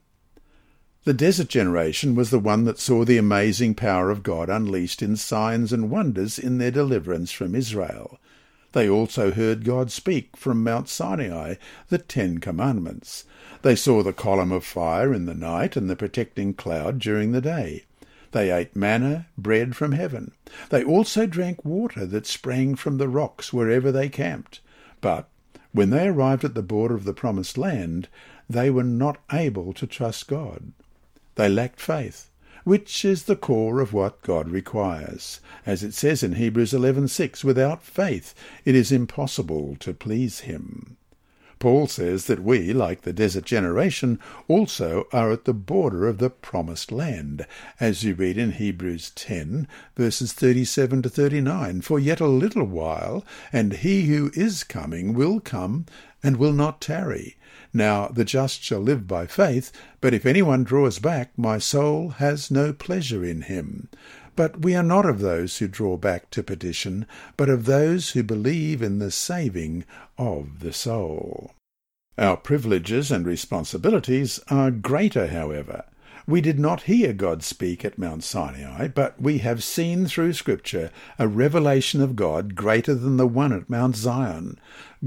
The 1.04 1.14
desert 1.14 1.50
generation 1.50 2.16
was 2.16 2.30
the 2.30 2.40
one 2.40 2.64
that 2.64 2.80
saw 2.80 3.04
the 3.04 3.18
amazing 3.18 3.76
power 3.76 4.12
of 4.12 4.24
God 4.24 4.50
unleashed 4.50 5.02
in 5.02 5.18
signs 5.18 5.74
and 5.74 5.92
wonders 5.92 6.40
in 6.40 6.58
their 6.58 6.72
deliverance 6.72 7.34
from 7.34 7.54
Israel. 7.54 8.18
They 8.74 8.90
also 8.90 9.32
heard 9.32 9.64
God 9.64 9.92
speak 9.92 10.36
from 10.36 10.64
Mount 10.64 10.90
Sinai 10.90 11.56
the 11.90 11.98
Ten 11.98 12.40
Commandments. 12.40 13.24
They 13.62 13.76
saw 13.76 14.04
the 14.04 14.14
column 14.14 14.52
of 14.52 14.66
fire 14.66 15.14
in 15.14 15.26
the 15.26 15.34
night 15.34 15.76
and 15.76 15.90
the 15.90 15.96
protecting 15.96 16.54
cloud 16.54 17.00
during 17.00 17.32
the 17.32 17.42
day. 17.42 17.86
They 18.32 18.52
ate 18.52 18.76
manna, 18.76 19.28
bread 19.38 19.76
from 19.76 19.94
heaven. 19.94 20.32
They 20.70 20.84
also 20.84 21.26
drank 21.26 21.64
water 21.64 22.06
that 22.06 22.28
sprang 22.28 22.76
from 22.76 22.98
the 22.98 23.08
rocks 23.08 23.54
wherever 23.54 23.92
they 23.92 24.10
camped. 24.10 24.60
But 25.02 25.30
when 25.72 25.90
they 25.90 26.08
arrived 26.08 26.44
at 26.44 26.54
the 26.54 26.62
border 26.62 26.96
of 26.96 27.04
the 27.04 27.14
promised 27.14 27.58
land, 27.58 28.08
they 28.50 28.70
were 28.70 28.84
not 28.84 29.18
able 29.32 29.74
to 29.74 29.88
trust 29.88 30.28
God. 30.28 30.72
They 31.36 31.50
lacked 31.50 31.80
faith. 31.80 32.30
Which 32.68 33.06
is 33.06 33.24
the 33.24 33.36
core 33.38 33.80
of 33.80 33.94
what 33.94 34.22
God 34.22 34.50
requires. 34.50 35.40
As 35.66 35.84
it 35.84 35.94
says 35.94 36.22
in 36.22 36.34
Hebrews 36.34 36.74
11:6, 36.74 37.42
without 37.42 37.82
faith 37.82 38.34
it 38.66 38.76
is 38.76 38.92
impossible 38.92 39.78
to 39.80 39.94
please 39.94 40.42
him. 40.42 40.98
Paul 41.60 41.88
says 41.88 42.26
that 42.26 42.44
we, 42.44 42.74
like 42.74 43.04
the 43.04 43.14
desert 43.14 43.46
generation, 43.46 44.20
also 44.50 45.08
are 45.14 45.32
at 45.32 45.46
the 45.46 45.54
border 45.54 46.10
of 46.10 46.18
the 46.18 46.30
promised 46.30 46.92
land, 46.92 47.48
as 47.80 48.04
you 48.04 48.14
read 48.14 48.38
in 48.38 48.52
Hebrews 48.52 49.12
10, 49.12 49.66
verses 49.96 50.34
37 50.34 51.04
to 51.04 51.10
39. 51.10 51.80
For 51.80 52.00
yet 52.00 52.20
a 52.20 52.28
little 52.28 52.66
while, 52.66 53.24
and 53.54 53.72
he 53.72 54.08
who 54.08 54.30
is 54.34 54.66
coming 54.66 55.14
will 55.14 55.40
come 55.40 55.86
and 56.22 56.36
will 56.36 56.52
not 56.52 56.82
tarry. 56.82 57.37
Now 57.74 58.08
the 58.08 58.26
just 58.26 58.64
shall 58.64 58.80
live 58.80 59.08
by 59.08 59.28
faith, 59.28 59.72
but 60.02 60.14
if 60.14 60.26
anyone 60.26 60.64
draws 60.64 61.00
back, 61.00 61.32
my 61.38 61.58
soul 61.58 62.10
has 62.10 62.50
no 62.52 62.74
pleasure 62.74 63.24
in 63.24 63.44
him. 63.44 63.90
But 64.36 64.62
we 64.62 64.76
are 64.76 64.84
not 64.84 65.06
of 65.06 65.20
those 65.20 65.58
who 65.58 65.68
draw 65.68 65.98
back 65.98 66.30
to 66.32 66.44
perdition, 66.44 67.08
but 67.38 67.50
of 67.50 67.66
those 67.66 68.12
who 68.12 68.24
believe 68.24 68.82
in 68.82 69.00
the 69.00 69.12
saving 69.12 69.84
of 70.18 70.60
the 70.60 70.74
soul. 70.74 71.54
Our 72.18 72.38
privileges 72.38 73.12
and 73.12 73.26
responsibilities 73.26 74.40
are 74.50 74.72
greater, 74.72 75.28
however. 75.28 75.86
We 76.28 76.42
did 76.42 76.60
not 76.60 76.84
hear 76.84 77.14
God 77.14 77.42
speak 77.42 77.86
at 77.86 77.98
Mount 77.98 78.22
Sinai, 78.22 78.90
but 78.90 79.22
we 79.22 79.38
have 79.38 79.64
seen 79.64 80.08
through 80.08 80.34
Scripture 80.34 80.92
a 81.18 81.26
revelation 81.26 82.02
of 82.02 82.18
God 82.18 82.54
greater 82.54 82.94
than 82.94 83.16
the 83.16 83.26
one 83.26 83.54
at 83.54 83.70
Mount 83.70 83.96
Zion. 83.96 84.60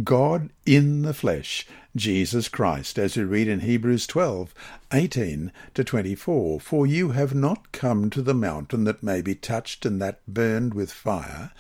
God 0.05 0.51
in 0.65 1.03
the 1.03 1.13
flesh, 1.13 1.67
Jesus 1.97 2.49
Christ, 2.49 2.97
as 2.97 3.17
we 3.17 3.25
read 3.25 3.49
in 3.49 3.61
Hebrews 3.61 4.07
12, 4.07 4.55
18 4.93 5.51
to 5.75 5.83
24. 5.83 6.61
For 6.61 6.87
you 6.87 7.11
have 7.11 7.35
not 7.35 7.73
come 7.73 8.09
to 8.11 8.23
the 8.23 8.33
mountain 8.33 8.85
that 8.85 9.03
may 9.03 9.21
be 9.21 9.35
touched 9.35 9.85
and 9.85 10.01
that 10.01 10.21
burned 10.29 10.75
with 10.75 10.93
fire, 10.93 11.51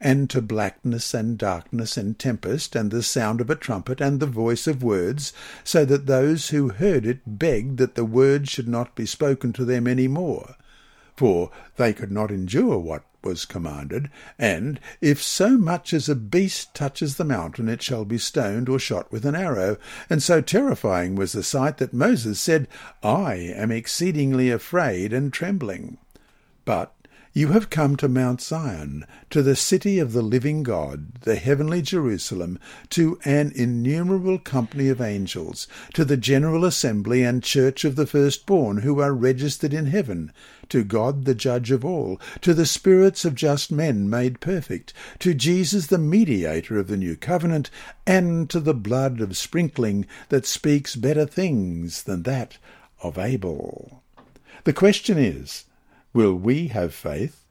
and 0.00 0.30
to 0.30 0.40
blackness 0.40 1.12
and 1.12 1.36
darkness 1.36 1.96
and 1.96 2.16
tempest, 2.16 2.76
and 2.76 2.92
the 2.92 3.02
sound 3.02 3.40
of 3.40 3.50
a 3.50 3.56
trumpet, 3.56 4.00
and 4.00 4.20
the 4.20 4.26
voice 4.26 4.68
of 4.68 4.84
words, 4.84 5.32
so 5.64 5.84
that 5.84 6.06
those 6.06 6.50
who 6.50 6.68
heard 6.68 7.04
it 7.04 7.38
begged 7.38 7.78
that 7.78 7.96
the 7.96 8.04
word 8.04 8.48
should 8.48 8.68
not 8.68 8.94
be 8.94 9.04
spoken 9.04 9.52
to 9.52 9.64
them 9.64 9.88
any 9.88 10.06
more. 10.06 10.54
For 11.16 11.50
they 11.76 11.92
could 11.92 12.12
not 12.12 12.30
endure 12.30 12.78
what 12.78 13.02
was 13.22 13.44
commanded, 13.44 14.10
and 14.38 14.80
if 15.00 15.22
so 15.22 15.56
much 15.58 15.92
as 15.92 16.08
a 16.08 16.14
beast 16.14 16.74
touches 16.74 17.16
the 17.16 17.24
mountain, 17.24 17.68
it 17.68 17.82
shall 17.82 18.04
be 18.04 18.18
stoned 18.18 18.68
or 18.68 18.78
shot 18.78 19.10
with 19.12 19.24
an 19.24 19.34
arrow. 19.34 19.76
And 20.08 20.22
so 20.22 20.40
terrifying 20.40 21.14
was 21.14 21.32
the 21.32 21.42
sight 21.42 21.78
that 21.78 21.92
Moses 21.92 22.40
said, 22.40 22.68
I 23.02 23.34
am 23.34 23.70
exceedingly 23.70 24.50
afraid 24.50 25.12
and 25.12 25.32
trembling. 25.32 25.98
But 26.64 26.94
you 27.32 27.48
have 27.48 27.70
come 27.70 27.94
to 27.96 28.08
Mount 28.08 28.40
Zion, 28.40 29.06
to 29.30 29.40
the 29.40 29.54
city 29.54 30.00
of 30.00 30.12
the 30.12 30.22
living 30.22 30.64
God, 30.64 31.14
the 31.20 31.36
heavenly 31.36 31.80
Jerusalem, 31.80 32.58
to 32.88 33.20
an 33.24 33.52
innumerable 33.54 34.38
company 34.38 34.88
of 34.88 35.00
angels, 35.00 35.68
to 35.94 36.04
the 36.04 36.16
general 36.16 36.64
assembly 36.64 37.22
and 37.22 37.40
church 37.40 37.84
of 37.84 37.94
the 37.94 38.06
firstborn 38.06 38.78
who 38.78 39.00
are 39.00 39.14
registered 39.14 39.72
in 39.72 39.86
heaven, 39.86 40.32
to 40.70 40.82
God 40.82 41.24
the 41.24 41.34
judge 41.34 41.70
of 41.70 41.84
all, 41.84 42.20
to 42.40 42.52
the 42.52 42.66
spirits 42.66 43.24
of 43.24 43.36
just 43.36 43.70
men 43.70 44.10
made 44.10 44.40
perfect, 44.40 44.92
to 45.20 45.32
Jesus 45.32 45.86
the 45.86 45.98
mediator 45.98 46.80
of 46.80 46.88
the 46.88 46.96
new 46.96 47.14
covenant, 47.14 47.70
and 48.08 48.50
to 48.50 48.58
the 48.58 48.74
blood 48.74 49.20
of 49.20 49.36
sprinkling 49.36 50.04
that 50.30 50.46
speaks 50.46 50.96
better 50.96 51.26
things 51.26 52.02
than 52.02 52.24
that 52.24 52.58
of 53.02 53.18
Abel. 53.18 54.02
The 54.64 54.72
question 54.72 55.16
is, 55.16 55.64
Will 56.12 56.34
we 56.34 56.68
have 56.68 56.92
faith? 56.92 57.44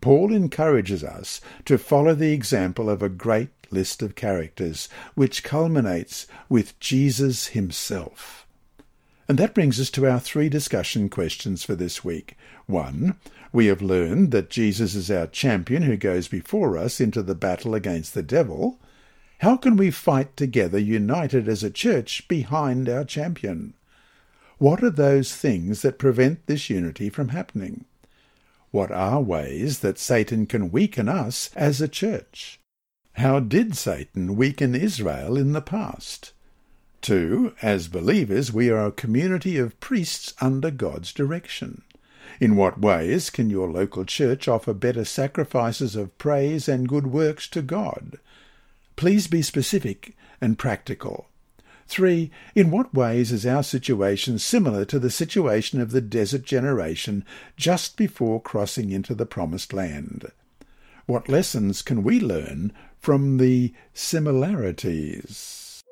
Paul 0.00 0.32
encourages 0.32 1.04
us 1.04 1.42
to 1.66 1.76
follow 1.76 2.14
the 2.14 2.32
example 2.32 2.88
of 2.88 3.02
a 3.02 3.10
great 3.10 3.50
list 3.70 4.00
of 4.00 4.14
characters, 4.14 4.88
which 5.14 5.44
culminates 5.44 6.26
with 6.48 6.78
Jesus 6.80 7.48
himself. 7.48 8.46
And 9.28 9.38
that 9.38 9.54
brings 9.54 9.78
us 9.78 9.90
to 9.90 10.08
our 10.08 10.18
three 10.18 10.48
discussion 10.48 11.08
questions 11.08 11.62
for 11.62 11.74
this 11.74 12.02
week. 12.02 12.36
One, 12.66 13.16
we 13.52 13.66
have 13.66 13.82
learned 13.82 14.30
that 14.30 14.50
Jesus 14.50 14.94
is 14.94 15.10
our 15.10 15.26
champion 15.26 15.82
who 15.82 15.96
goes 15.96 16.26
before 16.26 16.78
us 16.78 17.00
into 17.00 17.22
the 17.22 17.34
battle 17.34 17.74
against 17.74 18.14
the 18.14 18.22
devil. 18.22 18.80
How 19.38 19.56
can 19.56 19.76
we 19.76 19.90
fight 19.90 20.36
together, 20.36 20.78
united 20.78 21.48
as 21.48 21.62
a 21.62 21.70
church, 21.70 22.26
behind 22.28 22.88
our 22.88 23.04
champion? 23.04 23.74
What 24.58 24.82
are 24.82 24.90
those 24.90 25.34
things 25.36 25.82
that 25.82 25.98
prevent 25.98 26.46
this 26.46 26.68
unity 26.70 27.08
from 27.08 27.28
happening? 27.28 27.84
What 28.70 28.92
are 28.92 29.20
ways 29.20 29.80
that 29.80 29.98
Satan 29.98 30.46
can 30.46 30.70
weaken 30.70 31.08
us 31.08 31.50
as 31.56 31.80
a 31.80 31.88
church? 31.88 32.60
How 33.14 33.40
did 33.40 33.76
Satan 33.76 34.36
weaken 34.36 34.74
Israel 34.74 35.36
in 35.36 35.52
the 35.52 35.60
past? 35.60 36.32
Two, 37.00 37.54
as 37.62 37.88
believers, 37.88 38.52
we 38.52 38.70
are 38.70 38.86
a 38.86 38.92
community 38.92 39.56
of 39.56 39.80
priests 39.80 40.34
under 40.40 40.70
God's 40.70 41.12
direction. 41.12 41.82
In 42.38 42.54
what 42.54 42.80
ways 42.80 43.28
can 43.28 43.50
your 43.50 43.70
local 43.70 44.04
church 44.04 44.46
offer 44.46 44.72
better 44.72 45.04
sacrifices 45.04 45.96
of 45.96 46.16
praise 46.18 46.68
and 46.68 46.88
good 46.88 47.08
works 47.08 47.48
to 47.48 47.62
God? 47.62 48.18
Please 48.94 49.26
be 49.26 49.42
specific 49.42 50.14
and 50.40 50.58
practical. 50.58 51.29
3. 51.90 52.30
In 52.54 52.70
what 52.70 52.94
ways 52.94 53.32
is 53.32 53.44
our 53.44 53.64
situation 53.64 54.38
similar 54.38 54.84
to 54.84 55.00
the 55.00 55.10
situation 55.10 55.80
of 55.80 55.90
the 55.90 56.00
desert 56.00 56.44
generation 56.44 57.24
just 57.56 57.96
before 57.96 58.40
crossing 58.40 58.90
into 58.90 59.12
the 59.12 59.26
promised 59.26 59.72
land? 59.72 60.30
What 61.06 61.28
lessons 61.28 61.82
can 61.82 62.04
we 62.04 62.20
learn 62.20 62.72
from 63.00 63.38
the 63.38 63.74
similarities? 63.92 65.82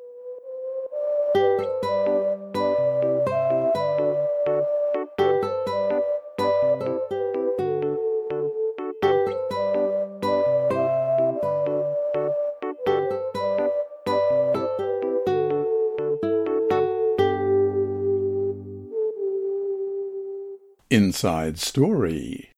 Inside 21.08 21.58
Story. 21.58 22.50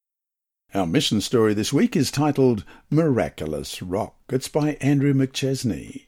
Our 0.75 0.85
mission 0.85 1.21
story 1.21 1.55
this 1.55 1.73
week 1.73 1.95
is 1.95 2.11
titled 2.11 2.65
Miraculous 2.91 3.81
Rock. 3.81 4.17
It's 4.29 4.49
by 4.49 4.71
Andrew 4.81 5.15
McChesney. 5.15 6.07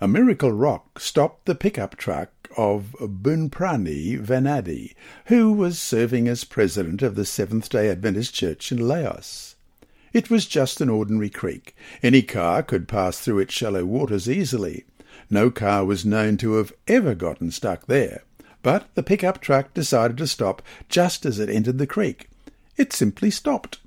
A 0.00 0.06
miracle 0.06 0.52
rock 0.52 1.00
stopped 1.00 1.44
the 1.44 1.56
pickup 1.56 1.96
truck 1.96 2.30
of 2.56 2.94
Bunprani 3.00 4.16
Vanadi, 4.16 4.94
who 5.24 5.52
was 5.52 5.76
serving 5.76 6.28
as 6.28 6.44
president 6.44 7.02
of 7.02 7.16
the 7.16 7.24
Seventh 7.24 7.68
day 7.68 7.90
Adventist 7.90 8.32
Church 8.32 8.70
in 8.70 8.86
Laos. 8.86 9.56
It 10.12 10.30
was 10.30 10.46
just 10.46 10.80
an 10.80 10.88
ordinary 10.88 11.30
creek. 11.30 11.74
Any 12.00 12.22
car 12.22 12.62
could 12.62 12.86
pass 12.86 13.18
through 13.18 13.40
its 13.40 13.52
shallow 13.52 13.84
waters 13.84 14.30
easily. 14.30 14.84
No 15.28 15.50
car 15.50 15.84
was 15.84 16.06
known 16.06 16.36
to 16.36 16.52
have 16.58 16.72
ever 16.86 17.16
gotten 17.16 17.50
stuck 17.50 17.86
there. 17.86 18.22
But 18.66 18.92
the 18.96 19.04
pickup 19.04 19.40
truck 19.40 19.74
decided 19.74 20.16
to 20.16 20.26
stop 20.26 20.60
just 20.88 21.24
as 21.24 21.38
it 21.38 21.48
entered 21.48 21.78
the 21.78 21.86
creek. 21.86 22.28
It 22.76 22.92
simply 22.92 23.30
stopped. 23.30 23.78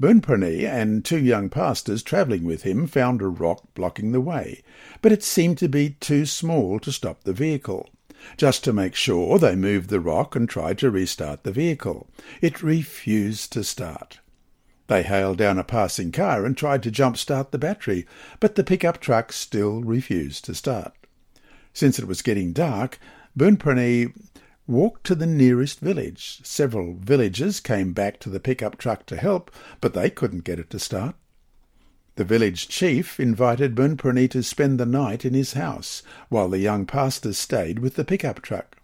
Bunprani 0.00 0.64
and 0.64 1.04
two 1.04 1.18
young 1.18 1.48
pastors 1.48 2.04
travelling 2.04 2.44
with 2.44 2.62
him 2.62 2.86
found 2.86 3.20
a 3.20 3.26
rock 3.26 3.64
blocking 3.74 4.12
the 4.12 4.20
way, 4.20 4.62
but 5.02 5.10
it 5.10 5.24
seemed 5.24 5.58
to 5.58 5.68
be 5.68 5.96
too 5.98 6.26
small 6.26 6.78
to 6.78 6.92
stop 6.92 7.24
the 7.24 7.32
vehicle. 7.32 7.90
Just 8.36 8.62
to 8.62 8.72
make 8.72 8.94
sure, 8.94 9.36
they 9.36 9.56
moved 9.56 9.90
the 9.90 9.98
rock 9.98 10.36
and 10.36 10.48
tried 10.48 10.78
to 10.78 10.90
restart 10.92 11.42
the 11.42 11.50
vehicle. 11.50 12.08
It 12.40 12.62
refused 12.62 13.52
to 13.54 13.64
start. 13.64 14.20
They 14.86 15.02
hailed 15.02 15.38
down 15.38 15.58
a 15.58 15.64
passing 15.64 16.12
car 16.12 16.46
and 16.46 16.56
tried 16.56 16.84
to 16.84 16.92
jump 16.92 17.16
start 17.16 17.50
the 17.50 17.58
battery, 17.58 18.06
but 18.38 18.54
the 18.54 18.62
pickup 18.62 19.00
truck 19.00 19.32
still 19.32 19.82
refused 19.82 20.44
to 20.44 20.54
start. 20.54 20.92
Since 21.72 21.98
it 21.98 22.06
was 22.06 22.22
getting 22.22 22.52
dark, 22.52 23.00
Bunprani 23.36 24.14
walked 24.66 25.04
to 25.04 25.14
the 25.14 25.26
nearest 25.26 25.80
village. 25.80 26.40
Several 26.42 26.94
villagers 26.94 27.60
came 27.60 27.92
back 27.92 28.18
to 28.20 28.30
the 28.30 28.40
pickup 28.40 28.78
truck 28.78 29.04
to 29.06 29.16
help, 29.16 29.50
but 29.82 29.92
they 29.92 30.08
couldn't 30.08 30.44
get 30.44 30.58
it 30.58 30.70
to 30.70 30.78
start. 30.78 31.14
The 32.14 32.24
village 32.24 32.68
chief 32.68 33.20
invited 33.20 33.74
Bunprani 33.74 34.26
to 34.30 34.42
spend 34.42 34.80
the 34.80 34.86
night 34.86 35.26
in 35.26 35.34
his 35.34 35.52
house, 35.52 36.02
while 36.30 36.48
the 36.48 36.60
young 36.60 36.86
pastors 36.86 37.36
stayed 37.36 37.78
with 37.78 37.96
the 37.96 38.06
pickup 38.06 38.40
truck. 38.40 38.78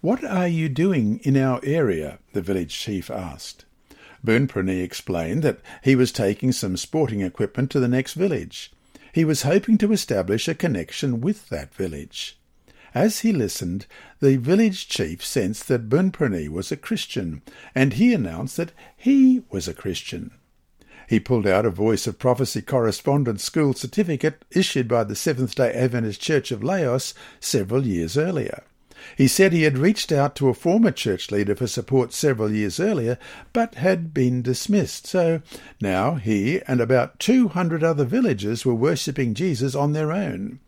What 0.00 0.24
are 0.24 0.48
you 0.48 0.70
doing 0.70 1.20
in 1.22 1.36
our 1.36 1.60
area? 1.62 2.18
the 2.32 2.40
village 2.40 2.78
chief 2.78 3.10
asked. 3.10 3.66
Bunprani 4.24 4.82
explained 4.82 5.42
that 5.42 5.60
he 5.84 5.94
was 5.94 6.12
taking 6.12 6.52
some 6.52 6.78
sporting 6.78 7.20
equipment 7.20 7.70
to 7.72 7.80
the 7.80 7.88
next 7.88 8.14
village. 8.14 8.72
He 9.12 9.26
was 9.26 9.42
hoping 9.42 9.76
to 9.78 9.92
establish 9.92 10.48
a 10.48 10.54
connection 10.54 11.20
with 11.20 11.50
that 11.50 11.74
village. 11.74 12.39
As 12.94 13.20
he 13.20 13.32
listened, 13.32 13.86
the 14.20 14.36
village 14.36 14.88
chief 14.88 15.24
sensed 15.24 15.68
that 15.68 15.88
Bunpurni 15.88 16.48
was 16.48 16.72
a 16.72 16.76
Christian, 16.76 17.42
and 17.74 17.92
he 17.92 18.12
announced 18.12 18.56
that 18.56 18.72
he 18.96 19.42
was 19.50 19.68
a 19.68 19.74
Christian. 19.74 20.32
He 21.08 21.20
pulled 21.20 21.46
out 21.46 21.66
a 21.66 21.70
Voice 21.70 22.06
of 22.06 22.18
Prophecy 22.18 22.62
Correspondence 22.62 23.42
School 23.42 23.74
certificate 23.74 24.44
issued 24.50 24.88
by 24.88 25.04
the 25.04 25.16
Seventh 25.16 25.54
day 25.54 25.72
Adventist 25.72 26.20
Church 26.20 26.52
of 26.52 26.62
Laos 26.62 27.14
several 27.40 27.86
years 27.86 28.16
earlier. 28.16 28.62
He 29.16 29.28
said 29.28 29.52
he 29.52 29.62
had 29.62 29.78
reached 29.78 30.12
out 30.12 30.36
to 30.36 30.48
a 30.48 30.54
former 30.54 30.90
church 30.90 31.30
leader 31.30 31.56
for 31.56 31.66
support 31.66 32.12
several 32.12 32.52
years 32.52 32.78
earlier, 32.78 33.18
but 33.52 33.76
had 33.76 34.12
been 34.12 34.42
dismissed. 34.42 35.06
So 35.06 35.42
now 35.80 36.14
he 36.14 36.60
and 36.66 36.80
about 36.80 37.18
200 37.18 37.82
other 37.82 38.04
villagers 38.04 38.64
were 38.64 38.74
worshipping 38.74 39.34
Jesus 39.34 39.74
on 39.74 39.92
their 39.94 40.12
own. 40.12 40.60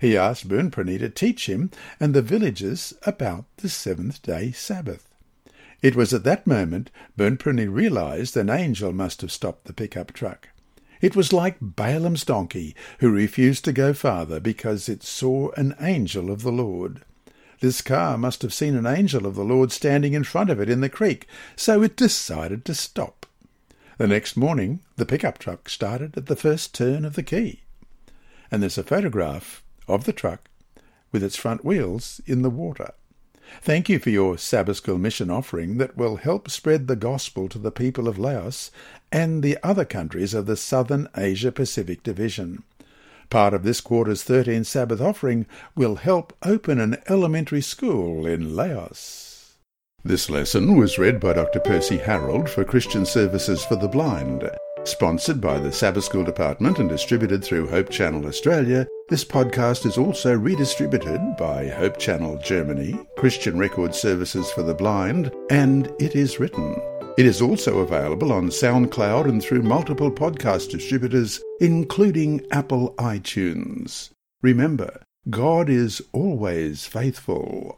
He 0.00 0.16
asked 0.16 0.48
Bunpurni 0.48 0.98
to 0.98 1.08
teach 1.08 1.48
him 1.48 1.70
and 1.98 2.14
the 2.14 2.22
villagers 2.22 2.94
about 3.04 3.44
the 3.58 3.68
seventh 3.68 4.22
day 4.22 4.52
Sabbath. 4.52 5.08
It 5.82 5.96
was 5.96 6.12
at 6.12 6.24
that 6.24 6.46
moment 6.46 6.90
Bunpurni 7.16 7.66
realized 7.66 8.36
an 8.36 8.50
angel 8.50 8.92
must 8.92 9.20
have 9.20 9.32
stopped 9.32 9.66
the 9.66 9.72
pickup 9.72 10.12
truck. 10.12 10.48
It 11.00 11.14
was 11.14 11.32
like 11.32 11.56
Balaam's 11.60 12.24
donkey, 12.24 12.74
who 13.00 13.10
refused 13.10 13.64
to 13.66 13.72
go 13.72 13.92
farther 13.92 14.40
because 14.40 14.88
it 14.88 15.02
saw 15.02 15.50
an 15.52 15.74
angel 15.80 16.30
of 16.30 16.42
the 16.42 16.52
Lord. 16.52 17.02
This 17.60 17.82
car 17.82 18.18
must 18.18 18.42
have 18.42 18.52
seen 18.54 18.74
an 18.74 18.86
angel 18.86 19.26
of 19.26 19.34
the 19.34 19.44
Lord 19.44 19.72
standing 19.72 20.14
in 20.14 20.24
front 20.24 20.50
of 20.50 20.60
it 20.60 20.68
in 20.68 20.80
the 20.80 20.88
creek, 20.88 21.26
so 21.54 21.82
it 21.82 21.96
decided 21.96 22.64
to 22.64 22.74
stop. 22.74 23.26
The 23.98 24.06
next 24.06 24.36
morning, 24.36 24.80
the 24.96 25.06
pickup 25.06 25.38
truck 25.38 25.68
started 25.68 26.16
at 26.16 26.26
the 26.26 26.36
first 26.36 26.74
turn 26.74 27.04
of 27.04 27.14
the 27.14 27.22
key. 27.22 27.62
And 28.50 28.62
there's 28.62 28.78
a 28.78 28.82
photograph 28.82 29.62
of 29.88 30.04
the 30.04 30.12
truck 30.12 30.48
with 31.12 31.22
its 31.22 31.36
front 31.36 31.64
wheels 31.64 32.20
in 32.26 32.42
the 32.42 32.50
water. 32.50 32.92
Thank 33.62 33.88
you 33.88 33.98
for 33.98 34.10
your 34.10 34.38
Sabbath 34.38 34.78
School 34.78 34.98
mission 34.98 35.30
offering 35.30 35.78
that 35.78 35.96
will 35.96 36.16
help 36.16 36.50
spread 36.50 36.88
the 36.88 36.96
gospel 36.96 37.48
to 37.48 37.58
the 37.58 37.70
people 37.70 38.08
of 38.08 38.18
Laos 38.18 38.70
and 39.12 39.42
the 39.42 39.56
other 39.62 39.84
countries 39.84 40.34
of 40.34 40.46
the 40.46 40.56
Southern 40.56 41.08
Asia 41.16 41.52
Pacific 41.52 42.02
Division. 42.02 42.64
Part 43.30 43.54
of 43.54 43.62
this 43.62 43.80
quarter's 43.80 44.22
13 44.22 44.64
Sabbath 44.64 45.00
offering 45.00 45.46
will 45.74 45.96
help 45.96 46.32
open 46.44 46.80
an 46.80 46.98
elementary 47.08 47.60
school 47.60 48.26
in 48.26 48.54
Laos. 48.54 49.56
This 50.04 50.30
lesson 50.30 50.76
was 50.76 50.98
read 50.98 51.18
by 51.18 51.32
Dr. 51.32 51.58
Percy 51.58 51.98
Harold 51.98 52.48
for 52.48 52.64
Christian 52.64 53.04
Services 53.04 53.64
for 53.64 53.74
the 53.74 53.88
Blind. 53.88 54.48
Sponsored 54.86 55.40
by 55.40 55.58
the 55.58 55.72
Sabbath 55.72 56.04
School 56.04 56.22
Department 56.22 56.78
and 56.78 56.88
distributed 56.88 57.42
through 57.42 57.66
Hope 57.66 57.90
Channel 57.90 58.24
Australia, 58.24 58.86
this 59.08 59.24
podcast 59.24 59.84
is 59.84 59.98
also 59.98 60.32
redistributed 60.32 61.20
by 61.36 61.66
Hope 61.66 61.98
Channel 61.98 62.38
Germany, 62.38 62.96
Christian 63.18 63.58
Record 63.58 63.96
Services 63.96 64.48
for 64.52 64.62
the 64.62 64.76
Blind, 64.76 65.32
and 65.50 65.92
It 65.98 66.14
Is 66.14 66.38
Written. 66.38 66.80
It 67.18 67.26
is 67.26 67.42
also 67.42 67.80
available 67.80 68.32
on 68.32 68.46
SoundCloud 68.46 69.28
and 69.28 69.42
through 69.42 69.62
multiple 69.62 70.10
podcast 70.10 70.70
distributors, 70.70 71.40
including 71.60 72.46
Apple 72.52 72.94
iTunes. 72.96 74.10
Remember, 74.40 75.02
God 75.28 75.68
is 75.68 76.00
always 76.12 76.86
faithful. 76.86 77.74